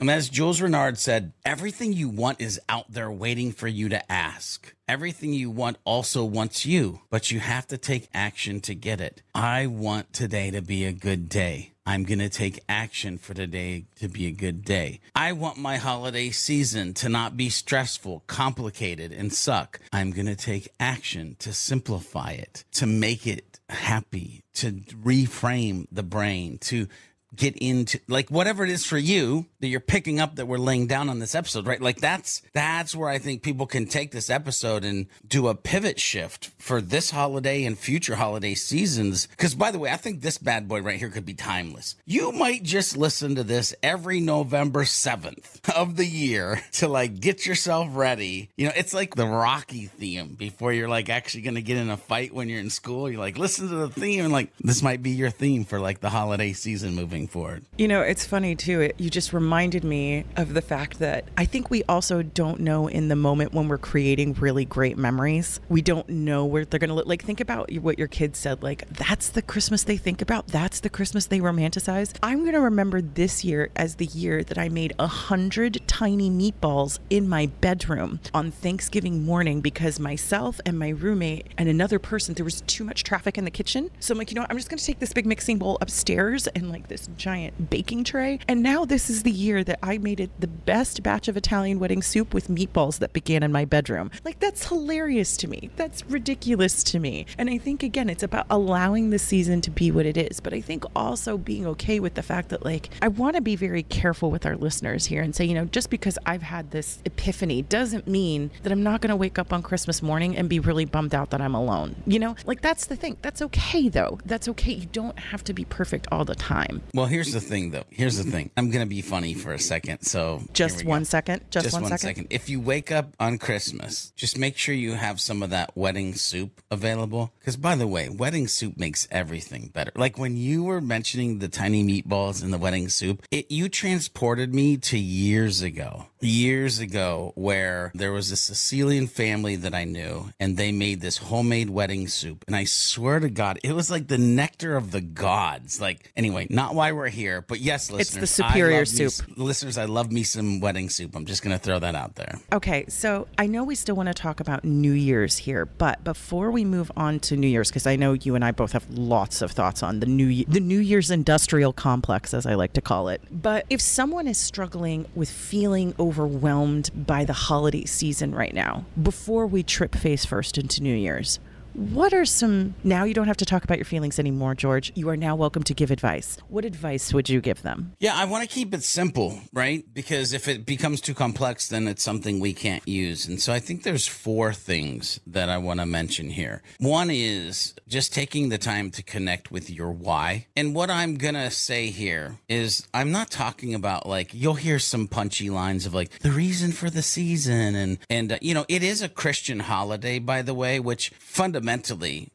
And 0.00 0.10
as 0.10 0.30
Jules 0.30 0.62
Renard 0.62 0.96
said, 0.96 1.34
everything 1.44 1.92
you 1.92 2.08
want 2.08 2.40
is 2.40 2.58
out 2.70 2.90
there 2.90 3.10
waiting 3.10 3.52
for 3.52 3.68
you 3.68 3.90
to 3.90 4.10
ask. 4.10 4.74
Everything 4.88 5.34
you 5.34 5.50
want 5.50 5.76
also 5.84 6.24
wants 6.24 6.64
you, 6.64 7.02
but 7.10 7.30
you 7.30 7.38
have 7.38 7.66
to 7.66 7.76
take 7.76 8.08
action 8.14 8.60
to 8.62 8.74
get 8.74 9.02
it. 9.02 9.20
I 9.34 9.66
want 9.66 10.14
today 10.14 10.50
to 10.52 10.62
be 10.62 10.86
a 10.86 10.92
good 10.92 11.28
day. 11.28 11.72
I'm 11.84 12.04
going 12.04 12.20
to 12.20 12.30
take 12.30 12.60
action 12.66 13.18
for 13.18 13.34
today 13.34 13.84
to 13.96 14.08
be 14.08 14.26
a 14.26 14.32
good 14.32 14.64
day. 14.64 15.00
I 15.14 15.32
want 15.32 15.58
my 15.58 15.76
holiday 15.76 16.30
season 16.30 16.94
to 16.94 17.10
not 17.10 17.36
be 17.36 17.50
stressful, 17.50 18.22
complicated, 18.26 19.12
and 19.12 19.30
suck. 19.30 19.80
I'm 19.92 20.12
going 20.12 20.26
to 20.26 20.36
take 20.36 20.70
action 20.80 21.36
to 21.40 21.52
simplify 21.52 22.30
it, 22.30 22.64
to 22.72 22.86
make 22.86 23.26
it 23.26 23.60
happy, 23.68 24.44
to 24.54 24.72
reframe 24.72 25.88
the 25.92 26.02
brain, 26.02 26.56
to 26.58 26.88
get 27.36 27.54
into 27.58 28.00
like 28.08 28.30
whatever 28.30 28.64
it 28.64 28.70
is 28.70 28.86
for 28.86 28.98
you 28.98 29.46
that 29.60 29.68
you're 29.68 29.80
picking 29.80 30.20
up 30.20 30.36
that 30.36 30.46
we're 30.46 30.58
laying 30.58 30.86
down 30.86 31.08
on 31.08 31.18
this 31.18 31.34
episode 31.34 31.66
right? 31.66 31.80
Like 31.80 32.00
that's 32.00 32.42
that's 32.52 32.94
where 32.94 33.08
i 33.08 33.18
think 33.18 33.42
people 33.42 33.66
can 33.66 33.86
take 33.86 34.10
this 34.10 34.30
episode 34.30 34.84
and 34.84 35.06
do 35.26 35.48
a 35.48 35.54
pivot 35.54 36.00
shift 36.00 36.50
for 36.58 36.80
this 36.80 37.10
holiday 37.10 37.64
and 37.64 37.78
future 37.78 38.16
holiday 38.16 38.54
seasons. 38.54 39.26
Because 39.26 39.54
by 39.54 39.70
the 39.70 39.78
way 39.78 39.90
i 39.90 39.96
think 39.96 40.20
this 40.20 40.38
bad 40.38 40.68
boy 40.68 40.80
right 40.82 40.98
here 40.98 41.10
could 41.10 41.26
be 41.26 41.34
timeless. 41.34 41.96
You 42.06 42.32
might 42.32 42.62
just 42.62 42.96
listen 42.96 43.34
to 43.36 43.44
this 43.44 43.74
every 43.82 44.20
november 44.20 44.84
7th 44.84 45.68
of 45.70 45.96
the 45.96 46.06
year 46.06 46.60
to 46.72 46.88
like 46.88 47.20
get 47.20 47.46
yourself 47.46 47.88
ready. 47.92 48.50
You 48.56 48.66
know 48.66 48.72
it's 48.76 48.94
like 48.94 49.14
the 49.14 49.26
rocky 49.26 49.86
theme 49.86 50.34
before 50.34 50.72
you're 50.72 50.88
like 50.88 51.08
actually 51.08 51.42
gonna 51.42 51.60
get 51.60 51.76
in 51.76 51.90
a 51.90 51.96
fight 51.96 52.34
when 52.34 52.48
you're 52.48 52.60
in 52.60 52.70
school. 52.70 53.10
You're 53.10 53.20
like 53.20 53.38
listen 53.38 53.68
to 53.68 53.74
the 53.74 53.88
theme 53.88 54.24
and 54.24 54.32
like 54.32 54.56
this 54.58 54.82
might 54.82 55.02
be 55.02 55.10
your 55.10 55.30
theme 55.30 55.64
for 55.64 55.80
like 55.80 56.00
the 56.00 56.10
holiday 56.10 56.52
season 56.52 56.94
moving 56.94 57.26
forward. 57.28 57.64
You 57.78 57.88
know, 57.88 58.00
it's 58.00 58.24
funny 58.24 58.56
too. 58.56 58.80
It, 58.80 58.96
you 58.98 59.10
just 59.10 59.32
reminded 59.50 59.82
me 59.82 60.24
of 60.36 60.54
the 60.54 60.62
fact 60.62 61.00
that 61.00 61.24
I 61.36 61.44
think 61.44 61.70
we 61.70 61.82
also 61.88 62.22
don't 62.22 62.60
know 62.60 62.86
in 62.86 63.08
the 63.08 63.16
moment 63.16 63.52
when 63.52 63.66
we're 63.66 63.78
creating 63.78 64.34
really 64.34 64.64
great 64.64 64.96
memories. 64.96 65.58
We 65.68 65.82
don't 65.82 66.08
know 66.08 66.44
where 66.44 66.64
they're 66.64 66.78
going 66.78 66.90
to 66.90 66.94
look. 66.94 67.06
Like, 67.06 67.24
think 67.24 67.40
about 67.40 67.68
what 67.72 67.98
your 67.98 68.06
kids 68.06 68.38
said. 68.38 68.62
Like, 68.62 68.88
that's 68.90 69.30
the 69.30 69.42
Christmas 69.42 69.82
they 69.82 69.96
think 69.96 70.22
about. 70.22 70.46
That's 70.46 70.78
the 70.78 70.88
Christmas 70.88 71.26
they 71.26 71.40
romanticize. 71.40 72.14
I'm 72.22 72.42
going 72.42 72.52
to 72.52 72.60
remember 72.60 73.02
this 73.02 73.42
year 73.42 73.70
as 73.74 73.96
the 73.96 74.06
year 74.06 74.44
that 74.44 74.56
I 74.56 74.68
made 74.68 74.92
a 75.00 75.08
hundred 75.08 75.80
tiny 75.88 76.30
meatballs 76.30 77.00
in 77.10 77.28
my 77.28 77.46
bedroom 77.46 78.20
on 78.32 78.52
Thanksgiving 78.52 79.24
morning 79.24 79.60
because 79.60 79.98
myself 79.98 80.60
and 80.64 80.78
my 80.78 80.90
roommate 80.90 81.48
and 81.58 81.68
another 81.68 81.98
person, 81.98 82.34
there 82.34 82.44
was 82.44 82.60
too 82.68 82.84
much 82.84 83.02
traffic 83.02 83.36
in 83.36 83.44
the 83.44 83.50
kitchen. 83.50 83.90
So 83.98 84.12
I'm 84.12 84.18
like, 84.18 84.30
you 84.30 84.36
know 84.36 84.42
what? 84.42 84.50
I'm 84.52 84.58
just 84.58 84.68
going 84.68 84.78
to 84.78 84.86
take 84.86 85.00
this 85.00 85.12
big 85.12 85.26
mixing 85.26 85.58
bowl 85.58 85.76
upstairs 85.80 86.46
and 86.46 86.70
like 86.70 86.86
this 86.86 87.08
giant 87.16 87.68
baking 87.68 88.04
tray. 88.04 88.38
And 88.46 88.62
now 88.62 88.84
this 88.84 89.10
is 89.10 89.24
the 89.24 89.39
year 89.40 89.64
that 89.64 89.78
I 89.82 89.98
made 89.98 90.20
it 90.20 90.30
the 90.38 90.46
best 90.46 91.02
batch 91.02 91.28
of 91.28 91.36
Italian 91.36 91.78
wedding 91.78 92.02
soup 92.02 92.34
with 92.34 92.48
meatballs 92.48 92.98
that 92.98 93.12
began 93.12 93.42
in 93.42 93.50
my 93.50 93.64
bedroom. 93.64 94.10
Like, 94.24 94.38
that's 94.38 94.68
hilarious 94.68 95.36
to 95.38 95.48
me. 95.48 95.70
That's 95.76 96.04
ridiculous 96.06 96.82
to 96.84 96.98
me. 96.98 97.26
And 97.38 97.48
I 97.48 97.58
think, 97.58 97.82
again, 97.82 98.10
it's 98.10 98.22
about 98.22 98.46
allowing 98.50 99.10
the 99.10 99.18
season 99.18 99.60
to 99.62 99.70
be 99.70 99.90
what 99.90 100.06
it 100.06 100.16
is. 100.16 100.40
But 100.40 100.54
I 100.54 100.60
think 100.60 100.84
also 100.94 101.38
being 101.38 101.66
okay 101.66 102.00
with 102.00 102.14
the 102.14 102.22
fact 102.22 102.50
that, 102.50 102.64
like, 102.64 102.90
I 103.02 103.08
want 103.08 103.36
to 103.36 103.42
be 103.42 103.56
very 103.56 103.82
careful 103.84 104.30
with 104.30 104.46
our 104.46 104.56
listeners 104.56 105.06
here 105.06 105.22
and 105.22 105.34
say, 105.34 105.44
you 105.44 105.54
know, 105.54 105.64
just 105.64 105.90
because 105.90 106.18
I've 106.26 106.42
had 106.42 106.70
this 106.70 107.00
epiphany 107.04 107.62
doesn't 107.62 108.06
mean 108.06 108.50
that 108.62 108.72
I'm 108.72 108.82
not 108.82 109.00
going 109.00 109.10
to 109.10 109.16
wake 109.16 109.38
up 109.38 109.52
on 109.52 109.62
Christmas 109.62 110.02
morning 110.02 110.36
and 110.36 110.48
be 110.48 110.60
really 110.60 110.84
bummed 110.84 111.14
out 111.14 111.30
that 111.30 111.40
I'm 111.40 111.54
alone. 111.54 111.96
You 112.06 112.18
know, 112.18 112.36
like, 112.44 112.60
that's 112.60 112.86
the 112.86 112.96
thing. 112.96 113.16
That's 113.22 113.42
okay, 113.42 113.88
though. 113.88 114.18
That's 114.24 114.48
okay. 114.48 114.72
You 114.72 114.86
don't 114.86 115.18
have 115.18 115.42
to 115.44 115.52
be 115.52 115.64
perfect 115.64 116.06
all 116.12 116.24
the 116.24 116.34
time. 116.34 116.82
Well, 116.94 117.06
here's 117.06 117.32
the 117.32 117.40
thing, 117.40 117.70
though. 117.70 117.84
Here's 117.90 118.16
the 118.22 118.30
thing. 118.30 118.50
I'm 118.56 118.70
gonna 118.70 118.86
be 118.86 119.00
funny 119.00 119.29
for 119.34 119.52
a 119.52 119.58
second. 119.58 120.02
So 120.02 120.42
Just 120.52 120.84
one 120.84 121.02
go. 121.02 121.04
second. 121.04 121.42
Just, 121.50 121.64
Just 121.64 121.74
one, 121.74 121.82
one 121.82 121.90
second. 121.90 122.08
second. 122.16 122.26
If 122.30 122.48
you 122.48 122.60
wake 122.60 122.90
up 122.92 123.14
on 123.18 123.38
Christmas, 123.38 124.12
just 124.16 124.38
make 124.38 124.56
sure 124.56 124.74
you 124.74 124.94
have 124.94 125.20
some 125.20 125.42
of 125.42 125.50
that 125.50 125.76
wedding 125.76 126.14
soup 126.14 126.60
available. 126.70 127.32
Because, 127.38 127.56
by 127.56 127.74
the 127.74 127.86
way, 127.86 128.08
wedding 128.08 128.48
soup 128.48 128.76
makes 128.78 129.08
everything 129.10 129.70
better. 129.72 129.92
Like 129.96 130.18
when 130.18 130.36
you 130.36 130.64
were 130.64 130.80
mentioning 130.80 131.38
the 131.38 131.48
tiny 131.48 131.82
meatballs 131.84 132.42
in 132.42 132.50
the 132.50 132.58
wedding 132.58 132.88
soup, 132.88 133.22
it 133.30 133.50
you 133.50 133.68
transported 133.68 134.54
me 134.54 134.76
to 134.76 134.98
years 134.98 135.62
ago. 135.62 136.06
Years 136.20 136.78
ago, 136.78 137.32
where 137.34 137.90
there 137.94 138.12
was 138.12 138.30
a 138.30 138.36
Sicilian 138.36 139.06
family 139.06 139.56
that 139.56 139.74
I 139.74 139.84
knew, 139.84 140.30
and 140.38 140.56
they 140.56 140.72
made 140.72 141.00
this 141.00 141.16
homemade 141.16 141.70
wedding 141.70 142.08
soup. 142.08 142.44
And 142.46 142.54
I 142.54 142.64
swear 142.64 143.20
to 143.20 143.30
God, 143.30 143.58
it 143.62 143.72
was 143.72 143.90
like 143.90 144.08
the 144.08 144.18
nectar 144.18 144.76
of 144.76 144.90
the 144.90 145.00
gods. 145.00 145.80
Like, 145.80 146.12
anyway, 146.16 146.46
not 146.50 146.74
why 146.74 146.92
we're 146.92 147.08
here, 147.08 147.42
but 147.42 147.60
yes, 147.60 147.90
listeners. 147.90 148.22
It's 148.22 148.36
the 148.36 148.44
superior 148.44 148.80
love 148.80 148.92
me 148.92 149.08
soup. 149.08 149.38
listeners, 149.38 149.78
I 149.78 149.86
love 149.86 150.12
me 150.12 150.22
some 150.22 150.60
wedding 150.60 150.88
soup. 150.90 151.16
I'm 151.16 151.26
just 151.26 151.42
going 151.42 151.56
to 151.56 151.62
throw 151.62 151.78
that 151.78 151.94
out 151.94 152.16
there. 152.16 152.38
Okay, 152.52 152.84
so 152.88 153.26
I 153.38 153.46
know 153.46 153.64
we 153.64 153.74
still 153.74 153.96
want 153.96 154.08
to 154.08 154.14
talk 154.14 154.40
about 154.40 154.64
New 154.64 154.92
Year's 154.92 155.38
here, 155.38 155.66
but 155.66 156.04
before 156.04 156.50
we 156.50 156.64
move 156.64 156.92
on 156.96 157.20
to 157.20 157.36
New 157.36 157.46
Year's, 157.46 157.70
because 157.70 157.86
I 157.86 157.96
know 157.96 158.12
you 158.12 158.34
and 158.34 158.44
I 158.44 158.52
both 158.52 158.72
have 158.72 158.88
lots 158.90 159.42
of 159.42 159.52
thoughts 159.52 159.82
on 159.82 160.00
the 160.00 160.06
New 160.06 160.44
the 160.44 160.60
New 160.60 160.78
Year's 160.78 161.10
industrial 161.10 161.72
complex, 161.72 162.34
as 162.34 162.46
I 162.46 162.54
like 162.54 162.74
to 162.74 162.80
call 162.80 163.08
it. 163.08 163.22
But 163.30 163.66
if 163.70 163.80
someone 163.80 164.26
is 164.26 164.38
struggling 164.38 165.06
with 165.14 165.30
feeling 165.30 165.94
overwhelmed 166.10 166.90
by 167.06 167.24
the 167.24 167.32
holiday 167.32 167.84
season 167.84 168.34
right 168.34 168.52
now, 168.52 168.84
before 169.00 169.46
we 169.46 169.62
trip 169.62 169.94
face 169.94 170.24
first 170.24 170.58
into 170.58 170.82
New 170.82 170.94
Year's, 170.94 171.38
what 171.74 172.12
are 172.12 172.24
some 172.24 172.74
now 172.84 173.04
you 173.04 173.14
don't 173.14 173.26
have 173.26 173.36
to 173.38 173.44
talk 173.44 173.64
about 173.64 173.78
your 173.78 173.84
feelings 173.84 174.18
anymore, 174.18 174.54
George. 174.54 174.92
You 174.94 175.08
are 175.08 175.16
now 175.16 175.36
welcome 175.36 175.62
to 175.64 175.74
give 175.74 175.90
advice. 175.90 176.36
What 176.48 176.64
advice 176.64 177.14
would 177.14 177.28
you 177.28 177.40
give 177.40 177.62
them? 177.62 177.94
Yeah, 178.00 178.14
I 178.16 178.24
want 178.24 178.42
to 178.42 178.52
keep 178.52 178.74
it 178.74 178.82
simple, 178.82 179.40
right? 179.52 179.84
Because 179.92 180.32
if 180.32 180.48
it 180.48 180.66
becomes 180.66 181.00
too 181.00 181.14
complex, 181.14 181.68
then 181.68 181.86
it's 181.88 182.02
something 182.02 182.40
we 182.40 182.52
can't 182.52 182.86
use. 182.88 183.26
And 183.26 183.40
so 183.40 183.52
I 183.52 183.60
think 183.60 183.82
there's 183.82 184.06
four 184.06 184.52
things 184.52 185.20
that 185.26 185.48
I 185.48 185.58
want 185.58 185.80
to 185.80 185.86
mention 185.86 186.30
here. 186.30 186.62
One 186.78 187.10
is 187.10 187.74
just 187.88 188.12
taking 188.12 188.48
the 188.48 188.58
time 188.58 188.90
to 188.92 189.02
connect 189.02 189.50
with 189.50 189.70
your 189.70 189.90
why. 189.90 190.46
And 190.56 190.74
what 190.74 190.90
I'm 190.90 191.16
going 191.16 191.34
to 191.34 191.50
say 191.50 191.86
here 191.86 192.38
is 192.48 192.86
I'm 192.92 193.12
not 193.12 193.30
talking 193.30 193.74
about 193.74 194.06
like 194.06 194.34
you'll 194.34 194.54
hear 194.54 194.78
some 194.78 195.06
punchy 195.08 195.50
lines 195.50 195.86
of 195.86 195.94
like 195.94 196.18
the 196.20 196.30
reason 196.30 196.72
for 196.72 196.90
the 196.90 197.02
season 197.02 197.74
and 197.74 197.98
and 198.08 198.32
uh, 198.32 198.38
you 198.40 198.54
know, 198.54 198.64
it 198.68 198.82
is 198.82 199.02
a 199.02 199.08
Christian 199.08 199.60
holiday 199.60 200.18
by 200.18 200.42
the 200.42 200.54
way, 200.54 200.80
which 200.80 201.10
fundamentally 201.18 201.59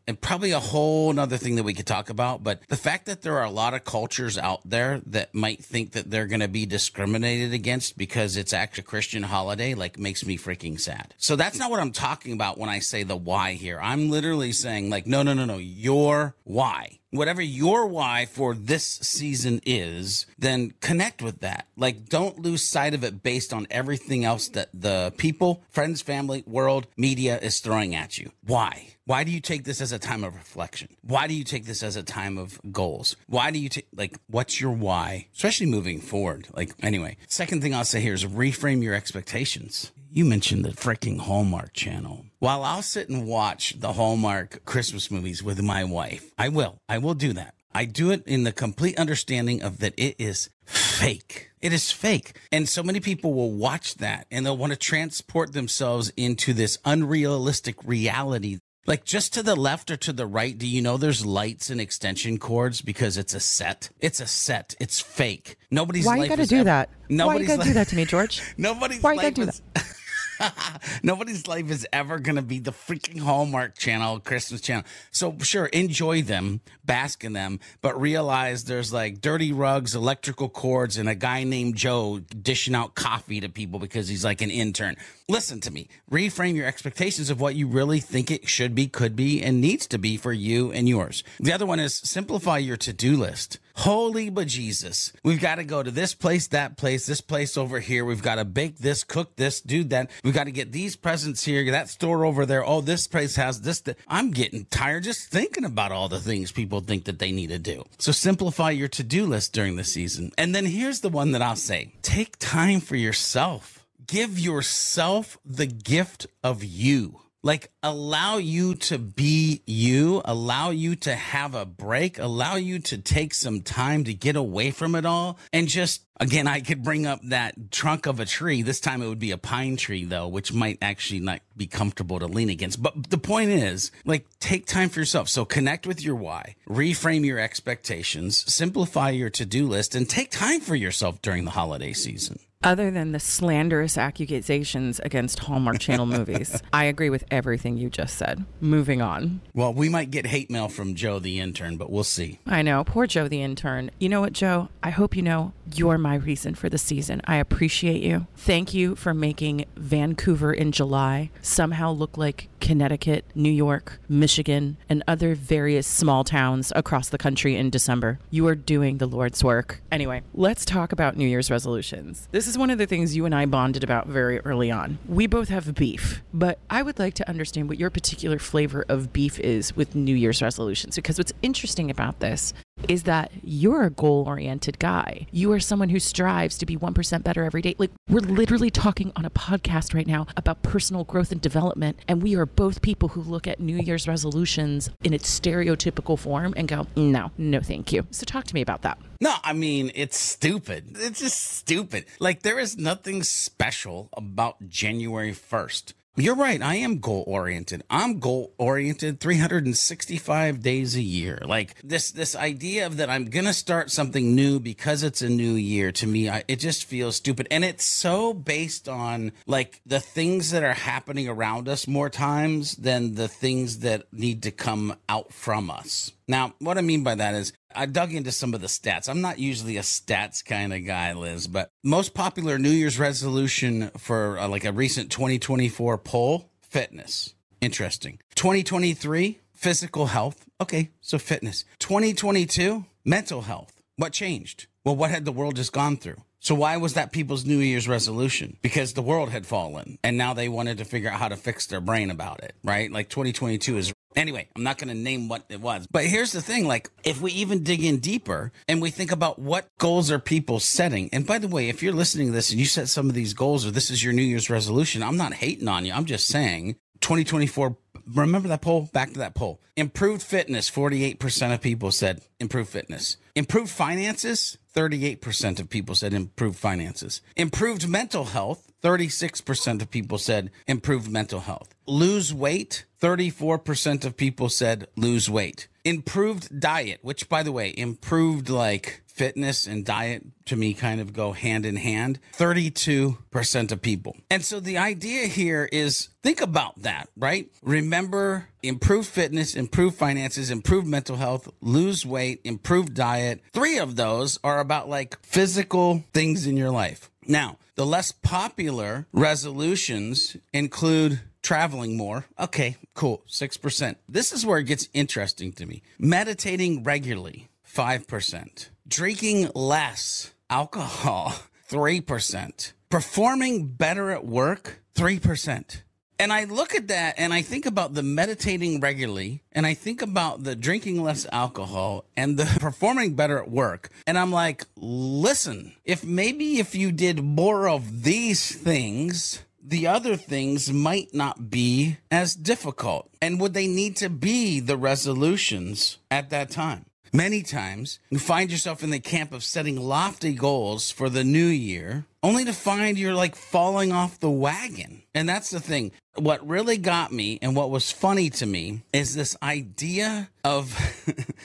and 0.07 0.19
probably 0.19 0.51
a 0.51 0.59
whole 0.59 1.11
nother 1.13 1.37
thing 1.37 1.55
that 1.55 1.63
we 1.63 1.73
could 1.73 1.87
talk 1.87 2.09
about, 2.09 2.43
but 2.43 2.61
the 2.67 2.75
fact 2.75 3.05
that 3.05 3.21
there 3.21 3.37
are 3.37 3.45
a 3.45 3.49
lot 3.49 3.73
of 3.73 3.83
cultures 3.83 4.37
out 4.37 4.61
there 4.65 5.01
that 5.07 5.33
might 5.33 5.63
think 5.63 5.91
that 5.91 6.09
they're 6.09 6.27
going 6.27 6.39
to 6.39 6.47
be 6.47 6.65
discriminated 6.65 7.53
against 7.53 7.97
because 7.97 8.37
it's 8.37 8.53
actually 8.53 8.81
a 8.81 8.83
Christian 8.83 9.23
holiday 9.23 9.73
like 9.73 9.97
makes 9.97 10.25
me 10.25 10.37
freaking 10.37 10.79
sad. 10.79 11.13
So 11.17 11.35
that's 11.35 11.57
not 11.57 11.71
what 11.71 11.79
I'm 11.79 11.91
talking 11.91 12.33
about 12.33 12.57
when 12.57 12.69
I 12.69 12.79
say 12.79 13.03
the 13.03 13.15
why 13.15 13.53
here. 13.53 13.79
I'm 13.81 14.09
literally 14.09 14.51
saying 14.51 14.89
like 14.89 15.07
no 15.07 15.23
no 15.23 15.33
no 15.33 15.45
no, 15.45 15.57
your 15.57 16.35
why 16.43 16.99
whatever 17.17 17.41
your 17.41 17.87
why 17.87 18.25
for 18.25 18.53
this 18.53 18.85
season 18.85 19.61
is, 19.65 20.25
then 20.37 20.73
connect 20.81 21.21
with 21.21 21.39
that. 21.41 21.67
Like, 21.77 22.09
don't 22.09 22.39
lose 22.39 22.63
sight 22.63 22.93
of 22.93 23.03
it 23.03 23.23
based 23.23 23.53
on 23.53 23.67
everything 23.69 24.25
else 24.25 24.47
that 24.49 24.69
the 24.73 25.13
people, 25.17 25.63
friends, 25.69 26.01
family, 26.01 26.43
world, 26.45 26.87
media 26.97 27.37
is 27.39 27.59
throwing 27.59 27.95
at 27.95 28.17
you. 28.17 28.31
Why? 28.45 28.87
Why 29.05 29.23
do 29.23 29.31
you 29.31 29.39
take 29.39 29.65
this 29.65 29.81
as 29.81 29.91
a 29.91 29.99
time 29.99 30.23
of 30.23 30.33
reflection? 30.33 30.95
Why 31.03 31.27
do 31.27 31.35
you 31.35 31.43
take 31.43 31.65
this 31.65 31.83
as 31.83 31.95
a 31.95 32.01
time 32.01 32.39
of 32.39 32.59
goals? 32.71 33.15
Why 33.27 33.51
do 33.51 33.59
you 33.59 33.69
take, 33.69 33.87
like, 33.95 34.17
what's 34.27 34.59
your 34.59 34.71
why? 34.71 35.27
Especially 35.35 35.67
moving 35.67 36.01
forward. 36.01 36.47
Like, 36.53 36.73
anyway, 36.81 37.17
second 37.27 37.61
thing 37.61 37.75
I'll 37.75 37.85
say 37.85 38.01
here 38.01 38.15
is 38.15 38.25
reframe 38.25 38.81
your 38.81 38.95
expectations. 38.95 39.91
You 40.15 40.23
mentioned 40.23 40.63
the 40.63 40.69
freaking 40.69 41.19
Hallmark 41.19 41.73
channel. 41.73 42.27
While 42.39 42.63
I'll 42.63 42.81
sit 42.81 43.09
and 43.09 43.27
watch 43.27 43.73
the 43.77 43.91
Hallmark 43.91 44.63
Christmas 44.63 45.11
movies 45.11 45.43
with 45.43 45.61
my 45.61 45.83
wife, 45.83 46.31
I 46.37 46.47
will. 46.47 46.77
I 46.87 46.99
will 46.99 47.15
do 47.15 47.33
that. 47.33 47.53
I 47.73 47.83
do 47.83 48.11
it 48.11 48.23
in 48.25 48.45
the 48.45 48.53
complete 48.53 48.97
understanding 48.97 49.61
of 49.61 49.79
that 49.79 49.93
it 49.97 50.15
is 50.17 50.49
fake. 50.63 51.49
It 51.59 51.73
is 51.73 51.91
fake. 51.91 52.39
And 52.49 52.69
so 52.69 52.81
many 52.81 53.01
people 53.01 53.33
will 53.33 53.51
watch 53.51 53.95
that 53.95 54.25
and 54.31 54.45
they'll 54.45 54.55
want 54.55 54.71
to 54.71 54.79
transport 54.79 55.51
themselves 55.51 56.13
into 56.15 56.53
this 56.53 56.77
unrealistic 56.85 57.75
reality. 57.83 58.59
Like 58.87 59.03
just 59.03 59.33
to 59.33 59.43
the 59.43 59.55
left 59.55 59.91
or 59.91 59.97
to 59.97 60.13
the 60.13 60.27
right, 60.27 60.57
do 60.57 60.65
you 60.65 60.81
know 60.81 60.95
there's 60.95 61.25
lights 61.25 61.69
and 61.69 61.81
extension 61.81 62.37
cords 62.37 62.81
because 62.81 63.17
it's 63.17 63.33
a 63.33 63.39
set? 63.41 63.89
It's 63.99 64.21
a 64.21 64.27
set. 64.27 64.75
It's 64.79 65.01
fake. 65.01 65.57
Nobody's 65.71 66.05
Why 66.05 66.23
you 66.23 66.29
got 66.29 66.37
to 66.37 66.45
do 66.45 66.57
ever- 66.57 66.63
that? 66.65 66.89
Why 66.89 67.05
you 67.09 67.17
Nobody's 67.17 67.47
got 67.47 67.55
to 67.55 67.61
li- 67.63 67.67
do 67.67 67.73
that 67.73 67.87
to 67.89 67.95
me, 67.97 68.05
George? 68.05 68.41
Nobody's 68.57 69.01
Why 69.03 69.13
you 69.13 69.21
gotta 69.21 69.33
do 69.33 69.41
is, 69.41 69.61
Nobody's 71.03 71.47
life 71.47 71.69
is 71.69 71.87
ever 71.93 72.19
going 72.19 72.35
to 72.35 72.41
be 72.41 72.59
the 72.59 72.71
freaking 72.71 73.19
Hallmark 73.19 73.77
channel, 73.77 74.19
Christmas 74.19 74.61
channel. 74.61 74.83
So, 75.11 75.37
sure, 75.41 75.65
enjoy 75.67 76.21
them, 76.21 76.61
bask 76.83 77.23
in 77.23 77.33
them, 77.33 77.59
but 77.81 77.99
realize 77.99 78.65
there's 78.65 78.93
like 78.93 79.21
dirty 79.21 79.51
rugs, 79.51 79.95
electrical 79.95 80.49
cords, 80.49 80.97
and 80.97 81.09
a 81.09 81.15
guy 81.15 81.43
named 81.43 81.75
Joe 81.75 82.19
dishing 82.19 82.75
out 82.75 82.95
coffee 82.95 83.39
to 83.41 83.49
people 83.49 83.79
because 83.79 84.07
he's 84.07 84.25
like 84.25 84.41
an 84.41 84.51
intern. 84.51 84.95
Listen 85.27 85.59
to 85.61 85.71
me. 85.71 85.87
Reframe 86.11 86.55
your 86.55 86.67
expectations 86.67 87.31
of 87.31 87.41
what 87.41 87.55
you 87.55 87.65
really 87.65 87.99
think 87.99 88.29
it 88.29 88.47
should 88.47 88.75
be, 88.75 88.85
could 88.85 89.15
be, 89.15 89.41
and 89.41 89.59
needs 89.59 89.87
to 89.87 89.97
be 89.97 90.17
for 90.17 90.31
you 90.31 90.71
and 90.71 90.87
yours. 90.87 91.23
The 91.39 91.51
other 91.51 91.65
one 91.65 91.79
is 91.79 91.95
simplify 91.95 92.59
your 92.59 92.77
to 92.77 92.93
do 92.93 93.17
list. 93.17 93.57
Holy 93.77 94.29
bejesus. 94.29 95.13
We've 95.23 95.41
got 95.41 95.55
to 95.55 95.63
go 95.63 95.81
to 95.81 95.89
this 95.89 96.13
place, 96.13 96.45
that 96.49 96.77
place, 96.77 97.07
this 97.07 97.21
place 97.21 97.57
over 97.57 97.79
here. 97.79 98.05
We've 98.05 98.21
got 98.21 98.35
to 98.35 98.45
bake 98.45 98.77
this, 98.77 99.03
cook 99.03 99.35
this, 99.35 99.61
do 99.61 99.83
that. 99.85 100.11
We've 100.23 100.33
got 100.33 100.43
to 100.43 100.51
get 100.51 100.71
these 100.71 100.95
presents 100.95 101.43
here, 101.43 101.71
that 101.71 101.89
store 101.89 102.23
over 102.23 102.45
there. 102.45 102.63
Oh, 102.63 102.81
this 102.81 103.07
place 103.07 103.35
has 103.35 103.61
this. 103.61 103.81
th- 103.81 103.97
I'm 104.07 104.29
getting 104.29 104.65
tired 104.65 105.05
just 105.05 105.29
thinking 105.29 105.65
about 105.65 105.91
all 105.91 106.07
the 106.07 106.19
things 106.19 106.51
people 106.51 106.81
think 106.81 107.05
that 107.05 107.17
they 107.17 107.31
need 107.31 107.49
to 107.49 107.57
do. 107.57 107.83
So 107.97 108.11
simplify 108.11 108.69
your 108.69 108.89
to 108.89 109.03
do 109.03 109.25
list 109.25 109.53
during 109.53 109.75
the 109.75 109.83
season. 109.83 110.31
And 110.37 110.53
then 110.53 110.65
here's 110.65 111.01
the 111.01 111.09
one 111.09 111.31
that 111.31 111.41
I'll 111.41 111.55
say 111.55 111.93
take 112.03 112.37
time 112.37 112.79
for 112.79 112.95
yourself. 112.95 113.74
Give 114.05 114.37
yourself 114.37 115.37
the 115.45 115.67
gift 115.67 116.27
of 116.43 116.63
you. 116.63 117.21
Like 117.43 117.71
allow 117.83 118.37
you 118.37 118.73
to 118.75 118.97
be 118.97 119.61
you 119.67 120.21
allow 120.25 120.71
you 120.71 120.95
to 120.97 121.13
have 121.13 121.53
a 121.53 121.63
break 121.63 122.17
allow 122.17 122.55
you 122.55 122.79
to 122.79 122.97
take 122.97 123.35
some 123.35 123.61
time 123.61 124.03
to 124.05 124.15
get 124.15 124.35
away 124.35 124.71
from 124.71 124.95
it 124.95 125.05
all. 125.05 125.37
And 125.53 125.67
just 125.67 126.03
again 126.19 126.47
i 126.47 126.59
could 126.59 126.83
bring 126.83 127.05
up 127.05 127.19
that 127.25 127.71
trunk 127.71 128.07
of 128.07 128.19
a 128.19 128.25
tree. 128.25 128.63
This 128.63 128.79
time 128.79 129.03
it 129.03 129.07
would 129.07 129.19
be 129.19 129.29
a 129.29 129.37
pine 129.37 129.77
tree 129.77 130.05
though 130.05 130.27
which 130.27 130.53
might 130.53 130.79
actually 130.81 131.19
not 131.19 131.41
be 131.55 131.67
comfortable 131.67 132.17
to 132.19 132.25
lean 132.25 132.49
against. 132.49 132.81
But 132.81 133.11
the 133.11 133.19
point 133.19 133.51
is 133.51 133.91
like 134.05 134.25
take 134.39 134.65
time 134.65 134.89
for 134.89 134.99
yourself. 134.99 135.29
So 135.29 135.45
connect 135.45 135.85
with 135.85 136.03
your 136.03 136.15
why 136.15 136.55
reframe 136.67 137.23
your 137.23 137.37
expectations 137.39 138.51
simplify 138.51 139.11
your 139.11 139.29
to-do 139.29 139.67
list 139.67 139.93
and 139.93 140.09
take 140.09 140.31
time 140.31 140.61
for 140.61 140.75
yourself 140.75 141.21
during 141.21 141.45
the 141.45 141.51
holiday 141.51 141.93
season 141.93 142.39
Other 142.65 142.89
than 142.89 143.11
the 143.11 143.19
slanderous 143.19 143.95
accusations 143.95 144.99
against 145.01 145.37
Hallmark 145.37 145.77
Channel 145.77 146.07
movies, 146.07 146.63
I 146.73 146.85
agree 146.85 147.11
with 147.11 147.23
everything 147.29 147.77
you 147.77 147.91
just 147.91 148.17
said. 148.17 148.43
Moving 148.59 149.03
on. 149.03 149.39
well 149.53 149.71
we 149.71 149.87
might 149.87 150.09
get 150.09 150.25
hate 150.25 150.49
mail 150.49 150.67
from 150.67 150.95
joe 150.95 151.19
the 151.19 151.39
intern 151.39 151.77
but 151.77 151.91
we'll 151.91 152.03
see 152.03 152.39
I 152.47 152.63
know, 152.63 152.83
poor 152.83 153.05
Joe 153.05 153.27
the 153.27 153.41
intern. 153.43 153.91
You 153.99 154.09
know 154.09 154.19
what, 154.21 154.33
Joe? 154.33 154.69
I 154.81 154.89
hope 154.89 155.15
you 155.15 155.21
know 155.21 155.53
you're 155.73 155.97
my 155.97 156.15
reason 156.15 156.55
for 156.55 156.69
the 156.69 156.77
season. 156.77 157.21
I 157.25 157.37
appreciate 157.37 158.01
you. 158.01 158.27
Thank 158.35 158.73
you 158.73 158.95
for 158.95 159.13
making 159.13 159.65
Vancouver 159.75 160.53
in 160.53 160.71
July 160.71 161.31
somehow 161.41 161.91
look 161.91 162.17
like 162.17 162.49
Connecticut, 162.59 163.25
New 163.35 163.51
York, 163.51 163.99
Michigan, 164.09 164.77
and 164.89 165.03
other 165.07 165.35
various 165.35 165.85
small 165.85 166.23
towns 166.23 166.71
across 166.75 167.09
the 167.09 167.17
country 167.17 167.55
in 167.55 167.69
December. 167.69 168.19
You 168.31 168.47
are 168.47 168.55
doing 168.55 168.97
the 168.97 169.05
Lord's 169.05 169.43
work. 169.43 169.81
Anyway, 169.91 170.23
let's 170.33 170.65
talk 170.65 170.91
about 170.91 171.15
New 171.15 171.27
Year's 171.27 171.51
resolutions. 171.51 172.27
This 172.31 172.47
is 172.47 172.57
one 172.57 172.69
of 172.69 172.77
the 172.77 172.87
things 172.87 173.15
you 173.15 173.25
and 173.25 173.35
I 173.35 173.45
bonded 173.45 173.83
about 173.83 174.07
very 174.07 174.39
early 174.39 174.71
on. 174.71 174.97
We 175.07 175.27
both 175.27 175.49
have 175.49 175.75
beef, 175.75 176.23
but 176.33 176.59
I 176.69 176.81
would 176.81 176.97
like 176.97 177.13
to 177.15 177.29
understand 177.29 177.69
what 177.69 177.79
your 177.79 177.89
particular 177.89 178.39
flavor 178.39 178.85
of 178.89 179.13
beef 179.13 179.39
is 179.39 179.75
with 179.75 179.95
New 179.95 180.15
Year's 180.15 180.41
resolutions 180.41 180.95
because 180.95 181.17
what's 181.17 181.33
interesting 181.41 181.91
about 181.91 182.19
this 182.19 182.53
is 182.87 183.03
that 183.03 183.31
you're 183.43 183.83
a 183.83 183.89
goal 183.89 184.25
oriented 184.27 184.79
guy. 184.79 185.27
You 185.31 185.51
are 185.53 185.59
someone 185.59 185.89
who 185.89 185.99
strives 185.99 186.57
to 186.57 186.65
be 186.65 186.77
1% 186.77 187.23
better 187.23 187.43
every 187.43 187.61
day. 187.61 187.75
Like, 187.77 187.91
we're 188.09 188.19
literally 188.19 188.69
talking 188.69 189.11
on 189.15 189.25
a 189.25 189.29
podcast 189.29 189.93
right 189.93 190.07
now 190.07 190.27
about 190.37 190.61
personal 190.63 191.03
growth 191.03 191.31
and 191.31 191.41
development. 191.41 191.99
And 192.07 192.21
we 192.21 192.35
are 192.35 192.45
both 192.45 192.81
people 192.81 193.09
who 193.09 193.21
look 193.21 193.47
at 193.47 193.59
New 193.59 193.77
Year's 193.77 194.07
resolutions 194.07 194.89
in 195.03 195.13
its 195.13 195.39
stereotypical 195.39 196.17
form 196.17 196.53
and 196.57 196.67
go, 196.67 196.87
no, 196.95 197.31
no, 197.37 197.61
thank 197.61 197.91
you. 197.91 198.05
So, 198.11 198.25
talk 198.25 198.45
to 198.45 198.53
me 198.53 198.61
about 198.61 198.81
that. 198.83 198.97
No, 199.21 199.33
I 199.43 199.53
mean, 199.53 199.91
it's 199.95 200.17
stupid. 200.17 200.97
It's 200.99 201.19
just 201.19 201.39
stupid. 201.39 202.05
Like, 202.19 202.43
there 202.43 202.59
is 202.59 202.77
nothing 202.77 203.23
special 203.23 204.09
about 204.13 204.69
January 204.69 205.31
1st. 205.31 205.93
You're 206.17 206.35
right. 206.35 206.61
I 206.61 206.75
am 206.75 206.99
goal 206.99 207.25
oriented. 207.27 207.83
I'm 207.89 208.19
goal 208.19 208.53
oriented 208.57 209.19
365 209.19 210.61
days 210.61 210.95
a 210.95 211.01
year. 211.01 211.39
Like 211.45 211.75
this, 211.83 212.11
this 212.11 212.37
idea 212.37 212.85
of 212.85 212.97
that 212.97 213.09
I'm 213.09 213.25
going 213.25 213.43
to 213.45 213.53
start 213.53 213.91
something 213.91 214.33
new 214.33 214.61
because 214.61 215.03
it's 215.03 215.21
a 215.21 215.27
new 215.27 215.55
year 215.55 215.91
to 215.91 216.07
me, 216.07 216.29
I, 216.29 216.45
it 216.47 216.61
just 216.61 216.85
feels 216.85 217.17
stupid. 217.17 217.49
And 217.51 217.65
it's 217.65 217.83
so 217.83 218.33
based 218.33 218.87
on 218.87 219.33
like 219.45 219.81
the 219.85 219.99
things 219.99 220.51
that 220.51 220.63
are 220.63 220.73
happening 220.73 221.27
around 221.27 221.67
us 221.67 221.85
more 221.85 222.09
times 222.09 222.75
than 222.75 223.15
the 223.15 223.27
things 223.27 223.79
that 223.79 224.05
need 224.13 224.43
to 224.43 224.51
come 224.51 224.95
out 225.09 225.33
from 225.33 225.69
us. 225.69 226.13
Now, 226.27 226.53
what 226.59 226.77
I 226.77 226.81
mean 226.81 227.03
by 227.03 227.15
that 227.15 227.35
is 227.35 227.53
I 227.73 227.85
dug 227.85 228.13
into 228.13 228.31
some 228.31 228.53
of 228.53 228.61
the 228.61 228.67
stats. 228.67 229.07
I'm 229.07 229.21
not 229.21 229.37
usually 229.37 229.77
a 229.77 229.81
stats 229.81 230.43
kind 230.43 230.73
of 230.73 230.85
guy, 230.85 231.13
Liz, 231.13 231.47
but 231.47 231.69
most 231.83 232.13
popular 232.13 232.57
New 232.57 232.71
Year's 232.71 232.97
resolution 232.97 233.91
for 233.97 234.39
uh, 234.39 234.47
like 234.47 234.65
a 234.65 234.71
recent 234.71 235.11
2024 235.11 235.97
poll 235.99 236.49
fitness. 236.61 237.35
Interesting. 237.61 238.19
2023 238.35 239.39
physical 239.53 240.07
health. 240.07 240.47
Okay, 240.61 240.91
so 241.01 241.17
fitness. 241.17 241.65
2022 241.79 242.85
mental 243.03 243.41
health. 243.41 243.81
What 243.97 244.13
changed? 244.13 244.67
Well, 244.83 244.95
what 244.95 245.11
had 245.11 245.25
the 245.25 245.31
world 245.31 245.55
just 245.55 245.73
gone 245.73 245.97
through? 245.97 246.17
So 246.39 246.53
why 246.53 246.77
was 246.77 246.93
that 246.93 247.11
people's 247.11 247.43
New 247.43 247.57
Year's 247.57 247.87
resolution? 247.87 248.57
Because 248.61 248.93
the 248.93 249.01
world 249.01 249.29
had 249.29 249.47
fallen 249.47 249.97
and 250.03 250.15
now 250.15 250.35
they 250.35 250.47
wanted 250.47 250.77
to 250.77 250.85
figure 250.85 251.09
out 251.09 251.19
how 251.19 251.27
to 251.27 251.35
fix 251.35 251.65
their 251.65 251.81
brain 251.81 252.11
about 252.11 252.43
it, 252.43 252.53
right? 252.63 252.91
Like 252.91 253.09
2022 253.09 253.77
is 253.77 253.93
Anyway, 254.15 254.47
I'm 254.55 254.63
not 254.63 254.77
going 254.77 254.87
to 254.87 254.93
name 254.93 255.27
what 255.27 255.45
it 255.49 255.59
was. 255.59 255.87
But 255.87 256.05
here's 256.05 256.31
the 256.31 256.41
thing 256.41 256.67
like, 256.67 256.89
if 257.03 257.21
we 257.21 257.31
even 257.33 257.63
dig 257.63 257.83
in 257.83 257.99
deeper 257.99 258.51
and 258.67 258.81
we 258.81 258.89
think 258.89 259.11
about 259.11 259.39
what 259.39 259.67
goals 259.77 260.11
are 260.11 260.19
people 260.19 260.59
setting, 260.59 261.09
and 261.11 261.27
by 261.27 261.37
the 261.37 261.47
way, 261.47 261.69
if 261.69 261.83
you're 261.83 261.93
listening 261.93 262.27
to 262.27 262.33
this 262.33 262.51
and 262.51 262.59
you 262.59 262.65
set 262.65 262.89
some 262.89 263.09
of 263.09 263.15
these 263.15 263.33
goals 263.33 263.65
or 263.65 263.71
this 263.71 263.91
is 263.91 264.03
your 264.03 264.13
New 264.13 264.21
Year's 264.23 264.49
resolution, 264.49 265.03
I'm 265.03 265.17
not 265.17 265.33
hating 265.33 265.67
on 265.67 265.85
you. 265.85 265.93
I'm 265.93 266.05
just 266.05 266.27
saying 266.27 266.75
2024 267.01 267.77
remember 268.13 268.47
that 268.49 268.61
poll? 268.61 268.89
Back 268.93 269.13
to 269.13 269.19
that 269.19 269.35
poll. 269.35 269.61
Improved 269.75 270.21
fitness, 270.21 270.69
48% 270.69 271.53
of 271.53 271.61
people 271.61 271.91
said 271.91 272.21
improved 272.39 272.69
fitness. 272.69 273.17
Improved 273.35 273.69
finances, 273.69 274.57
38% 274.75 275.59
of 275.59 275.69
people 275.69 275.95
said 275.95 276.13
improved 276.13 276.57
finances. 276.57 277.21
Improved 277.35 277.87
mental 277.87 278.25
health, 278.25 278.71
36% 278.85 279.81
of 279.81 279.89
people 279.89 280.19
said 280.19 280.51
improved 280.67 281.09
mental 281.09 281.39
health. 281.39 281.73
Lose 281.87 282.31
weight, 282.31 282.85
34% 283.01 284.05
of 284.05 284.15
people 284.15 284.47
said 284.47 284.87
lose 284.95 285.27
weight. 285.27 285.67
Improved 285.83 286.59
diet, 286.59 286.99
which 287.01 287.27
by 287.27 287.41
the 287.41 287.51
way, 287.51 287.73
improved 287.75 288.47
like 288.47 289.01
fitness 289.07 289.65
and 289.65 289.85
diet 289.85 290.23
to 290.43 290.57
me 290.57 290.73
kind 290.73 290.99
of 290.99 291.13
go 291.13 291.31
hand 291.31 291.65
in 291.65 291.77
hand 291.77 292.19
32% 292.33 293.71
of 293.71 293.81
people. 293.81 294.17
And 294.29 294.43
so 294.43 294.59
the 294.59 294.77
idea 294.77 295.27
here 295.27 295.69
is 295.71 296.09
think 296.21 296.41
about 296.41 296.81
that, 296.81 297.07
right? 297.15 297.49
Remember 297.63 298.49
improve 298.61 299.07
fitness, 299.07 299.55
improve 299.55 299.95
finances, 299.95 300.51
improve 300.51 300.85
mental 300.85 301.15
health, 301.15 301.47
lose 301.61 302.05
weight, 302.05 302.41
improve 302.43 302.93
diet. 302.93 303.41
Three 303.53 303.77
of 303.77 303.95
those 303.95 304.37
are 304.43 304.59
about 304.59 304.89
like 304.89 305.17
physical 305.23 306.03
things 306.13 306.45
in 306.45 306.57
your 306.57 306.71
life. 306.71 307.09
Now, 307.27 307.57
the 307.75 307.85
less 307.85 308.11
popular 308.11 309.07
resolutions 309.11 310.37
include 310.53 311.21
traveling 311.41 311.97
more. 311.97 312.25
Okay, 312.39 312.77
cool. 312.93 313.23
6%. 313.27 313.95
This 314.09 314.31
is 314.31 314.45
where 314.45 314.59
it 314.59 314.65
gets 314.65 314.89
interesting 314.93 315.51
to 315.53 315.65
me. 315.65 315.81
Meditating 315.99 316.83
regularly, 316.83 317.49
5%. 317.71 318.69
Drinking 318.87 319.51
less 319.53 320.33
alcohol, 320.49 321.35
3%. 321.69 322.73
Performing 322.89 323.67
better 323.67 324.11
at 324.11 324.25
work, 324.25 324.79
3%. 324.95 325.81
And 326.17 326.31
I 326.31 326.45
look 326.45 326.75
at 326.75 326.87
that 326.87 327.15
and 327.17 327.33
I 327.33 327.41
think 327.41 327.65
about 327.65 327.93
the 327.93 328.03
meditating 328.03 328.79
regularly 328.79 329.41
and 329.51 329.65
I 329.65 329.73
think 329.73 330.01
about 330.01 330.43
the 330.43 330.55
drinking 330.55 331.03
less 331.03 331.25
alcohol 331.31 332.05
and 332.15 332.37
the 332.37 332.45
performing 332.59 333.15
better 333.15 333.37
at 333.37 333.49
work. 333.49 333.89
And 334.07 334.17
I'm 334.17 334.31
like, 334.31 334.65
listen, 334.77 335.73
if 335.83 336.03
maybe 336.03 336.59
if 336.59 336.73
you 336.73 336.91
did 336.91 337.23
more 337.23 337.67
of 337.67 338.03
these 338.03 338.55
things, 338.55 339.43
the 339.61 339.87
other 339.87 340.15
things 340.15 340.71
might 340.71 341.13
not 341.13 341.49
be 341.49 341.97
as 342.11 342.35
difficult. 342.35 343.09
And 343.21 343.39
would 343.41 343.53
they 343.53 343.67
need 343.67 343.97
to 343.97 344.09
be 344.09 344.59
the 344.59 344.77
resolutions 344.77 345.97
at 346.11 346.29
that 346.29 346.49
time? 346.49 346.85
Many 347.15 347.43
times 347.43 347.99
you 348.09 348.19
find 348.19 348.51
yourself 348.51 348.83
in 348.83 348.89
the 348.89 348.99
camp 348.99 349.31
of 349.31 349.43
setting 349.43 349.77
lofty 349.77 350.33
goals 350.33 350.91
for 350.91 351.09
the 351.09 351.23
new 351.23 351.45
year, 351.45 352.05
only 352.21 352.43
to 352.43 352.51
find 352.51 352.97
you're 352.97 353.15
like 353.15 353.37
falling 353.37 353.93
off 353.93 354.19
the 354.19 354.29
wagon. 354.29 355.03
And 355.13 355.27
that's 355.29 355.49
the 355.49 355.61
thing. 355.61 355.93
What 356.17 356.47
really 356.47 356.77
got 356.77 357.11
me 357.11 357.39
and 357.41 357.55
what 357.55 357.69
was 357.69 357.91
funny 357.91 358.29
to 358.31 358.45
me 358.45 358.83
is 358.93 359.15
this 359.15 359.35
idea 359.43 360.29
of 360.43 360.77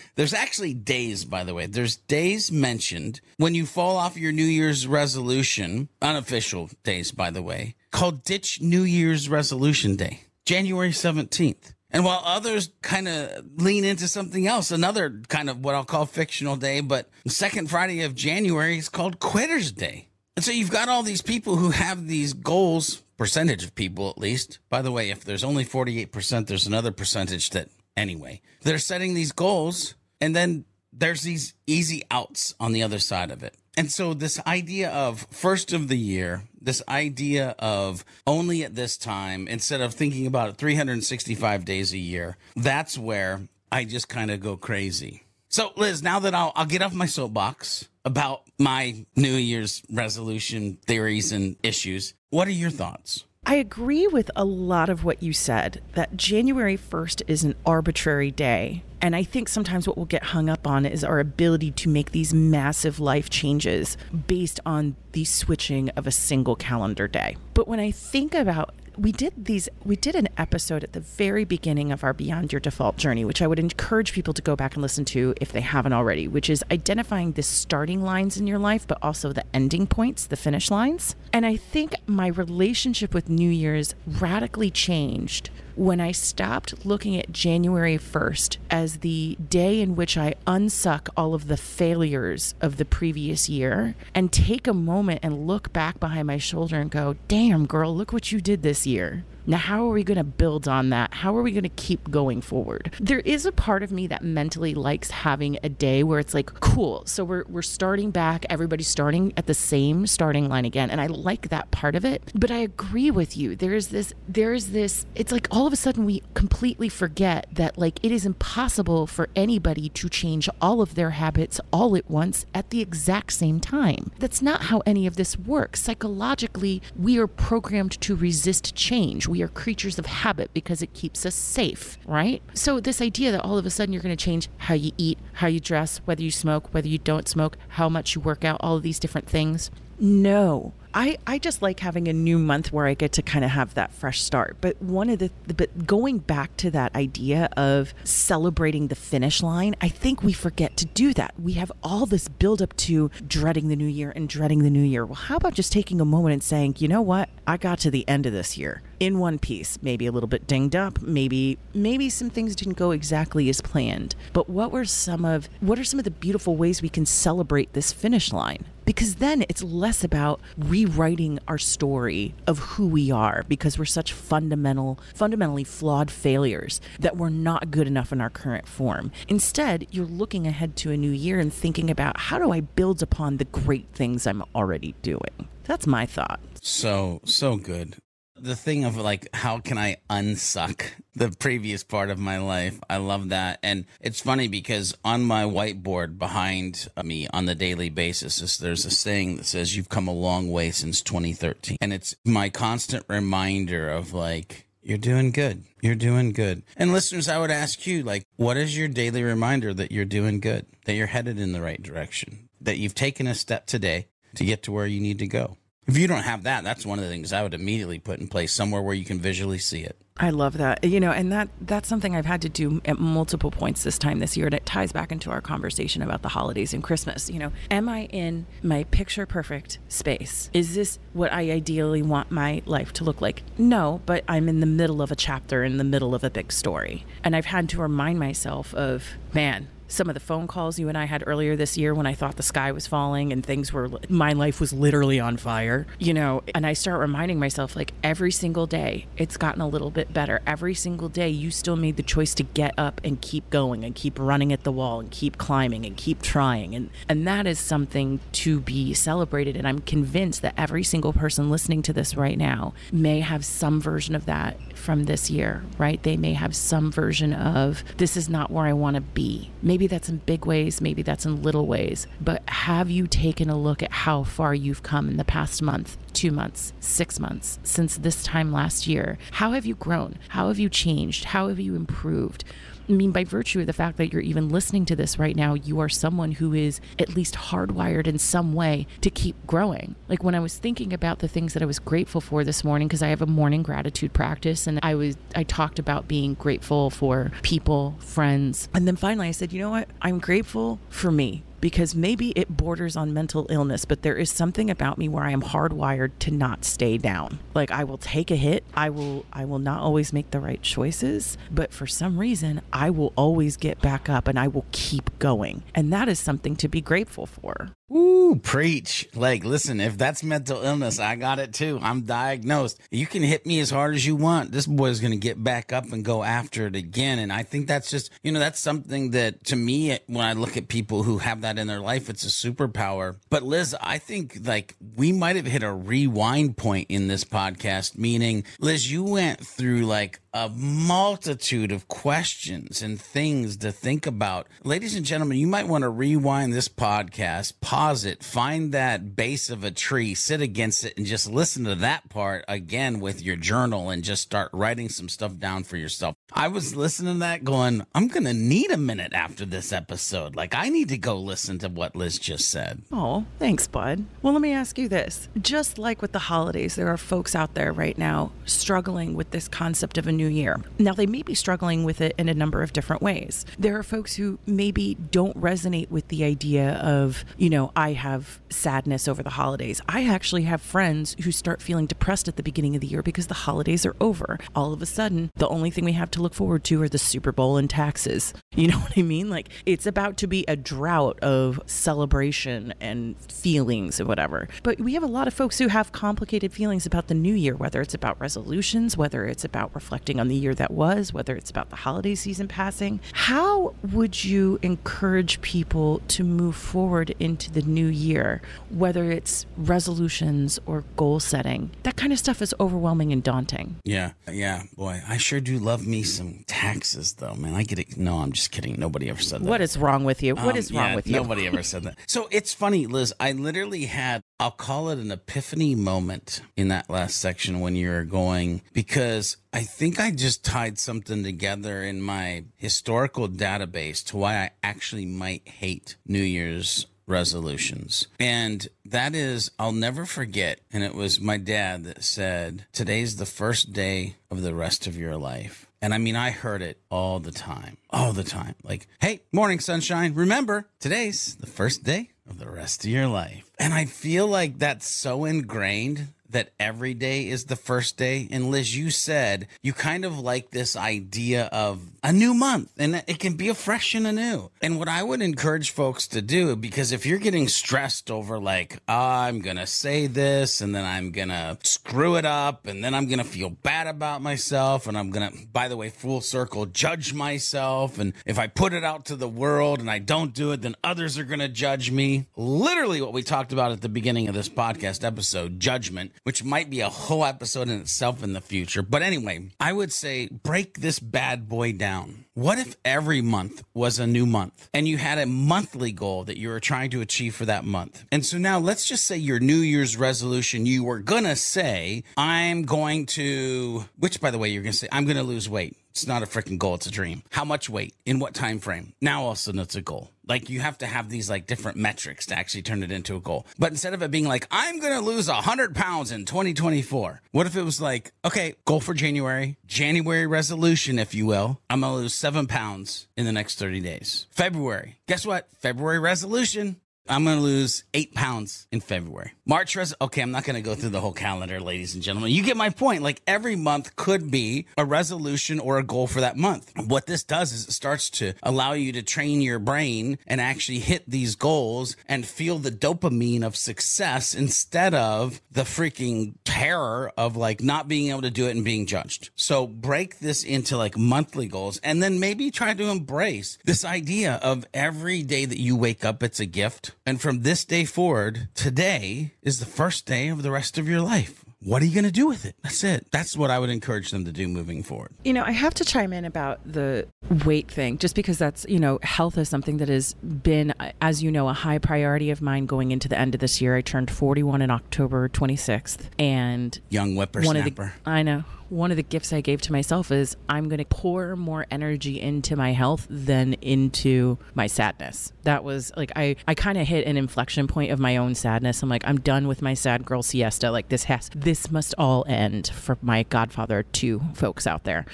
there's 0.14 0.34
actually 0.34 0.74
days, 0.74 1.24
by 1.24 1.44
the 1.44 1.54
way. 1.54 1.66
There's 1.66 1.96
days 1.96 2.52
mentioned 2.52 3.20
when 3.36 3.54
you 3.54 3.66
fall 3.66 3.96
off 3.96 4.16
your 4.16 4.32
New 4.32 4.44
Year's 4.44 4.86
resolution, 4.86 5.88
unofficial 6.00 6.70
days, 6.84 7.10
by 7.10 7.30
the 7.30 7.42
way, 7.42 7.74
called 7.90 8.22
Ditch 8.22 8.60
New 8.60 8.82
Year's 8.82 9.28
Resolution 9.28 9.96
Day, 9.96 10.20
January 10.44 10.90
17th. 10.90 11.74
And 11.92 12.04
while 12.04 12.22
others 12.24 12.70
kind 12.82 13.08
of 13.08 13.60
lean 13.60 13.84
into 13.84 14.06
something 14.06 14.46
else, 14.46 14.70
another 14.70 15.22
kind 15.28 15.50
of 15.50 15.64
what 15.64 15.74
I'll 15.74 15.84
call 15.84 16.06
fictional 16.06 16.56
day, 16.56 16.80
but 16.80 17.08
second 17.26 17.68
Friday 17.68 18.02
of 18.02 18.14
January 18.14 18.78
is 18.78 18.88
called 18.88 19.18
Quitters 19.18 19.72
Day. 19.72 20.06
And 20.36 20.44
so 20.44 20.52
you've 20.52 20.70
got 20.70 20.88
all 20.88 21.02
these 21.02 21.22
people 21.22 21.56
who 21.56 21.70
have 21.70 22.06
these 22.06 22.32
goals, 22.32 23.02
percentage 23.20 23.62
of 23.62 23.74
people 23.74 24.08
at 24.08 24.16
least. 24.16 24.60
By 24.70 24.80
the 24.80 24.90
way, 24.90 25.10
if 25.10 25.26
there's 25.26 25.44
only 25.44 25.62
48%, 25.62 26.46
there's 26.46 26.66
another 26.66 26.90
percentage 26.90 27.50
that, 27.50 27.68
anyway, 27.94 28.40
they're 28.62 28.78
setting 28.78 29.12
these 29.12 29.30
goals 29.30 29.94
and 30.22 30.34
then 30.34 30.64
there's 30.90 31.20
these 31.20 31.52
easy 31.66 32.02
outs 32.10 32.54
on 32.58 32.72
the 32.72 32.82
other 32.82 32.98
side 32.98 33.30
of 33.30 33.42
it. 33.42 33.54
And 33.76 33.92
so 33.92 34.14
this 34.14 34.40
idea 34.46 34.88
of 34.88 35.26
first 35.30 35.74
of 35.74 35.88
the 35.88 35.98
year, 35.98 36.44
this 36.62 36.82
idea 36.88 37.54
of 37.58 38.06
only 38.26 38.64
at 38.64 38.74
this 38.74 38.96
time, 38.96 39.46
instead 39.48 39.82
of 39.82 39.92
thinking 39.92 40.26
about 40.26 40.48
it 40.48 40.56
365 40.56 41.66
days 41.66 41.92
a 41.92 41.98
year, 41.98 42.38
that's 42.56 42.96
where 42.96 43.42
I 43.70 43.84
just 43.84 44.08
kind 44.08 44.30
of 44.30 44.40
go 44.40 44.56
crazy. 44.56 45.24
So 45.50 45.72
Liz, 45.76 46.02
now 46.02 46.20
that 46.20 46.34
I'll, 46.34 46.52
I'll 46.56 46.64
get 46.64 46.80
off 46.80 46.94
my 46.94 47.04
soapbox 47.04 47.86
about 48.02 48.44
my 48.58 49.04
New 49.14 49.34
Year's 49.34 49.82
resolution 49.90 50.78
theories 50.86 51.32
and 51.32 51.56
issues, 51.62 52.14
what 52.30 52.46
are 52.46 52.52
your 52.52 52.70
thoughts? 52.70 53.24
I 53.44 53.56
agree 53.56 54.06
with 54.06 54.30
a 54.36 54.44
lot 54.44 54.88
of 54.88 55.02
what 55.02 55.22
you 55.22 55.32
said 55.32 55.82
that 55.94 56.16
January 56.16 56.76
1st 56.76 57.22
is 57.26 57.42
an 57.42 57.56
arbitrary 57.66 58.30
day. 58.30 58.84
And 59.00 59.16
I 59.16 59.24
think 59.24 59.48
sometimes 59.48 59.88
what 59.88 59.96
we'll 59.96 60.06
get 60.06 60.22
hung 60.22 60.48
up 60.48 60.66
on 60.66 60.86
is 60.86 61.02
our 61.02 61.18
ability 61.18 61.70
to 61.72 61.88
make 61.88 62.12
these 62.12 62.34
massive 62.34 63.00
life 63.00 63.30
changes 63.30 63.96
based 64.26 64.60
on 64.64 64.94
the 65.12 65.24
switching 65.24 65.88
of 65.90 66.06
a 66.06 66.12
single 66.12 66.54
calendar 66.54 67.08
day. 67.08 67.36
But 67.54 67.66
when 67.66 67.80
I 67.80 67.90
think 67.90 68.34
about 68.34 68.74
we 68.96 69.12
did 69.12 69.32
these 69.44 69.68
we 69.84 69.96
did 69.96 70.14
an 70.14 70.28
episode 70.36 70.82
at 70.84 70.92
the 70.92 71.00
very 71.00 71.44
beginning 71.44 71.92
of 71.92 72.02
our 72.02 72.12
beyond 72.12 72.52
your 72.52 72.60
default 72.60 72.96
journey 72.96 73.24
which 73.24 73.40
i 73.40 73.46
would 73.46 73.58
encourage 73.58 74.12
people 74.12 74.34
to 74.34 74.42
go 74.42 74.56
back 74.56 74.74
and 74.74 74.82
listen 74.82 75.04
to 75.04 75.34
if 75.40 75.52
they 75.52 75.60
haven't 75.60 75.92
already 75.92 76.26
which 76.26 76.50
is 76.50 76.64
identifying 76.70 77.32
the 77.32 77.42
starting 77.42 78.02
lines 78.02 78.36
in 78.36 78.46
your 78.46 78.58
life 78.58 78.86
but 78.86 78.98
also 79.02 79.32
the 79.32 79.44
ending 79.54 79.86
points 79.86 80.26
the 80.26 80.36
finish 80.36 80.70
lines. 80.70 81.14
And 81.32 81.46
i 81.46 81.56
think 81.56 81.94
my 82.06 82.26
relationship 82.26 83.14
with 83.14 83.28
new 83.28 83.50
year's 83.50 83.94
radically 84.06 84.70
changed 84.70 85.50
when 85.76 86.00
I 86.00 86.12
stopped 86.12 86.84
looking 86.84 87.16
at 87.16 87.32
January 87.32 87.98
1st 87.98 88.58
as 88.70 88.98
the 88.98 89.36
day 89.48 89.80
in 89.80 89.96
which 89.96 90.16
I 90.16 90.34
unsuck 90.46 91.08
all 91.16 91.34
of 91.34 91.48
the 91.48 91.56
failures 91.56 92.54
of 92.60 92.76
the 92.76 92.84
previous 92.84 93.48
year 93.48 93.94
and 94.14 94.32
take 94.32 94.66
a 94.66 94.74
moment 94.74 95.20
and 95.22 95.46
look 95.46 95.72
back 95.72 96.00
behind 96.00 96.26
my 96.26 96.38
shoulder 96.38 96.76
and 96.76 96.90
go, 96.90 97.16
damn, 97.28 97.66
girl, 97.66 97.94
look 97.94 98.12
what 98.12 98.32
you 98.32 98.40
did 98.40 98.62
this 98.62 98.86
year. 98.86 99.24
Now, 99.46 99.58
how 99.58 99.86
are 99.86 99.92
we 99.92 100.04
going 100.04 100.18
to 100.18 100.24
build 100.24 100.68
on 100.68 100.90
that? 100.90 101.14
How 101.14 101.36
are 101.36 101.42
we 101.42 101.52
going 101.52 101.62
to 101.64 101.68
keep 101.68 102.10
going 102.10 102.40
forward? 102.40 102.94
There 103.00 103.20
is 103.20 103.46
a 103.46 103.52
part 103.52 103.82
of 103.82 103.90
me 103.90 104.06
that 104.08 104.22
mentally 104.22 104.74
likes 104.74 105.10
having 105.10 105.58
a 105.62 105.68
day 105.68 106.02
where 106.02 106.18
it's 106.18 106.34
like, 106.34 106.60
cool. 106.60 107.02
So 107.06 107.24
we're, 107.24 107.44
we're 107.48 107.62
starting 107.62 108.10
back. 108.10 108.44
Everybody's 108.48 108.88
starting 108.88 109.32
at 109.36 109.46
the 109.46 109.54
same 109.54 110.06
starting 110.06 110.48
line 110.48 110.64
again. 110.64 110.90
And 110.90 111.00
I 111.00 111.06
like 111.06 111.48
that 111.48 111.70
part 111.70 111.94
of 111.94 112.04
it. 112.04 112.30
But 112.34 112.50
I 112.50 112.58
agree 112.58 113.10
with 113.10 113.36
you. 113.36 113.56
There 113.56 113.74
is 113.74 113.88
this, 113.88 114.12
there 114.28 114.52
is 114.52 114.72
this, 114.72 115.06
it's 115.14 115.32
like 115.32 115.48
all 115.50 115.66
of 115.66 115.72
a 115.72 115.76
sudden 115.76 116.04
we 116.04 116.22
completely 116.34 116.88
forget 116.88 117.46
that 117.52 117.78
like 117.78 118.04
it 118.04 118.12
is 118.12 118.26
impossible 118.26 119.06
for 119.06 119.28
anybody 119.34 119.88
to 119.90 120.08
change 120.08 120.48
all 120.60 120.80
of 120.80 120.94
their 120.94 121.10
habits 121.10 121.60
all 121.72 121.96
at 121.96 122.10
once 122.10 122.46
at 122.54 122.70
the 122.70 122.80
exact 122.80 123.32
same 123.32 123.60
time. 123.60 124.10
That's 124.18 124.42
not 124.42 124.64
how 124.64 124.82
any 124.86 125.06
of 125.06 125.16
this 125.16 125.38
works. 125.38 125.80
Psychologically, 125.80 126.82
we 126.98 127.18
are 127.18 127.26
programmed 127.26 128.00
to 128.02 128.14
resist 128.14 128.74
change. 128.74 129.26
We 129.30 129.42
are 129.42 129.48
creatures 129.48 129.96
of 129.96 130.06
habit 130.06 130.50
because 130.52 130.82
it 130.82 130.92
keeps 130.92 131.24
us 131.24 131.36
safe, 131.36 131.96
right? 132.04 132.42
So, 132.52 132.80
this 132.80 133.00
idea 133.00 133.30
that 133.30 133.42
all 133.42 133.58
of 133.58 133.64
a 133.64 133.70
sudden 133.70 133.92
you're 133.92 134.02
going 134.02 134.16
to 134.16 134.24
change 134.24 134.48
how 134.56 134.74
you 134.74 134.90
eat, 134.98 135.20
how 135.34 135.46
you 135.46 135.60
dress, 135.60 135.98
whether 136.04 136.20
you 136.20 136.32
smoke, 136.32 136.74
whether 136.74 136.88
you 136.88 136.98
don't 136.98 137.28
smoke, 137.28 137.56
how 137.68 137.88
much 137.88 138.16
you 138.16 138.20
work 138.20 138.44
out, 138.44 138.58
all 138.58 138.76
of 138.76 138.82
these 138.82 138.98
different 138.98 139.28
things. 139.28 139.70
No, 140.00 140.72
I, 140.92 141.18
I 141.26 141.38
just 141.38 141.62
like 141.62 141.80
having 141.80 142.08
a 142.08 142.12
new 142.12 142.38
month 142.38 142.72
where 142.72 142.86
I 142.86 142.94
get 142.94 143.12
to 143.12 143.22
kind 143.22 143.44
of 143.44 143.52
have 143.52 143.74
that 143.74 143.92
fresh 143.92 144.20
start. 144.20 144.56
But 144.60 144.80
one 144.82 145.08
of 145.08 145.20
the, 145.20 145.30
but 145.46 145.86
going 145.86 146.18
back 146.18 146.56
to 146.58 146.70
that 146.72 146.94
idea 146.96 147.48
of 147.56 147.94
celebrating 148.02 148.88
the 148.88 148.96
finish 148.96 149.42
line, 149.42 149.76
I 149.80 149.88
think 149.88 150.22
we 150.22 150.32
forget 150.32 150.76
to 150.78 150.86
do 150.86 151.14
that. 151.14 151.34
We 151.38 151.52
have 151.54 151.70
all 151.82 152.06
this 152.06 152.28
build 152.28 152.60
up 152.60 152.76
to 152.78 153.10
dreading 153.26 153.68
the 153.68 153.76
new 153.76 153.86
year 153.86 154.12
and 154.16 154.28
dreading 154.28 154.64
the 154.64 154.70
new 154.70 154.82
year. 154.82 155.06
Well, 155.06 155.14
how 155.14 155.36
about 155.36 155.54
just 155.54 155.72
taking 155.72 156.00
a 156.00 156.04
moment 156.04 156.32
and 156.32 156.42
saying, 156.42 156.76
you 156.78 156.88
know 156.88 157.02
what? 157.02 157.28
I 157.46 157.56
got 157.56 157.78
to 157.80 157.90
the 157.90 158.08
end 158.08 158.26
of 158.26 158.32
this 158.32 158.58
year 158.58 158.82
in 158.98 159.18
one 159.18 159.38
piece, 159.38 159.78
maybe 159.82 160.06
a 160.06 160.12
little 160.12 160.28
bit 160.28 160.46
dinged 160.46 160.76
up, 160.76 161.00
maybe, 161.00 161.58
maybe 161.72 162.10
some 162.10 162.30
things 162.30 162.54
didn't 162.54 162.76
go 162.76 162.90
exactly 162.90 163.48
as 163.48 163.60
planned. 163.60 164.14
But 164.32 164.50
what 164.50 164.72
were 164.72 164.84
some 164.84 165.24
of, 165.24 165.48
what 165.60 165.78
are 165.78 165.84
some 165.84 165.98
of 165.98 166.04
the 166.04 166.10
beautiful 166.10 166.56
ways 166.56 166.82
we 166.82 166.90
can 166.90 167.06
celebrate 167.06 167.72
this 167.72 167.92
finish 167.92 168.32
line? 168.32 168.64
because 168.90 169.16
then 169.16 169.44
it's 169.48 169.62
less 169.62 170.02
about 170.02 170.40
rewriting 170.80 171.38
our 171.46 171.58
story 171.58 172.34
of 172.46 172.58
who 172.58 172.86
we 172.86 173.10
are 173.10 173.44
because 173.48 173.78
we're 173.78 173.84
such 173.84 174.12
fundamental 174.12 174.98
fundamentally 175.14 175.64
flawed 175.64 176.10
failures 176.10 176.80
that 176.98 177.16
we're 177.16 177.28
not 177.28 177.70
good 177.70 177.86
enough 177.86 178.12
in 178.12 178.20
our 178.20 178.30
current 178.30 178.66
form. 178.66 179.12
Instead 179.28 179.86
you're 179.90 180.06
looking 180.06 180.46
ahead 180.46 180.76
to 180.76 180.90
a 180.90 180.96
new 180.96 181.10
year 181.10 181.38
and 181.38 181.52
thinking 181.52 181.90
about 181.90 182.18
how 182.18 182.38
do 182.38 182.50
i 182.52 182.60
build 182.60 183.02
upon 183.02 183.36
the 183.36 183.44
great 183.44 183.86
things 183.92 184.26
i'm 184.26 184.42
already 184.54 184.94
doing. 185.02 185.48
That's 185.64 185.86
my 185.86 186.06
thought. 186.06 186.40
So 186.62 187.20
so 187.24 187.56
good 187.56 187.96
the 188.42 188.56
thing 188.56 188.84
of 188.84 188.96
like 188.96 189.28
how 189.34 189.58
can 189.58 189.78
i 189.78 189.96
unsuck 190.08 190.84
the 191.14 191.30
previous 191.38 191.82
part 191.82 192.10
of 192.10 192.18
my 192.18 192.38
life 192.38 192.78
i 192.88 192.96
love 192.96 193.28
that 193.28 193.58
and 193.62 193.84
it's 194.00 194.20
funny 194.20 194.48
because 194.48 194.96
on 195.04 195.22
my 195.22 195.44
whiteboard 195.44 196.18
behind 196.18 196.88
me 197.04 197.28
on 197.32 197.46
the 197.46 197.54
daily 197.54 197.90
basis 197.90 198.56
there's 198.58 198.84
a 198.84 198.90
saying 198.90 199.36
that 199.36 199.44
says 199.44 199.76
you've 199.76 199.88
come 199.88 200.08
a 200.08 200.12
long 200.12 200.50
way 200.50 200.70
since 200.70 201.02
2013 201.02 201.76
and 201.80 201.92
it's 201.92 202.16
my 202.24 202.48
constant 202.48 203.04
reminder 203.08 203.88
of 203.88 204.12
like 204.12 204.66
you're 204.82 204.98
doing 204.98 205.30
good. 205.30 205.64
You're 205.82 205.94
doing 205.94 206.32
good. 206.32 206.62
And 206.76 206.92
listeners, 206.92 207.28
I 207.28 207.38
would 207.38 207.50
ask 207.50 207.86
you, 207.86 208.02
like, 208.02 208.24
what 208.36 208.56
is 208.56 208.76
your 208.76 208.88
daily 208.88 209.22
reminder 209.22 209.74
that 209.74 209.92
you're 209.92 210.04
doing 210.04 210.40
good, 210.40 210.66
that 210.86 210.94
you're 210.94 211.06
headed 211.06 211.38
in 211.38 211.52
the 211.52 211.60
right 211.60 211.82
direction, 211.82 212.48
that 212.60 212.78
you've 212.78 212.94
taken 212.94 213.26
a 213.26 213.34
step 213.34 213.66
today 213.66 214.08
to 214.36 214.44
get 214.44 214.62
to 214.64 214.72
where 214.72 214.86
you 214.86 215.00
need 215.00 215.18
to 215.18 215.26
go? 215.26 215.58
If 215.90 215.98
you 215.98 216.06
don't 216.06 216.22
have 216.22 216.44
that, 216.44 216.62
that's 216.62 216.86
one 216.86 217.00
of 217.00 217.04
the 217.04 217.10
things 217.10 217.32
I 217.32 217.42
would 217.42 217.52
immediately 217.52 217.98
put 217.98 218.20
in 218.20 218.28
place 218.28 218.52
somewhere 218.52 218.80
where 218.80 218.94
you 218.94 219.04
can 219.04 219.18
visually 219.18 219.58
see 219.58 219.82
it. 219.82 219.96
I 220.18 220.30
love 220.30 220.58
that. 220.58 220.84
You 220.84 221.00
know, 221.00 221.10
and 221.10 221.32
that 221.32 221.48
that's 221.60 221.88
something 221.88 222.14
I've 222.14 222.26
had 222.26 222.42
to 222.42 222.48
do 222.48 222.80
at 222.84 223.00
multiple 223.00 223.50
points 223.50 223.82
this 223.82 223.98
time 223.98 224.20
this 224.20 224.36
year 224.36 224.46
and 224.46 224.54
it 224.54 224.64
ties 224.64 224.92
back 224.92 225.10
into 225.10 225.32
our 225.32 225.40
conversation 225.40 226.00
about 226.00 226.22
the 226.22 226.28
holidays 226.28 226.72
and 226.72 226.80
Christmas. 226.80 227.28
You 227.28 227.40
know, 227.40 227.52
am 227.72 227.88
I 227.88 228.04
in 228.04 228.46
my 228.62 228.84
picture 228.84 229.26
perfect 229.26 229.80
space? 229.88 230.48
Is 230.52 230.76
this 230.76 231.00
what 231.12 231.32
I 231.32 231.50
ideally 231.50 232.02
want 232.02 232.30
my 232.30 232.62
life 232.66 232.92
to 232.94 233.04
look 233.04 233.20
like? 233.20 233.42
No, 233.58 234.00
but 234.06 234.22
I'm 234.28 234.48
in 234.48 234.60
the 234.60 234.66
middle 234.66 235.02
of 235.02 235.10
a 235.10 235.16
chapter 235.16 235.64
in 235.64 235.76
the 235.76 235.84
middle 235.84 236.14
of 236.14 236.22
a 236.22 236.30
big 236.30 236.52
story. 236.52 237.04
And 237.24 237.34
I've 237.34 237.46
had 237.46 237.68
to 237.70 237.80
remind 237.80 238.20
myself 238.20 238.72
of, 238.74 239.04
man, 239.34 239.66
some 239.90 240.08
of 240.08 240.14
the 240.14 240.20
phone 240.20 240.46
calls 240.46 240.78
you 240.78 240.88
and 240.88 240.96
I 240.96 241.04
had 241.04 241.24
earlier 241.26 241.56
this 241.56 241.76
year 241.76 241.92
when 241.94 242.06
I 242.06 242.14
thought 242.14 242.36
the 242.36 242.42
sky 242.42 242.72
was 242.72 242.86
falling 242.86 243.32
and 243.32 243.44
things 243.44 243.72
were, 243.72 243.90
my 244.08 244.32
life 244.32 244.60
was 244.60 244.72
literally 244.72 245.20
on 245.20 245.36
fire, 245.36 245.86
you 245.98 246.14
know, 246.14 246.42
and 246.54 246.66
I 246.66 246.72
start 246.72 247.00
reminding 247.00 247.38
myself 247.38 247.74
like 247.76 247.92
every 248.02 248.30
single 248.30 248.66
day 248.66 249.06
it's 249.16 249.36
gotten 249.36 249.60
a 249.60 249.68
little 249.68 249.90
bit 249.90 250.12
better. 250.12 250.40
Every 250.46 250.74
single 250.74 251.08
day 251.08 251.28
you 251.28 251.50
still 251.50 251.76
made 251.76 251.96
the 251.96 252.02
choice 252.02 252.34
to 252.34 252.44
get 252.44 252.72
up 252.78 253.00
and 253.04 253.20
keep 253.20 253.50
going 253.50 253.84
and 253.84 253.94
keep 253.94 254.18
running 254.18 254.52
at 254.52 254.64
the 254.64 254.72
wall 254.72 255.00
and 255.00 255.10
keep 255.10 255.38
climbing 255.38 255.84
and 255.84 255.96
keep 255.96 256.22
trying. 256.22 256.74
And, 256.74 256.90
and 257.08 257.26
that 257.26 257.46
is 257.46 257.58
something 257.58 258.20
to 258.32 258.60
be 258.60 258.94
celebrated. 258.94 259.56
And 259.56 259.66
I'm 259.66 259.80
convinced 259.80 260.42
that 260.42 260.54
every 260.56 260.84
single 260.84 261.12
person 261.12 261.50
listening 261.50 261.82
to 261.82 261.92
this 261.92 262.14
right 262.14 262.38
now 262.38 262.74
may 262.92 263.20
have 263.20 263.44
some 263.44 263.80
version 263.80 264.14
of 264.14 264.26
that 264.26 264.56
from 264.76 265.04
this 265.04 265.30
year, 265.30 265.64
right? 265.78 266.02
They 266.02 266.16
may 266.16 266.34
have 266.34 266.56
some 266.56 266.90
version 266.90 267.32
of 267.32 267.84
this 267.96 268.16
is 268.16 268.28
not 268.28 268.50
where 268.50 268.66
I 268.66 268.72
want 268.72 268.94
to 268.94 269.00
be. 269.00 269.50
Maybe 269.62 269.79
that's 269.86 270.08
in 270.08 270.18
big 270.18 270.46
ways, 270.46 270.80
maybe 270.80 271.02
that's 271.02 271.26
in 271.26 271.42
little 271.42 271.66
ways, 271.66 272.06
but 272.20 272.42
have 272.48 272.90
you 272.90 273.06
taken 273.06 273.48
a 273.48 273.58
look 273.58 273.82
at 273.82 273.92
how 273.92 274.24
far 274.24 274.54
you've 274.54 274.82
come 274.82 275.08
in 275.08 275.16
the 275.16 275.24
past 275.24 275.62
month, 275.62 275.96
two 276.12 276.30
months, 276.30 276.72
six 276.80 277.18
months, 277.18 277.58
since 277.62 277.96
this 277.96 278.22
time 278.22 278.52
last 278.52 278.86
year? 278.86 279.18
How 279.32 279.52
have 279.52 279.66
you 279.66 279.74
grown? 279.74 280.16
How 280.28 280.48
have 280.48 280.58
you 280.58 280.68
changed? 280.68 281.24
How 281.24 281.48
have 281.48 281.60
you 281.60 281.74
improved? 281.74 282.44
I 282.90 282.92
mean, 282.92 283.12
by 283.12 283.22
virtue 283.22 283.60
of 283.60 283.66
the 283.66 283.72
fact 283.72 283.98
that 283.98 284.12
you're 284.12 284.20
even 284.20 284.48
listening 284.48 284.84
to 284.86 284.96
this 284.96 285.18
right 285.18 285.36
now, 285.36 285.54
you 285.54 285.78
are 285.78 285.88
someone 285.88 286.32
who 286.32 286.52
is 286.52 286.80
at 286.98 287.14
least 287.14 287.34
hardwired 287.34 288.08
in 288.08 288.18
some 288.18 288.52
way 288.52 288.88
to 289.00 289.10
keep 289.10 289.36
growing. 289.46 289.94
Like 290.08 290.24
when 290.24 290.34
I 290.34 290.40
was 290.40 290.58
thinking 290.58 290.92
about 290.92 291.20
the 291.20 291.28
things 291.28 291.54
that 291.54 291.62
I 291.62 291.66
was 291.66 291.78
grateful 291.78 292.20
for 292.20 292.42
this 292.42 292.64
morning, 292.64 292.88
because 292.88 293.02
I 293.02 293.08
have 293.08 293.22
a 293.22 293.26
morning 293.26 293.62
gratitude 293.62 294.12
practice, 294.12 294.66
and 294.66 294.80
I 294.82 294.96
was 294.96 295.16
I 295.36 295.44
talked 295.44 295.78
about 295.78 296.08
being 296.08 296.34
grateful 296.34 296.90
for 296.90 297.30
people, 297.42 297.94
friends, 298.00 298.68
and 298.74 298.88
then 298.88 298.96
finally 298.96 299.28
I 299.28 299.32
said, 299.32 299.52
you 299.52 299.60
know 299.60 299.70
what? 299.70 299.88
I'm 300.02 300.18
grateful 300.18 300.80
for 300.88 301.12
me 301.12 301.44
because 301.60 301.94
maybe 301.94 302.30
it 302.30 302.56
borders 302.56 302.96
on 302.96 303.12
mental 303.12 303.46
illness, 303.50 303.84
but 303.84 304.02
there 304.02 304.16
is 304.16 304.30
something 304.30 304.70
about 304.70 304.98
me 304.98 305.08
where 305.08 305.24
I 305.24 305.30
am 305.30 305.42
hardwired 305.42 306.12
to 306.20 306.30
not 306.30 306.64
stay 306.64 306.98
down. 306.98 307.38
Like 307.54 307.70
I 307.70 307.84
will 307.84 307.98
take 307.98 308.30
a 308.30 308.36
hit, 308.36 308.64
I 308.74 308.90
will 308.90 309.24
I 309.32 309.44
will 309.44 309.58
not 309.58 309.80
always 309.80 310.12
make 310.12 310.30
the 310.30 310.40
right 310.40 310.62
choices, 310.62 311.36
but 311.50 311.72
for 311.72 311.86
some 311.86 312.18
reason 312.18 312.62
I 312.72 312.90
will 312.90 313.12
always 313.16 313.56
get 313.56 313.80
back 313.80 314.08
up 314.08 314.28
and 314.28 314.38
I 314.38 314.48
will 314.48 314.66
keep 314.72 315.18
going. 315.18 315.62
And 315.74 315.92
that 315.92 316.08
is 316.08 316.18
something 316.18 316.56
to 316.56 316.68
be 316.68 316.80
grateful 316.80 317.26
for. 317.26 317.72
Ooh, 317.92 318.38
preach. 318.42 319.08
Like, 319.14 319.44
listen, 319.44 319.80
if 319.80 319.98
that's 319.98 320.22
mental 320.22 320.62
illness, 320.62 321.00
I 321.00 321.16
got 321.16 321.38
it 321.40 321.52
too. 321.52 321.78
I'm 321.82 322.02
diagnosed. 322.02 322.80
You 322.90 323.06
can 323.06 323.22
hit 323.22 323.44
me 323.46 323.58
as 323.60 323.70
hard 323.70 323.94
as 323.94 324.06
you 324.06 324.14
want. 324.14 324.52
This 324.52 324.66
boy's 324.66 325.00
going 325.00 325.12
to 325.12 325.16
get 325.16 325.42
back 325.42 325.72
up 325.72 325.92
and 325.92 326.04
go 326.04 326.22
after 326.22 326.66
it 326.66 326.76
again. 326.76 327.18
And 327.18 327.32
I 327.32 327.42
think 327.42 327.66
that's 327.66 327.90
just, 327.90 328.10
you 328.22 328.30
know, 328.30 328.38
that's 328.38 328.60
something 328.60 329.10
that 329.10 329.44
to 329.46 329.56
me, 329.56 329.98
when 330.06 330.24
I 330.24 330.34
look 330.34 330.56
at 330.56 330.68
people 330.68 331.02
who 331.02 331.18
have 331.18 331.40
that 331.40 331.58
in 331.58 331.66
their 331.66 331.80
life, 331.80 332.08
it's 332.08 332.24
a 332.24 332.28
superpower. 332.28 333.16
But 333.28 333.42
Liz, 333.42 333.74
I 333.80 333.98
think 333.98 334.38
like 334.44 334.76
we 334.96 335.10
might 335.10 335.36
have 335.36 335.46
hit 335.46 335.62
a 335.62 335.72
rewind 335.72 336.56
point 336.56 336.86
in 336.90 337.08
this 337.08 337.24
podcast, 337.24 337.98
meaning, 337.98 338.44
Liz, 338.60 338.90
you 338.90 339.02
went 339.02 339.44
through 339.44 339.80
like 339.82 340.20
a 340.32 340.48
multitude 340.48 341.72
of 341.72 341.88
questions 341.88 342.82
and 342.82 343.00
things 343.00 343.56
to 343.58 343.72
think 343.72 344.06
about. 344.06 344.46
Ladies 344.62 344.94
and 344.94 345.04
gentlemen, 345.04 345.38
you 345.38 345.46
might 345.46 345.66
want 345.66 345.82
to 345.82 345.88
rewind 345.88 346.52
this 346.52 346.68
podcast, 346.68 347.54
pause 347.60 348.04
it, 348.04 348.22
find 348.22 348.72
that 348.72 349.16
base 349.16 349.50
of 349.50 349.64
a 349.64 349.70
tree, 349.70 350.14
sit 350.14 350.40
against 350.40 350.84
it, 350.84 350.96
and 350.96 351.06
just 351.06 351.28
listen 351.28 351.64
to 351.64 351.74
that 351.74 352.08
part 352.08 352.44
again 352.46 353.00
with 353.00 353.22
your 353.22 353.36
journal 353.36 353.90
and 353.90 354.04
just 354.04 354.22
start 354.22 354.50
writing 354.52 354.88
some 354.88 355.08
stuff 355.08 355.36
down 355.38 355.64
for 355.64 355.76
yourself. 355.76 356.14
I 356.32 356.48
was 356.48 356.76
listening 356.76 357.14
to 357.14 357.20
that 357.20 357.42
going, 357.42 357.84
I'm 357.94 358.06
going 358.06 358.24
to 358.24 358.32
need 358.32 358.70
a 358.70 358.76
minute 358.76 359.12
after 359.12 359.44
this 359.44 359.72
episode. 359.72 360.36
Like, 360.36 360.54
I 360.54 360.68
need 360.68 360.88
to 360.90 360.98
go 360.98 361.18
listen 361.18 361.58
to 361.58 361.68
what 361.68 361.96
Liz 361.96 362.18
just 362.18 362.48
said. 362.48 362.82
Oh, 362.92 363.24
thanks, 363.38 363.66
bud. 363.66 364.04
Well, 364.22 364.32
let 364.32 364.42
me 364.42 364.52
ask 364.52 364.78
you 364.78 364.88
this. 364.88 365.28
Just 365.40 365.78
like 365.78 366.00
with 366.00 366.12
the 366.12 366.20
holidays, 366.20 366.76
there 366.76 366.88
are 366.88 366.96
folks 366.96 367.34
out 367.34 367.54
there 367.54 367.72
right 367.72 367.98
now 367.98 368.30
struggling 368.44 369.14
with 369.14 369.30
this 369.32 369.48
concept 369.48 369.98
of 369.98 370.06
a 370.06 370.19
new 370.20 370.28
year. 370.28 370.60
Now, 370.78 370.92
they 370.92 371.06
may 371.06 371.22
be 371.22 371.34
struggling 371.34 371.84
with 371.84 372.00
it 372.00 372.14
in 372.18 372.28
a 372.28 372.34
number 372.34 372.62
of 372.62 372.72
different 372.72 373.00
ways. 373.00 373.46
There 373.58 373.76
are 373.78 373.82
folks 373.82 374.16
who 374.16 374.38
maybe 374.46 374.96
don't 375.10 375.40
resonate 375.40 375.90
with 375.90 376.08
the 376.08 376.24
idea 376.24 376.74
of, 376.74 377.24
you 377.38 377.48
know, 377.48 377.72
I 377.74 377.92
have 377.92 378.40
sadness 378.50 379.08
over 379.08 379.22
the 379.22 379.30
holidays. 379.30 379.80
I 379.88 380.06
actually 380.06 380.42
have 380.42 380.60
friends 380.60 381.16
who 381.22 381.32
start 381.32 381.62
feeling 381.62 381.86
depressed 381.86 382.28
at 382.28 382.36
the 382.36 382.42
beginning 382.42 382.74
of 382.74 382.82
the 382.82 382.86
year 382.86 383.02
because 383.02 383.28
the 383.28 383.34
holidays 383.46 383.86
are 383.86 383.96
over. 384.00 384.38
All 384.54 384.72
of 384.72 384.82
a 384.82 384.86
sudden, 384.86 385.30
the 385.36 385.48
only 385.48 385.70
thing 385.70 385.84
we 385.84 385.92
have 385.92 386.10
to 386.12 386.22
look 386.22 386.34
forward 386.34 386.64
to 386.64 386.82
are 386.82 386.88
the 386.88 386.98
Super 386.98 387.32
Bowl 387.32 387.56
and 387.56 387.70
taxes. 387.70 388.34
You 388.56 388.66
know 388.66 388.78
what 388.78 388.98
I 388.98 389.02
mean? 389.02 389.30
Like, 389.30 389.48
it's 389.64 389.86
about 389.86 390.16
to 390.18 390.26
be 390.26 390.44
a 390.48 390.56
drought 390.56 391.20
of 391.20 391.60
celebration 391.66 392.74
and 392.80 393.16
feelings 393.30 394.00
and 394.00 394.08
whatever. 394.08 394.48
But 394.64 394.80
we 394.80 394.94
have 394.94 395.04
a 395.04 395.06
lot 395.06 395.28
of 395.28 395.34
folks 395.34 395.58
who 395.58 395.68
have 395.68 395.92
complicated 395.92 396.52
feelings 396.52 396.84
about 396.84 397.06
the 397.06 397.14
new 397.14 397.32
year, 397.32 397.54
whether 397.54 397.80
it's 397.80 397.94
about 397.94 398.20
resolutions, 398.20 398.96
whether 398.96 399.24
it's 399.24 399.44
about 399.44 399.72
reflecting 399.72 400.09
on 400.18 400.28
the 400.28 400.34
year 400.34 400.54
that 400.54 400.72
was, 400.72 401.12
whether 401.12 401.36
it's 401.36 401.50
about 401.50 401.70
the 401.70 401.76
holiday 401.76 402.14
season 402.14 402.48
passing. 402.48 402.98
How 403.12 403.74
would 403.92 404.24
you 404.24 404.58
encourage 404.62 405.40
people 405.42 406.00
to 406.08 406.24
move 406.24 406.56
forward 406.56 407.14
into 407.20 407.50
the 407.52 407.62
new 407.62 407.86
year, 407.86 408.40
whether 408.70 409.12
it's 409.12 409.46
resolutions 409.56 410.58
or 410.66 410.84
goal 410.96 411.20
setting? 411.20 411.70
That 411.82 411.96
kind 411.96 412.12
of 412.12 412.18
stuff 412.18 412.40
is 412.42 412.54
overwhelming 412.58 413.12
and 413.12 413.22
daunting. 413.22 413.76
Yeah, 413.84 414.12
yeah, 414.30 414.62
boy, 414.76 415.02
I 415.06 415.18
sure 415.18 415.40
do 415.40 415.58
love 415.58 415.86
me 415.86 416.02
some 416.02 416.44
taxes, 416.46 417.12
though, 417.14 417.34
man. 417.34 417.54
I 417.54 417.62
get 417.62 417.78
it. 417.78 417.96
No, 417.96 418.18
I'm 418.18 418.32
just 418.32 418.50
kidding. 418.50 418.76
Nobody 418.78 419.10
ever 419.10 419.20
said 419.20 419.42
that. 419.42 419.48
What 419.48 419.60
is 419.60 419.76
wrong 419.76 420.04
with 420.04 420.22
you? 420.22 420.34
What 420.34 420.52
Um, 420.52 420.56
is 420.56 420.72
wrong 420.72 420.90
yeah, 420.90 420.96
with 420.96 421.06
you? 421.06 421.12
Nobody 421.14 421.46
ever 421.46 421.62
said 421.62 421.82
that. 421.84 421.98
So 422.06 422.28
it's 422.30 422.54
funny, 422.54 422.86
Liz. 422.86 423.12
I 423.20 423.32
literally 423.32 423.84
had, 423.86 424.22
I'll 424.38 424.50
call 424.50 424.88
it 424.90 424.98
an 424.98 425.10
epiphany 425.10 425.74
moment 425.74 426.40
in 426.56 426.68
that 426.68 426.88
last 426.88 427.16
section 427.18 427.60
when 427.60 427.76
you 427.76 427.90
were 427.90 428.04
going, 428.04 428.62
because 428.72 429.36
I 429.52 429.62
think 429.62 429.98
I 429.98 430.12
just 430.12 430.44
tied 430.44 430.78
something 430.78 431.24
together 431.24 431.82
in 431.82 432.00
my 432.00 432.44
historical 432.56 433.28
database 433.28 434.04
to 434.06 434.16
why 434.16 434.36
I 434.36 434.50
actually 434.62 435.06
might 435.06 435.46
hate 435.46 435.96
New 436.06 436.22
Year's 436.22 436.86
resolutions. 437.06 438.06
And 438.20 438.68
that 438.84 439.14
is, 439.14 439.50
I'll 439.58 439.72
never 439.72 440.06
forget. 440.06 440.60
And 440.72 440.84
it 440.84 440.94
was 440.94 441.20
my 441.20 441.36
dad 441.36 441.84
that 441.84 442.04
said, 442.04 442.64
Today's 442.72 443.16
the 443.16 443.26
first 443.26 443.72
day 443.72 444.16
of 444.30 444.42
the 444.42 444.54
rest 444.54 444.86
of 444.86 444.96
your 444.96 445.16
life. 445.16 445.66
And 445.82 445.92
I 445.94 445.98
mean, 445.98 446.14
I 446.14 446.30
heard 446.30 446.62
it 446.62 446.78
all 446.90 447.20
the 447.20 447.32
time, 447.32 447.78
all 447.90 448.12
the 448.12 448.22
time. 448.22 448.54
Like, 448.62 448.86
hey, 449.00 449.20
morning, 449.32 449.60
sunshine. 449.60 450.14
Remember, 450.14 450.68
today's 450.78 451.36
the 451.36 451.46
first 451.46 451.82
day 451.82 452.10
of 452.28 452.38
the 452.38 452.50
rest 452.50 452.84
of 452.84 452.90
your 452.90 453.08
life. 453.08 453.50
And 453.58 453.74
I 453.74 453.86
feel 453.86 454.26
like 454.26 454.58
that's 454.58 454.86
so 454.86 455.24
ingrained 455.24 456.08
that 456.32 456.50
every 456.58 456.94
day 456.94 457.28
is 457.28 457.46
the 457.46 457.56
first 457.56 457.96
day. 457.96 458.28
And 458.30 458.50
Liz, 458.50 458.76
you 458.76 458.90
said 458.90 459.48
you 459.62 459.72
kind 459.72 460.04
of 460.04 460.18
like 460.18 460.50
this 460.50 460.76
idea 460.76 461.46
of 461.52 461.80
a 462.02 462.12
new 462.12 462.34
month 462.34 462.70
and 462.78 463.02
it 463.06 463.18
can 463.18 463.34
be 463.34 463.48
a 463.48 463.54
fresh 463.54 463.94
and 463.94 464.06
a 464.06 464.12
new. 464.12 464.50
And 464.62 464.78
what 464.78 464.88
I 464.88 465.02
would 465.02 465.22
encourage 465.22 465.70
folks 465.70 466.06
to 466.08 466.22
do, 466.22 466.56
because 466.56 466.92
if 466.92 467.04
you're 467.06 467.18
getting 467.18 467.48
stressed 467.48 468.10
over 468.10 468.38
like, 468.38 468.78
oh, 468.88 468.94
I'm 468.94 469.40
going 469.40 469.56
to 469.56 469.66
say 469.66 470.06
this 470.06 470.60
and 470.60 470.74
then 470.74 470.84
I'm 470.84 471.10
going 471.10 471.28
to 471.28 471.58
screw 471.62 472.16
it 472.16 472.24
up 472.24 472.66
and 472.66 472.82
then 472.82 472.94
I'm 472.94 473.06
going 473.06 473.18
to 473.18 473.24
feel 473.24 473.50
bad 473.50 473.86
about 473.86 474.22
myself 474.22 474.86
and 474.86 474.96
I'm 474.96 475.10
going 475.10 475.30
to, 475.30 475.46
by 475.46 475.68
the 475.68 475.76
way, 475.76 475.88
full 475.88 476.20
circle, 476.20 476.66
judge 476.66 477.12
myself. 477.12 477.98
And 477.98 478.12
if 478.24 478.38
I 478.38 478.46
put 478.46 478.72
it 478.72 478.84
out 478.84 479.04
to 479.06 479.16
the 479.16 479.28
world 479.28 479.80
and 479.80 479.90
I 479.90 479.98
don't 479.98 480.34
do 480.34 480.52
it, 480.52 480.62
then 480.62 480.76
others 480.82 481.18
are 481.18 481.24
going 481.24 481.40
to 481.40 481.48
judge 481.48 481.90
me. 481.90 482.26
Literally 482.36 483.00
what 483.00 483.12
we 483.12 483.22
talked 483.22 483.52
about 483.52 483.72
at 483.72 483.80
the 483.80 483.88
beginning 483.88 484.28
of 484.28 484.34
this 484.34 484.48
podcast 484.48 485.04
episode, 485.04 485.60
judgment, 485.60 486.12
which 486.24 486.44
might 486.44 486.70
be 486.70 486.80
a 486.80 486.88
whole 486.88 487.24
episode 487.24 487.68
in 487.68 487.80
itself 487.80 488.22
in 488.22 488.32
the 488.32 488.40
future. 488.40 488.82
But 488.82 489.02
anyway, 489.02 489.50
I 489.58 489.72
would 489.72 489.92
say 489.92 490.28
break 490.28 490.80
this 490.80 490.98
bad 490.98 491.48
boy 491.48 491.72
down. 491.72 492.26
What 492.34 492.60
if 492.60 492.76
every 492.84 493.22
month 493.22 493.64
was 493.74 493.98
a 493.98 494.06
new 494.06 494.24
month 494.24 494.70
and 494.72 494.86
you 494.86 494.98
had 494.98 495.18
a 495.18 495.26
monthly 495.26 495.90
goal 495.90 496.22
that 496.24 496.36
you 496.38 496.48
were 496.48 496.60
trying 496.60 496.90
to 496.90 497.00
achieve 497.00 497.34
for 497.34 497.44
that 497.46 497.64
month? 497.64 498.04
And 498.12 498.24
so 498.24 498.38
now 498.38 498.60
let's 498.60 498.86
just 498.86 499.04
say 499.04 499.16
your 499.16 499.40
New 499.40 499.56
Year's 499.56 499.96
resolution, 499.96 500.64
you 500.64 500.84
were 500.84 501.00
going 501.00 501.24
to 501.24 501.34
say, 501.34 502.04
I'm 502.16 502.62
going 502.62 503.06
to, 503.06 503.84
which 503.98 504.20
by 504.20 504.30
the 504.30 504.38
way, 504.38 504.48
you're 504.48 504.62
going 504.62 504.72
to 504.72 504.78
say, 504.78 504.86
I'm 504.92 505.06
going 505.06 505.16
to 505.16 505.24
lose 505.24 505.48
weight. 505.48 505.76
It's 505.90 506.06
not 506.06 506.22
a 506.22 506.26
freaking 506.26 506.56
goal, 506.56 506.76
it's 506.76 506.86
a 506.86 506.90
dream. 506.90 507.24
How 507.30 507.44
much 507.44 507.68
weight? 507.68 507.94
In 508.06 508.20
what 508.20 508.32
time 508.32 508.60
frame? 508.60 508.92
Now 509.00 509.24
all 509.24 509.32
of 509.32 509.36
a 509.36 509.40
sudden 509.40 509.60
it's 509.60 509.74
a 509.74 509.82
goal. 509.82 510.12
Like 510.26 510.48
you 510.48 510.60
have 510.60 510.78
to 510.78 510.86
have 510.86 511.08
these 511.08 511.28
like 511.28 511.48
different 511.48 511.76
metrics 511.76 512.26
to 512.26 512.38
actually 512.38 512.62
turn 512.62 512.84
it 512.84 512.92
into 512.92 513.16
a 513.16 513.20
goal. 513.20 513.44
But 513.58 513.72
instead 513.72 513.94
of 513.94 514.02
it 514.02 514.12
being 514.12 514.28
like, 514.28 514.46
I'm 514.52 514.78
gonna 514.78 515.00
lose 515.00 515.28
hundred 515.28 515.74
pounds 515.74 516.12
in 516.12 516.24
2024, 516.24 517.22
what 517.32 517.46
if 517.46 517.56
it 517.56 517.64
was 517.64 517.80
like, 517.80 518.12
okay, 518.24 518.54
goal 518.64 518.78
for 518.78 518.94
January, 518.94 519.56
January 519.66 520.28
resolution, 520.28 521.00
if 521.00 521.12
you 521.12 521.26
will. 521.26 521.60
I'm 521.68 521.80
gonna 521.80 521.96
lose 521.96 522.14
seven 522.20 522.46
pounds 522.46 523.08
in 523.16 523.24
the 523.24 523.32
next 523.32 523.58
30 523.58 523.80
days. 523.80 524.26
February. 524.30 524.98
Guess 525.08 525.24
what? 525.24 525.48
February 525.58 525.98
resolution. 525.98 526.76
I'm 527.10 527.24
going 527.24 527.38
to 527.38 527.42
lose 527.42 527.82
eight 527.92 528.14
pounds 528.14 528.68
in 528.70 528.80
February. 528.80 529.32
March, 529.44 529.74
res- 529.74 529.94
okay, 530.00 530.22
I'm 530.22 530.30
not 530.30 530.44
going 530.44 530.54
to 530.54 530.62
go 530.62 530.76
through 530.76 530.90
the 530.90 531.00
whole 531.00 531.12
calendar, 531.12 531.60
ladies 531.60 531.94
and 531.94 532.02
gentlemen. 532.04 532.30
You 532.30 532.44
get 532.44 532.56
my 532.56 532.70
point. 532.70 533.02
Like 533.02 533.20
every 533.26 533.56
month 533.56 533.96
could 533.96 534.30
be 534.30 534.66
a 534.78 534.84
resolution 534.84 535.58
or 535.58 535.78
a 535.78 535.82
goal 535.82 536.06
for 536.06 536.20
that 536.20 536.36
month. 536.36 536.72
What 536.86 537.06
this 537.06 537.24
does 537.24 537.52
is 537.52 537.66
it 537.66 537.72
starts 537.72 538.10
to 538.10 538.34
allow 538.44 538.74
you 538.74 538.92
to 538.92 539.02
train 539.02 539.40
your 539.40 539.58
brain 539.58 540.18
and 540.28 540.40
actually 540.40 540.78
hit 540.78 541.02
these 541.10 541.34
goals 541.34 541.96
and 542.06 542.24
feel 542.24 542.58
the 542.58 542.70
dopamine 542.70 543.42
of 543.42 543.56
success 543.56 544.32
instead 544.32 544.94
of 544.94 545.40
the 545.50 545.62
freaking 545.62 546.34
terror 546.44 547.12
of 547.16 547.36
like 547.36 547.60
not 547.60 547.88
being 547.88 548.10
able 548.10 548.22
to 548.22 548.30
do 548.30 548.46
it 548.46 548.54
and 548.54 548.64
being 548.64 548.86
judged. 548.86 549.30
So 549.34 549.66
break 549.66 550.20
this 550.20 550.44
into 550.44 550.76
like 550.76 550.96
monthly 550.96 551.48
goals 551.48 551.80
and 551.82 552.00
then 552.00 552.20
maybe 552.20 552.52
try 552.52 552.72
to 552.72 552.84
embrace 552.84 553.58
this 553.64 553.84
idea 553.84 554.34
of 554.42 554.64
every 554.72 555.24
day 555.24 555.44
that 555.44 555.58
you 555.58 555.74
wake 555.74 556.04
up, 556.04 556.22
it's 556.22 556.38
a 556.38 556.46
gift. 556.46 556.92
And 557.06 557.20
from 557.20 557.42
this 557.42 557.64
day 557.64 557.84
forward, 557.84 558.48
today 558.54 559.32
is 559.42 559.58
the 559.58 559.66
first 559.66 560.06
day 560.06 560.28
of 560.28 560.42
the 560.42 560.50
rest 560.50 560.78
of 560.78 560.88
your 560.88 561.00
life. 561.00 561.44
What 561.62 561.82
are 561.82 561.84
you 561.84 561.92
going 561.92 562.04
to 562.04 562.10
do 562.10 562.26
with 562.26 562.46
it? 562.46 562.56
That's 562.62 562.82
it. 562.84 563.06
That's 563.10 563.36
what 563.36 563.50
I 563.50 563.58
would 563.58 563.68
encourage 563.68 564.10
them 564.10 564.24
to 564.24 564.32
do 564.32 564.48
moving 564.48 564.82
forward. 564.82 565.12
You 565.24 565.34
know, 565.34 565.44
I 565.44 565.50
have 565.50 565.74
to 565.74 565.84
chime 565.84 566.12
in 566.14 566.24
about 566.24 566.60
the 566.64 567.06
weight 567.44 567.70
thing, 567.70 567.98
just 567.98 568.14
because 568.14 568.38
that's, 568.38 568.64
you 568.66 568.78
know, 568.78 568.98
health 569.02 569.36
is 569.36 569.50
something 569.50 569.76
that 569.76 569.88
has 569.88 570.14
been, 570.14 570.72
as 571.02 571.22
you 571.22 571.30
know, 571.30 571.48
a 571.48 571.52
high 571.52 571.76
priority 571.76 572.30
of 572.30 572.40
mine 572.40 572.64
going 572.64 572.92
into 572.92 573.08
the 573.08 573.18
end 573.18 573.34
of 573.34 573.40
this 573.40 573.60
year. 573.60 573.76
I 573.76 573.82
turned 573.82 574.10
41 574.10 574.62
in 574.62 574.70
October 574.70 575.28
26th. 575.28 576.08
And 576.18 576.80
Young 576.88 577.14
one 577.14 577.24
of 577.24 577.32
the, 577.32 577.42
whippersnapper. 577.42 577.92
I 578.06 578.22
know. 578.22 578.44
One 578.70 578.90
of 578.90 578.96
the 578.96 579.02
gifts 579.02 579.32
I 579.32 579.40
gave 579.40 579.60
to 579.62 579.72
myself 579.72 580.10
is 580.10 580.36
I'm 580.48 580.68
going 580.68 580.78
to 580.78 580.84
pour 580.84 581.36
more 581.36 581.66
energy 581.70 582.20
into 582.20 582.56
my 582.56 582.72
health 582.72 583.06
than 583.10 583.54
into 583.54 584.38
my 584.54 584.68
sadness. 584.68 585.32
That 585.42 585.64
was 585.64 585.92
like 585.96 586.12
I 586.14 586.36
I 586.46 586.54
kind 586.54 586.78
of 586.78 586.86
hit 586.86 587.06
an 587.06 587.16
inflection 587.16 587.66
point 587.66 587.90
of 587.90 587.98
my 587.98 588.16
own 588.16 588.34
sadness. 588.34 588.82
I'm 588.82 588.88
like 588.88 589.02
I'm 589.04 589.20
done 589.20 589.48
with 589.48 589.60
my 589.60 589.74
sad 589.74 590.04
girl 590.04 590.22
siesta. 590.22 590.70
Like 590.70 590.88
this 590.88 591.04
has 591.04 591.30
this 591.34 591.70
must 591.70 591.94
all 591.98 592.24
end 592.28 592.68
for 592.68 592.96
my 593.02 593.24
Godfather 593.24 593.82
2 593.82 594.20
folks 594.34 594.66
out 594.66 594.84
there. 594.84 595.04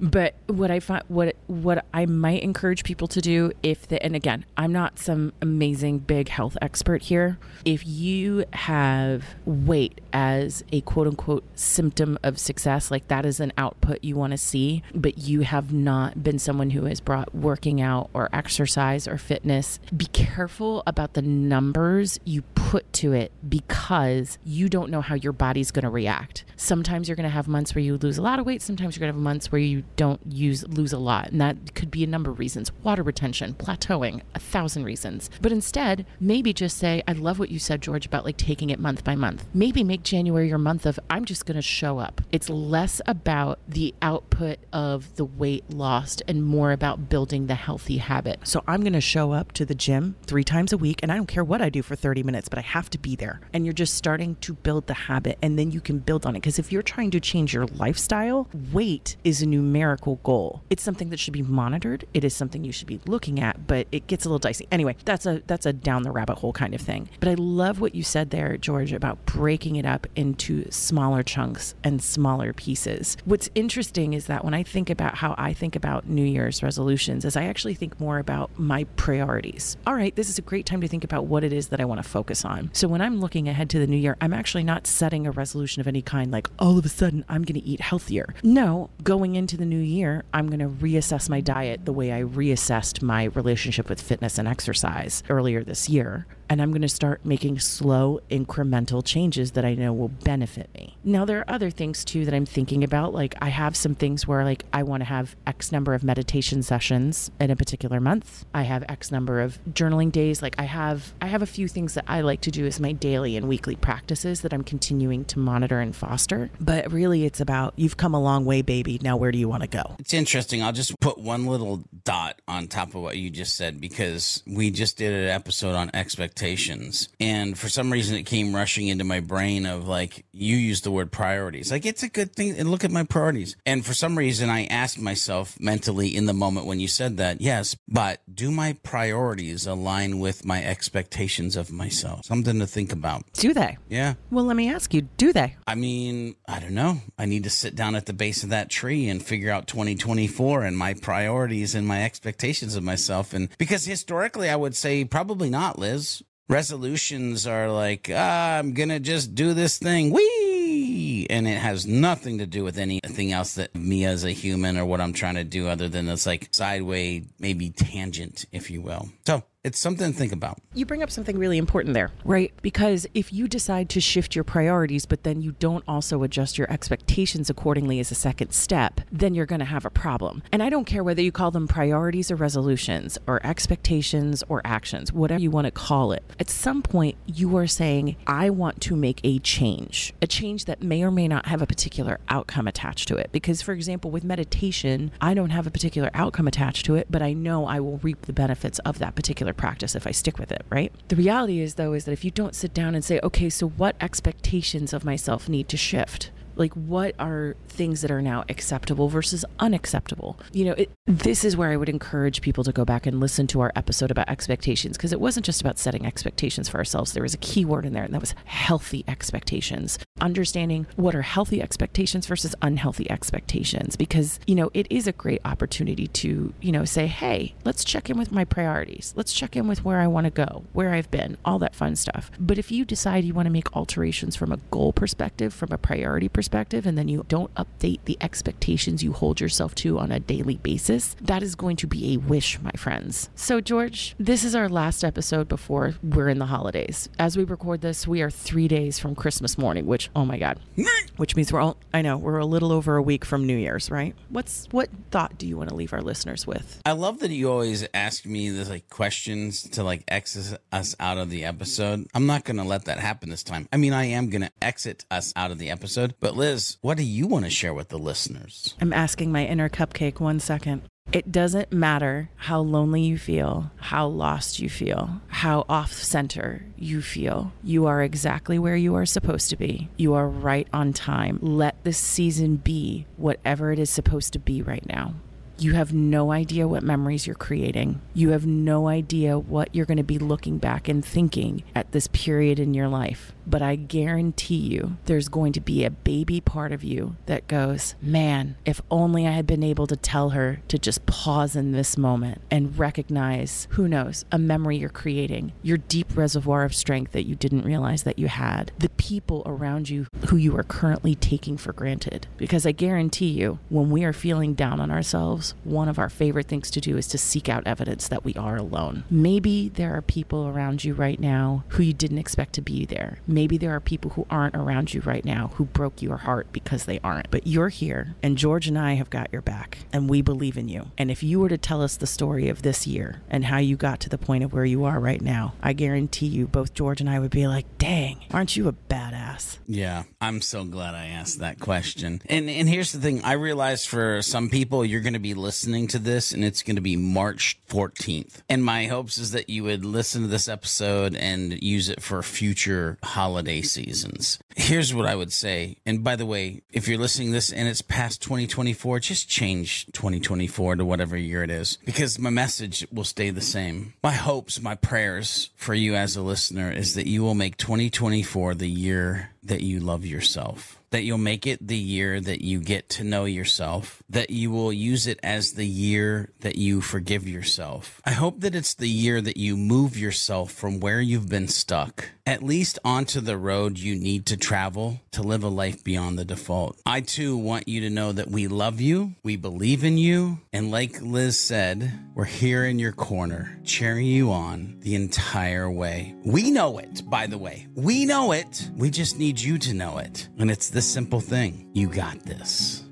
But 0.00 0.34
what 0.46 0.70
I 0.70 0.80
find 0.80 1.04
what 1.08 1.36
what 1.46 1.84
I 1.92 2.06
might 2.06 2.42
encourage 2.42 2.84
people 2.84 3.08
to 3.08 3.20
do 3.20 3.52
if 3.62 3.86
the, 3.86 4.02
and 4.02 4.16
again, 4.16 4.44
I'm 4.56 4.72
not 4.72 4.98
some 4.98 5.32
amazing 5.42 5.98
big 6.00 6.28
health 6.28 6.56
expert 6.62 7.02
here. 7.02 7.38
If 7.64 7.86
you 7.86 8.44
have 8.52 9.24
weight 9.44 10.00
as 10.12 10.64
a 10.72 10.80
quote 10.82 11.06
unquote 11.06 11.44
symptom 11.54 12.18
of 12.22 12.38
success, 12.38 12.90
like 12.94 13.08
that 13.08 13.26
is 13.26 13.40
an 13.40 13.52
output 13.58 14.04
you 14.04 14.14
want 14.14 14.30
to 14.30 14.38
see, 14.38 14.84
but 14.94 15.18
you 15.18 15.40
have 15.40 15.72
not 15.72 16.22
been 16.22 16.38
someone 16.38 16.70
who 16.70 16.84
has 16.84 17.00
brought 17.00 17.34
working 17.34 17.80
out 17.80 18.08
or 18.14 18.28
exercise 18.32 19.08
or 19.08 19.18
fitness, 19.18 19.80
be 19.96 20.06
careful 20.06 20.84
about 20.86 21.14
the 21.14 21.22
numbers 21.22 22.20
you 22.24 22.42
put 22.54 22.92
to 22.92 23.12
it 23.12 23.32
because 23.48 24.38
you 24.44 24.68
don't 24.68 24.90
know 24.90 25.00
how 25.00 25.16
your 25.16 25.32
body's 25.32 25.72
going 25.72 25.82
to 25.82 25.90
react. 25.90 26.44
Sometimes 26.54 27.08
you're 27.08 27.16
going 27.16 27.24
to 27.24 27.30
have 27.30 27.48
months 27.48 27.74
where 27.74 27.82
you 27.82 27.96
lose 27.96 28.16
a 28.16 28.22
lot 28.22 28.38
of 28.38 28.46
weight, 28.46 28.62
sometimes 28.62 28.94
you're 28.94 29.00
going 29.00 29.12
to 29.12 29.16
have 29.18 29.22
months 29.22 29.50
where 29.50 29.60
you 29.60 29.82
don't 29.96 30.20
use 30.30 30.64
lose 30.68 30.92
a 30.92 30.98
lot, 30.98 31.30
and 31.32 31.40
that 31.40 31.74
could 31.74 31.90
be 31.90 32.04
a 32.04 32.06
number 32.06 32.30
of 32.30 32.38
reasons. 32.38 32.70
Water 32.84 33.02
retention, 33.02 33.54
plateauing, 33.54 34.22
a 34.36 34.38
thousand 34.38 34.84
reasons. 34.84 35.30
But 35.42 35.50
instead, 35.50 36.06
maybe 36.20 36.52
just 36.52 36.78
say, 36.78 37.02
I 37.08 37.12
love 37.12 37.40
what 37.40 37.50
you 37.50 37.58
said 37.58 37.82
George 37.82 38.06
about 38.06 38.24
like 38.24 38.36
taking 38.36 38.70
it 38.70 38.78
month 38.78 39.02
by 39.02 39.16
month. 39.16 39.46
Maybe 39.52 39.82
make 39.82 40.04
January 40.04 40.48
your 40.48 40.58
month 40.58 40.86
of 40.86 41.00
I'm 41.10 41.24
just 41.24 41.46
going 41.46 41.56
to 41.56 41.62
show 41.62 41.98
up. 41.98 42.20
It's 42.30 42.50
less 42.50 42.83
about 43.06 43.58
the 43.66 43.94
output 44.02 44.58
of 44.72 45.16
the 45.16 45.24
weight 45.24 45.64
lost 45.70 46.22
and 46.28 46.44
more 46.44 46.72
about 46.72 47.08
building 47.08 47.46
the 47.46 47.54
healthy 47.54 47.98
habit. 47.98 48.40
So 48.44 48.62
I'm 48.66 48.82
going 48.82 48.92
to 48.92 49.00
show 49.00 49.32
up 49.32 49.52
to 49.52 49.64
the 49.64 49.74
gym 49.74 50.16
3 50.26 50.44
times 50.44 50.72
a 50.72 50.78
week 50.78 51.00
and 51.02 51.10
I 51.10 51.16
don't 51.16 51.26
care 51.26 51.44
what 51.44 51.62
I 51.62 51.70
do 51.70 51.82
for 51.82 51.96
30 51.96 52.22
minutes, 52.22 52.48
but 52.48 52.58
I 52.58 52.62
have 52.62 52.90
to 52.90 52.98
be 52.98 53.16
there. 53.16 53.40
And 53.52 53.64
you're 53.64 53.72
just 53.72 53.94
starting 53.94 54.36
to 54.42 54.52
build 54.52 54.86
the 54.86 54.94
habit 54.94 55.38
and 55.42 55.58
then 55.58 55.70
you 55.70 55.80
can 55.80 55.98
build 55.98 56.26
on 56.26 56.36
it 56.36 56.40
because 56.40 56.58
if 56.58 56.70
you're 56.70 56.82
trying 56.82 57.10
to 57.12 57.20
change 57.20 57.54
your 57.54 57.66
lifestyle, 57.66 58.48
weight 58.72 59.16
is 59.24 59.40
a 59.40 59.46
numerical 59.46 60.16
goal. 60.22 60.62
It's 60.68 60.82
something 60.82 61.08
that 61.10 61.18
should 61.18 61.32
be 61.32 61.42
monitored. 61.42 62.06
It 62.12 62.22
is 62.22 62.34
something 62.34 62.64
you 62.64 62.72
should 62.72 62.86
be 62.86 63.00
looking 63.06 63.40
at, 63.40 63.66
but 63.66 63.86
it 63.92 64.06
gets 64.06 64.24
a 64.24 64.28
little 64.28 64.38
dicey. 64.38 64.68
Anyway, 64.70 64.96
that's 65.04 65.26
a 65.26 65.42
that's 65.46 65.66
a 65.66 65.72
down 65.72 66.02
the 66.02 66.10
rabbit 66.10 66.36
hole 66.38 66.52
kind 66.52 66.74
of 66.74 66.80
thing. 66.80 67.08
But 67.18 67.30
I 67.30 67.34
love 67.34 67.80
what 67.80 67.94
you 67.94 68.02
said 68.02 68.30
there, 68.30 68.56
George, 68.56 68.92
about 68.92 69.24
breaking 69.24 69.76
it 69.76 69.86
up 69.86 70.06
into 70.14 70.70
smaller 70.70 71.22
chunks 71.22 71.74
and 71.82 72.02
smaller 72.02 72.52
pieces 72.52 72.73
pieces. 72.74 73.16
What's 73.24 73.48
interesting 73.54 74.14
is 74.14 74.26
that 74.26 74.44
when 74.44 74.52
I 74.52 74.64
think 74.64 74.90
about 74.90 75.14
how 75.14 75.36
I 75.38 75.52
think 75.52 75.76
about 75.76 76.08
New 76.08 76.24
Year's 76.24 76.60
resolutions, 76.60 77.24
is 77.24 77.36
I 77.36 77.44
actually 77.44 77.74
think 77.74 78.00
more 78.00 78.18
about 78.18 78.50
my 78.58 78.82
priorities. 78.96 79.76
All 79.86 79.94
right, 79.94 80.12
this 80.16 80.28
is 80.28 80.38
a 80.38 80.42
great 80.42 80.66
time 80.66 80.80
to 80.80 80.88
think 80.88 81.04
about 81.04 81.26
what 81.26 81.44
it 81.44 81.52
is 81.52 81.68
that 81.68 81.80
I 81.80 81.84
want 81.84 82.02
to 82.02 82.08
focus 82.08 82.44
on. 82.44 82.70
So 82.72 82.88
when 82.88 83.00
I'm 83.00 83.20
looking 83.20 83.48
ahead 83.48 83.70
to 83.70 83.78
the 83.78 83.86
new 83.86 83.96
year, 83.96 84.16
I'm 84.20 84.32
actually 84.32 84.64
not 84.64 84.88
setting 84.88 85.24
a 85.24 85.30
resolution 85.30 85.82
of 85.82 85.86
any 85.86 86.02
kind 86.02 86.32
like 86.32 86.48
all 86.58 86.76
of 86.76 86.84
a 86.84 86.88
sudden 86.88 87.24
I'm 87.28 87.44
going 87.44 87.60
to 87.60 87.64
eat 87.64 87.80
healthier. 87.80 88.34
No, 88.42 88.90
going 89.04 89.36
into 89.36 89.56
the 89.56 89.64
new 89.64 89.78
year, 89.78 90.24
I'm 90.32 90.48
going 90.48 90.58
to 90.58 90.68
reassess 90.68 91.30
my 91.30 91.40
diet 91.40 91.84
the 91.84 91.92
way 91.92 92.12
I 92.12 92.22
reassessed 92.22 93.02
my 93.02 93.24
relationship 93.24 93.88
with 93.88 94.02
fitness 94.02 94.36
and 94.36 94.48
exercise 94.48 95.22
earlier 95.28 95.62
this 95.62 95.88
year 95.88 96.26
and 96.48 96.60
I'm 96.60 96.70
going 96.70 96.82
to 96.82 96.88
start 96.88 97.24
making 97.24 97.58
slow, 97.58 98.20
incremental 98.30 99.04
changes 99.04 99.52
that 99.52 99.64
I 99.64 99.74
know 99.74 99.92
will 99.92 100.08
benefit 100.08 100.70
me. 100.74 100.96
Now, 101.04 101.24
there 101.24 101.38
are 101.40 101.50
other 101.50 101.70
things 101.70 102.04
too 102.04 102.24
that 102.24 102.34
I'm 102.34 102.46
thinking 102.46 102.84
about. 102.84 103.12
Like, 103.12 103.34
I 103.40 103.48
have 103.48 103.76
some 103.76 103.94
things 103.94 104.26
where, 104.26 104.44
like, 104.44 104.64
I 104.72 104.82
want 104.82 105.02
to 105.02 105.04
have 105.06 105.36
X 105.46 105.72
number 105.72 105.94
of 105.94 106.02
meditation 106.02 106.62
sessions 106.62 107.30
in 107.40 107.50
a 107.50 107.56
particular 107.56 108.00
month. 108.00 108.44
I 108.54 108.62
have 108.62 108.84
X 108.88 109.10
number 109.10 109.40
of 109.40 109.58
journaling 109.70 110.12
days. 110.12 110.42
Like, 110.42 110.56
I 110.58 110.64
have, 110.64 111.14
I 111.20 111.26
have 111.26 111.42
a 111.42 111.46
few 111.46 111.68
things 111.68 111.94
that 111.94 112.04
I 112.06 112.20
like 112.20 112.40
to 112.42 112.50
do 112.50 112.66
as 112.66 112.80
my 112.80 112.92
daily 112.92 113.36
and 113.36 113.48
weekly 113.48 113.76
practices 113.76 114.42
that 114.42 114.52
I'm 114.52 114.64
continuing 114.64 115.24
to 115.26 115.38
monitor 115.38 115.80
and 115.80 115.94
foster. 115.94 116.50
But 116.60 116.92
really, 116.92 117.24
it's 117.24 117.40
about 117.40 117.74
you've 117.76 117.96
come 117.96 118.14
a 118.14 118.20
long 118.20 118.44
way, 118.44 118.62
baby. 118.62 118.98
Now, 119.02 119.16
where 119.16 119.32
do 119.32 119.38
you 119.38 119.48
want 119.48 119.62
to 119.62 119.68
go? 119.68 119.96
It's 119.98 120.14
interesting. 120.14 120.62
I'll 120.62 120.72
just 120.72 120.98
put 121.00 121.18
one 121.18 121.46
little 121.46 121.84
dot 122.04 122.40
on 122.46 122.68
top 122.68 122.94
of 122.94 123.02
what 123.02 123.16
you 123.16 123.30
just 123.30 123.56
said 123.56 123.80
because 123.80 124.42
we 124.46 124.70
just 124.70 124.98
did 124.98 125.12
an 125.12 125.28
episode 125.28 125.74
on 125.74 125.90
expectations. 125.94 127.08
And 127.18 127.58
for 127.58 127.68
some 127.68 127.92
reason, 127.92 128.16
it 128.16 128.24
came 128.24 128.54
rushing 128.54 128.88
into 128.88 129.04
my 129.04 129.20
brain 129.20 129.66
of 129.66 129.88
like, 129.88 130.24
you 130.32 130.56
use 130.56 130.82
the 130.82 130.90
word 130.90 131.10
priorities. 131.10 131.70
Like, 131.70 131.86
it's 131.86 132.02
a 132.02 132.08
good 132.08 132.34
thing. 132.34 132.58
And 132.58 132.70
look 132.70 132.84
at 132.84 132.90
my 132.90 133.04
priorities. 133.04 133.56
And 133.64 133.84
for 133.84 133.94
some 133.94 134.16
reason, 134.16 134.50
I 134.50 134.66
asked 134.66 135.00
myself 135.00 135.58
mentally 135.58 136.14
in 136.14 136.26
the 136.26 136.32
moment 136.32 136.66
when 136.66 136.80
you 136.80 136.88
said 136.88 137.16
that, 137.16 137.40
yes, 137.40 137.76
but 137.88 138.20
do 138.32 138.50
my 138.50 138.74
priorities 138.82 139.66
align 139.66 140.18
with 140.18 140.44
my 140.44 140.62
expectations 140.64 141.56
of 141.56 141.72
myself? 141.72 142.26
Something 142.26 142.58
to 142.58 142.66
think 142.66 142.92
about. 142.92 143.24
Do 143.32 143.54
they? 143.54 143.78
Yeah. 143.88 144.14
Well, 144.30 144.44
let 144.44 144.56
me 144.56 144.70
ask 144.70 144.92
you, 144.92 145.02
do 145.16 145.32
they? 145.32 145.56
I 145.66 145.74
mean, 145.74 146.36
I 146.46 146.60
don't 146.60 146.74
know. 146.74 147.00
I 147.18 147.26
need 147.26 147.44
to 147.44 147.50
sit 147.50 147.74
down 147.74 147.94
at 147.94 148.06
the 148.06 148.12
base 148.12 148.42
of 148.42 148.50
that 148.50 148.68
tree 148.68 149.08
and 149.08 149.24
figure 149.24 149.50
out 149.50 149.66
2024 149.66 150.64
and 150.64 150.76
my 150.76 150.94
priorities 150.94 151.74
and 151.74 151.86
my 151.86 151.93
expectations 152.02 152.74
of 152.74 152.82
myself. 152.82 153.32
And 153.32 153.48
because 153.58 153.84
historically, 153.84 154.48
I 154.48 154.56
would 154.56 154.74
say 154.74 155.04
probably 155.04 155.50
not, 155.50 155.78
Liz 155.78 156.22
resolutions 156.48 157.46
are 157.46 157.70
like, 157.70 158.10
ah, 158.12 158.58
I'm 158.58 158.74
going 158.74 158.90
to 158.90 159.00
just 159.00 159.34
do 159.34 159.54
this 159.54 159.78
thing. 159.78 160.10
Wee! 160.10 161.26
And 161.30 161.48
it 161.48 161.58
has 161.58 161.86
nothing 161.86 162.38
to 162.38 162.46
do 162.46 162.64
with 162.64 162.78
anything 162.78 163.32
else 163.32 163.54
that 163.54 163.74
me 163.74 164.04
as 164.04 164.24
a 164.24 164.30
human 164.30 164.76
or 164.76 164.84
what 164.84 165.00
I'm 165.00 165.12
trying 165.12 165.36
to 165.36 165.44
do 165.44 165.68
other 165.68 165.88
than 165.88 166.06
this 166.06 166.26
like 166.26 166.48
sideways, 166.52 167.24
maybe 167.38 167.70
tangent, 167.70 168.44
if 168.52 168.70
you 168.70 168.82
will. 168.82 169.08
So 169.26 169.42
it's 169.64 169.78
something 169.78 170.12
to 170.12 170.16
think 170.16 170.30
about. 170.30 170.58
You 170.74 170.84
bring 170.84 171.02
up 171.02 171.10
something 171.10 171.38
really 171.38 171.56
important 171.56 171.94
there, 171.94 172.10
right? 172.22 172.52
Because 172.60 173.06
if 173.14 173.32
you 173.32 173.48
decide 173.48 173.88
to 173.90 174.00
shift 174.00 174.34
your 174.34 174.44
priorities, 174.44 175.06
but 175.06 175.24
then 175.24 175.40
you 175.40 175.52
don't 175.52 175.82
also 175.88 176.22
adjust 176.22 176.58
your 176.58 176.70
expectations 176.70 177.48
accordingly 177.48 177.98
as 177.98 178.10
a 178.10 178.14
second 178.14 178.52
step, 178.52 179.00
then 179.10 179.34
you're 179.34 179.46
going 179.46 179.60
to 179.60 179.64
have 179.64 179.86
a 179.86 179.90
problem. 179.90 180.42
And 180.52 180.62
I 180.62 180.68
don't 180.68 180.84
care 180.84 181.02
whether 181.02 181.22
you 181.22 181.32
call 181.32 181.50
them 181.50 181.66
priorities 181.66 182.30
or 182.30 182.36
resolutions 182.36 183.16
or 183.26 183.44
expectations 183.44 184.44
or 184.50 184.60
actions, 184.66 185.14
whatever 185.14 185.40
you 185.40 185.50
want 185.50 185.64
to 185.64 185.70
call 185.70 186.12
it. 186.12 186.22
At 186.38 186.50
some 186.50 186.82
point, 186.82 187.16
you 187.24 187.56
are 187.56 187.66
saying, 187.66 188.16
I 188.26 188.50
want 188.50 188.82
to 188.82 188.94
make 188.94 189.20
a 189.24 189.38
change, 189.38 190.12
a 190.20 190.26
change 190.26 190.66
that 190.66 190.82
may 190.82 191.02
or 191.02 191.10
may 191.10 191.26
not 191.26 191.46
have 191.46 191.62
a 191.62 191.66
particular 191.66 192.20
outcome 192.28 192.68
attached 192.68 193.08
to 193.08 193.16
it. 193.16 193.30
Because, 193.32 193.62
for 193.62 193.72
example, 193.72 194.10
with 194.10 194.24
meditation, 194.24 195.10
I 195.22 195.32
don't 195.32 195.50
have 195.50 195.66
a 195.66 195.70
particular 195.70 196.10
outcome 196.12 196.46
attached 196.46 196.84
to 196.84 196.96
it, 196.96 197.06
but 197.08 197.22
I 197.22 197.32
know 197.32 197.64
I 197.64 197.80
will 197.80 197.96
reap 197.98 198.22
the 198.22 198.34
benefits 198.34 198.78
of 198.80 198.98
that 198.98 199.14
particular 199.14 199.53
practice 199.56 199.94
if 199.94 200.06
I 200.06 200.10
stick 200.10 200.38
with 200.38 200.52
it, 200.52 200.64
right? 200.70 200.92
The 201.08 201.16
reality 201.16 201.60
is, 201.60 201.74
though, 201.74 201.92
is 201.92 202.04
that 202.04 202.12
if 202.12 202.24
you 202.24 202.30
don't 202.30 202.54
sit 202.54 202.74
down 202.74 202.94
and 202.94 203.04
say, 203.04 203.20
okay, 203.22 203.50
so 203.50 203.68
what 203.68 203.96
expectations 204.00 204.92
of 204.92 205.04
myself 205.04 205.48
need 205.48 205.68
to 205.68 205.76
shift? 205.76 206.30
Like 206.56 206.72
what 206.74 207.14
are 207.18 207.56
things 207.68 208.02
that 208.02 208.10
are 208.10 208.22
now 208.22 208.44
acceptable 208.48 209.08
versus 209.08 209.44
unacceptable? 209.58 210.38
You 210.52 210.66
know 210.66 210.72
it, 210.72 210.90
this 211.06 211.44
is 211.44 211.56
where 211.56 211.70
i 211.70 211.76
would 211.76 211.88
encourage 211.88 212.40
people 212.40 212.64
to 212.64 212.72
go 212.72 212.84
back 212.84 213.06
and 213.06 213.20
listen 213.20 213.46
to 213.48 213.60
our 213.60 213.72
episode 213.76 214.10
about 214.10 214.28
expectations 214.28 214.96
because 214.96 215.12
it 215.12 215.20
wasn't 215.20 215.44
just 215.44 215.60
about 215.60 215.78
setting 215.78 216.06
expectations 216.06 216.68
for 216.68 216.78
ourselves. 216.78 217.12
There 217.12 217.22
was 217.22 217.34
a 217.34 217.38
key 217.38 217.64
word 217.64 217.84
in 217.84 217.92
there 217.92 218.04
and 218.04 218.14
that 218.14 218.20
was 218.20 218.34
healthy 218.44 219.04
expectations. 219.08 219.98
Understanding 220.20 220.86
what 220.96 221.14
are 221.14 221.22
healthy 221.22 221.60
expectations 221.60 222.26
versus 222.26 222.54
unhealthy 222.62 223.10
expectations 223.10 223.96
because 223.96 224.38
you 224.46 224.54
know 224.54 224.70
it 224.74 224.86
is 224.90 225.06
a 225.06 225.12
great 225.12 225.40
opportunity 225.44 226.06
to 226.06 226.54
you 226.60 226.72
know 226.72 226.84
say 226.84 227.06
hey 227.06 227.54
let's 227.64 227.84
check 227.84 228.08
in 228.08 228.16
with 228.16 228.32
my 228.32 228.44
priorities. 228.44 229.12
Let's 229.16 229.32
check 229.32 229.56
in 229.56 229.66
with 229.68 229.84
where 229.84 230.00
i 230.00 230.06
want 230.06 230.24
to 230.24 230.30
go 230.30 230.64
where 230.72 230.92
i've 230.94 231.10
been 231.10 231.36
all 231.44 231.58
that 231.58 231.74
fun 231.74 231.96
stuff. 231.96 232.30
But 232.38 232.58
if 232.58 232.70
you 232.70 232.84
decide 232.84 233.24
you 233.24 233.34
want 233.34 233.46
to 233.46 233.52
make 233.52 233.74
alterations 233.76 234.36
from 234.36 234.52
a 234.52 234.58
goal 234.70 234.92
perspective 234.92 235.52
from 235.52 235.72
a 235.72 235.78
priority 235.78 236.28
perspective 236.28 236.43
perspective 236.44 236.84
and 236.84 236.98
then 236.98 237.08
you 237.08 237.24
don't 237.26 237.52
update 237.54 238.00
the 238.04 238.18
expectations 238.20 239.02
you 239.02 239.14
hold 239.14 239.40
yourself 239.40 239.74
to 239.74 239.98
on 239.98 240.12
a 240.12 240.20
daily 240.20 240.58
basis, 240.58 241.16
that 241.22 241.42
is 241.42 241.54
going 241.54 241.74
to 241.74 241.86
be 241.86 242.12
a 242.12 242.18
wish, 242.18 242.60
my 242.60 242.70
friends. 242.76 243.30
So, 243.34 243.62
George, 243.62 244.14
this 244.18 244.44
is 244.44 244.54
our 244.54 244.68
last 244.68 245.02
episode 245.04 245.48
before 245.48 245.94
we're 246.02 246.28
in 246.28 246.38
the 246.38 246.46
holidays. 246.46 247.08
As 247.18 247.34
we 247.38 247.44
record 247.44 247.80
this, 247.80 248.06
we 248.06 248.20
are 248.20 248.28
three 248.28 248.68
days 248.68 248.98
from 248.98 249.14
Christmas 249.14 249.56
morning, 249.56 249.86
which, 249.86 250.10
oh 250.14 250.26
my 250.26 250.36
God, 250.36 250.60
which 251.16 251.34
means 251.34 251.50
we're 251.50 251.62
all, 251.62 251.78
I 251.94 252.02
know, 252.02 252.18
we're 252.18 252.36
a 252.36 252.44
little 252.44 252.72
over 252.72 252.96
a 252.96 253.02
week 253.02 253.24
from 253.24 253.46
New 253.46 253.56
Year's, 253.56 253.90
right? 253.90 254.14
What's, 254.28 254.68
what 254.70 254.90
thought 255.10 255.38
do 255.38 255.46
you 255.46 255.56
want 255.56 255.70
to 255.70 255.74
leave 255.74 255.94
our 255.94 256.02
listeners 256.02 256.46
with? 256.46 256.82
I 256.84 256.92
love 256.92 257.20
that 257.20 257.30
you 257.30 257.50
always 257.50 257.88
ask 257.94 258.26
me 258.26 258.50
this 258.50 258.68
like 258.68 258.90
questions 258.90 259.62
to 259.70 259.82
like 259.82 260.04
exit 260.08 260.60
us 260.70 260.94
out 261.00 261.16
of 261.16 261.30
the 261.30 261.46
episode. 261.46 262.06
I'm 262.14 262.26
not 262.26 262.44
going 262.44 262.58
to 262.58 262.64
let 262.64 262.84
that 262.84 262.98
happen 262.98 263.30
this 263.30 263.42
time. 263.42 263.66
I 263.72 263.78
mean, 263.78 263.94
I 263.94 264.04
am 264.04 264.28
going 264.28 264.42
to 264.42 264.50
exit 264.60 265.06
us 265.10 265.32
out 265.36 265.50
of 265.50 265.58
the 265.58 265.70
episode, 265.70 266.14
but 266.34 266.38
Liz, 266.38 266.76
what 266.80 266.96
do 266.96 267.02
you 267.02 267.26
want 267.26 267.44
to 267.44 267.50
share 267.50 267.74
with 267.74 267.88
the 267.88 267.98
listeners? 267.98 268.74
I'm 268.80 268.92
asking 268.92 269.32
my 269.32 269.44
inner 269.44 269.68
cupcake 269.68 270.20
one 270.20 270.40
second. 270.40 270.82
It 271.12 271.30
doesn't 271.30 271.70
matter 271.70 272.30
how 272.36 272.60
lonely 272.60 273.02
you 273.02 273.18
feel, 273.18 273.70
how 273.76 274.06
lost 274.06 274.58
you 274.58 274.68
feel, 274.68 275.20
how 275.28 275.64
off 275.68 275.92
center 275.92 276.64
you 276.76 277.02
feel. 277.02 277.52
You 277.62 277.86
are 277.86 278.02
exactly 278.02 278.58
where 278.58 278.74
you 278.74 278.94
are 278.96 279.06
supposed 279.06 279.50
to 279.50 279.56
be. 279.56 279.90
You 279.96 280.14
are 280.14 280.28
right 280.28 280.66
on 280.72 280.92
time. 280.92 281.38
Let 281.40 281.84
this 281.84 281.98
season 281.98 282.56
be 282.56 283.06
whatever 283.16 283.70
it 283.70 283.78
is 283.78 283.90
supposed 283.90 284.32
to 284.32 284.38
be 284.38 284.62
right 284.62 284.86
now. 284.88 285.14
You 285.58 285.74
have 285.74 285.92
no 285.92 286.32
idea 286.32 286.66
what 286.66 286.82
memories 286.82 287.28
you're 287.28 287.36
creating. 287.36 288.00
You 288.12 288.30
have 288.30 288.44
no 288.44 288.88
idea 288.88 289.38
what 289.38 289.72
you're 289.72 289.86
going 289.86 289.98
to 289.98 290.02
be 290.02 290.18
looking 290.18 290.58
back 290.58 290.88
and 290.88 291.04
thinking 291.04 291.62
at 291.76 291.92
this 291.92 292.08
period 292.08 292.58
in 292.58 292.74
your 292.74 292.88
life. 292.88 293.33
But 293.46 293.62
I 293.62 293.76
guarantee 293.76 294.56
you, 294.56 294.96
there's 295.04 295.28
going 295.28 295.52
to 295.54 295.60
be 295.60 295.84
a 295.84 295.90
baby 295.90 296.40
part 296.40 296.72
of 296.72 296.82
you 296.82 297.16
that 297.26 297.48
goes, 297.48 297.94
Man, 298.00 298.56
if 298.64 298.80
only 298.90 299.26
I 299.26 299.32
had 299.32 299.46
been 299.46 299.62
able 299.62 299.86
to 299.86 299.96
tell 299.96 300.30
her 300.30 300.60
to 300.68 300.78
just 300.78 301.06
pause 301.06 301.56
in 301.56 301.72
this 301.72 301.96
moment 301.96 302.40
and 302.50 302.78
recognize, 302.78 303.68
who 303.70 303.88
knows, 303.88 304.24
a 304.32 304.38
memory 304.38 304.76
you're 304.76 304.88
creating, 304.88 305.52
your 305.62 305.78
deep 305.78 306.16
reservoir 306.16 306.64
of 306.64 306.74
strength 306.74 307.12
that 307.12 307.26
you 307.26 307.34
didn't 307.34 307.64
realize 307.64 308.02
that 308.04 308.18
you 308.18 308.28
had, 308.28 308.72
the 308.78 308.88
people 308.90 309.42
around 309.46 309.88
you 309.88 310.06
who 310.28 310.36
you 310.36 310.56
are 310.56 310.62
currently 310.62 311.14
taking 311.14 311.56
for 311.56 311.72
granted. 311.72 312.26
Because 312.36 312.66
I 312.66 312.72
guarantee 312.72 313.28
you, 313.28 313.58
when 313.68 313.90
we 313.90 314.04
are 314.04 314.12
feeling 314.12 314.54
down 314.54 314.80
on 314.80 314.90
ourselves, 314.90 315.54
one 315.64 315.88
of 315.88 315.98
our 315.98 316.08
favorite 316.08 316.48
things 316.48 316.70
to 316.72 316.80
do 316.80 316.96
is 316.96 317.06
to 317.08 317.18
seek 317.18 317.48
out 317.48 317.66
evidence 317.66 318.08
that 318.08 318.24
we 318.24 318.34
are 318.34 318.56
alone. 318.56 319.04
Maybe 319.10 319.68
there 319.68 319.94
are 319.94 320.02
people 320.02 320.46
around 320.46 320.84
you 320.84 320.94
right 320.94 321.20
now 321.20 321.64
who 321.68 321.82
you 321.82 321.92
didn't 321.92 322.18
expect 322.18 322.54
to 322.54 322.60
be 322.60 322.84
there 322.84 323.18
maybe 323.34 323.58
there 323.58 323.74
are 323.74 323.80
people 323.80 324.12
who 324.12 324.26
aren't 324.30 324.54
around 324.54 324.94
you 324.94 325.00
right 325.00 325.24
now 325.24 325.50
who 325.54 325.64
broke 325.64 326.00
your 326.00 326.18
heart 326.18 326.52
because 326.52 326.84
they 326.84 327.00
aren't. 327.02 327.30
But 327.30 327.46
you're 327.46 327.68
here, 327.68 328.14
and 328.22 328.38
George 328.38 328.68
and 328.68 328.78
I 328.78 328.94
have 328.94 329.10
got 329.10 329.32
your 329.32 329.42
back, 329.42 329.78
and 329.92 330.08
we 330.08 330.22
believe 330.22 330.56
in 330.56 330.68
you. 330.68 330.90
And 330.96 331.10
if 331.10 331.22
you 331.22 331.40
were 331.40 331.48
to 331.48 331.58
tell 331.58 331.82
us 331.82 331.96
the 331.96 332.06
story 332.06 332.48
of 332.48 332.62
this 332.62 332.86
year 332.86 333.22
and 333.28 333.44
how 333.44 333.58
you 333.58 333.76
got 333.76 334.00
to 334.00 334.08
the 334.08 334.18
point 334.18 334.44
of 334.44 334.52
where 334.52 334.64
you 334.64 334.84
are 334.84 335.00
right 335.00 335.20
now, 335.20 335.54
I 335.62 335.72
guarantee 335.72 336.26
you, 336.26 336.46
both 336.46 336.72
George 336.74 337.00
and 337.00 337.10
I 337.10 337.18
would 337.18 337.30
be 337.30 337.46
like, 337.46 337.66
dang, 337.78 338.20
aren't 338.30 338.56
you 338.56 338.68
a 338.68 338.72
badass? 338.72 339.58
Yeah, 339.66 340.04
I'm 340.20 340.40
so 340.40 340.64
glad 340.64 340.94
I 340.94 341.06
asked 341.06 341.40
that 341.40 341.58
question. 341.58 342.22
And 342.26 342.48
and 342.48 342.68
here's 342.68 342.92
the 342.92 343.00
thing, 343.00 343.22
I 343.24 343.32
realize 343.32 343.84
for 343.84 344.22
some 344.22 344.48
people 344.48 344.84
you're 344.84 345.00
going 345.00 345.14
to 345.14 345.18
be 345.18 345.34
listening 345.34 345.88
to 345.88 345.98
this 345.98 346.32
and 346.32 346.44
it's 346.44 346.62
going 346.62 346.76
to 346.76 346.82
be 346.82 346.96
March 346.96 347.58
14th. 347.68 348.42
And 348.48 348.64
my 348.64 348.86
hopes 348.86 349.18
is 349.18 349.32
that 349.32 349.50
you 349.50 349.64
would 349.64 349.84
listen 349.84 350.22
to 350.22 350.28
this 350.28 350.48
episode 350.48 351.16
and 351.16 351.60
use 351.62 351.88
it 351.88 352.02
for 352.02 352.22
future 352.22 352.98
holidays 353.02 353.23
holiday 353.24 353.62
seasons. 353.62 354.38
Here's 354.54 354.92
what 354.94 355.06
I 355.06 355.14
would 355.14 355.32
say. 355.32 355.78
And 355.86 356.04
by 356.04 356.14
the 356.14 356.26
way, 356.26 356.60
if 356.70 356.86
you're 356.86 356.98
listening 356.98 357.30
this 357.30 357.50
and 357.50 357.66
it's 357.66 357.80
past 357.80 358.20
2024, 358.20 359.00
just 359.00 359.30
change 359.30 359.86
2024 359.92 360.76
to 360.76 360.84
whatever 360.84 361.16
year 361.16 361.42
it 361.42 361.50
is 361.50 361.78
because 361.86 362.18
my 362.18 362.28
message 362.28 362.86
will 362.92 363.02
stay 363.02 363.30
the 363.30 363.40
same. 363.40 363.94
My 364.02 364.12
hopes, 364.12 364.60
my 364.60 364.74
prayers 364.74 365.48
for 365.56 365.72
you 365.72 365.94
as 365.94 366.16
a 366.16 366.22
listener 366.22 366.70
is 366.70 366.96
that 366.96 367.06
you 367.06 367.22
will 367.22 367.34
make 367.34 367.56
2024 367.56 368.56
the 368.56 368.68
year 368.68 369.30
that 369.42 369.62
you 369.62 369.80
love 369.80 370.04
yourself 370.04 370.73
that 370.94 371.02
you'll 371.02 371.18
make 371.18 371.44
it 371.44 371.66
the 371.66 371.76
year 371.76 372.20
that 372.20 372.40
you 372.40 372.60
get 372.60 372.88
to 372.88 373.02
know 373.02 373.24
yourself, 373.24 374.00
that 374.08 374.30
you 374.30 374.48
will 374.48 374.72
use 374.72 375.08
it 375.08 375.18
as 375.24 375.54
the 375.54 375.66
year 375.66 376.30
that 376.38 376.54
you 376.54 376.80
forgive 376.80 377.28
yourself. 377.28 378.00
I 378.04 378.12
hope 378.12 378.42
that 378.42 378.54
it's 378.54 378.74
the 378.74 378.88
year 378.88 379.20
that 379.20 379.36
you 379.36 379.56
move 379.56 379.96
yourself 379.96 380.52
from 380.52 380.78
where 380.78 381.00
you've 381.00 381.28
been 381.28 381.48
stuck, 381.48 382.10
at 382.24 382.44
least 382.44 382.78
onto 382.84 383.20
the 383.20 383.36
road 383.36 383.76
you 383.76 383.96
need 383.96 384.24
to 384.26 384.36
travel 384.36 385.00
to 385.10 385.22
live 385.22 385.42
a 385.42 385.48
life 385.48 385.82
beyond 385.82 386.16
the 386.16 386.24
default. 386.24 386.80
I 386.86 387.00
too 387.00 387.36
want 387.36 387.66
you 387.66 387.80
to 387.80 387.90
know 387.90 388.12
that 388.12 388.30
we 388.30 388.46
love 388.46 388.80
you, 388.80 389.16
we 389.24 389.34
believe 389.34 389.82
in 389.82 389.98
you, 389.98 390.38
and 390.52 390.70
like 390.70 391.02
Liz 391.02 391.36
said, 391.36 391.90
we're 392.14 392.24
here 392.24 392.64
in 392.64 392.78
your 392.78 392.92
corner, 392.92 393.58
cheering 393.64 394.06
you 394.06 394.30
on 394.30 394.76
the 394.78 394.94
entire 394.94 395.68
way. 395.68 396.14
We 396.24 396.52
know 396.52 396.78
it, 396.78 397.02
by 397.10 397.26
the 397.26 397.38
way. 397.38 397.66
We 397.74 398.04
know 398.04 398.30
it. 398.30 398.70
We 398.76 398.90
just 398.90 399.18
need 399.18 399.40
you 399.40 399.58
to 399.58 399.74
know 399.74 399.98
it. 399.98 400.28
And 400.38 400.50
it's 400.50 400.70
this 400.70 400.83
simple 400.84 401.20
thing 401.20 401.68
you 401.72 401.88
got 401.88 402.20
this. 402.24 402.83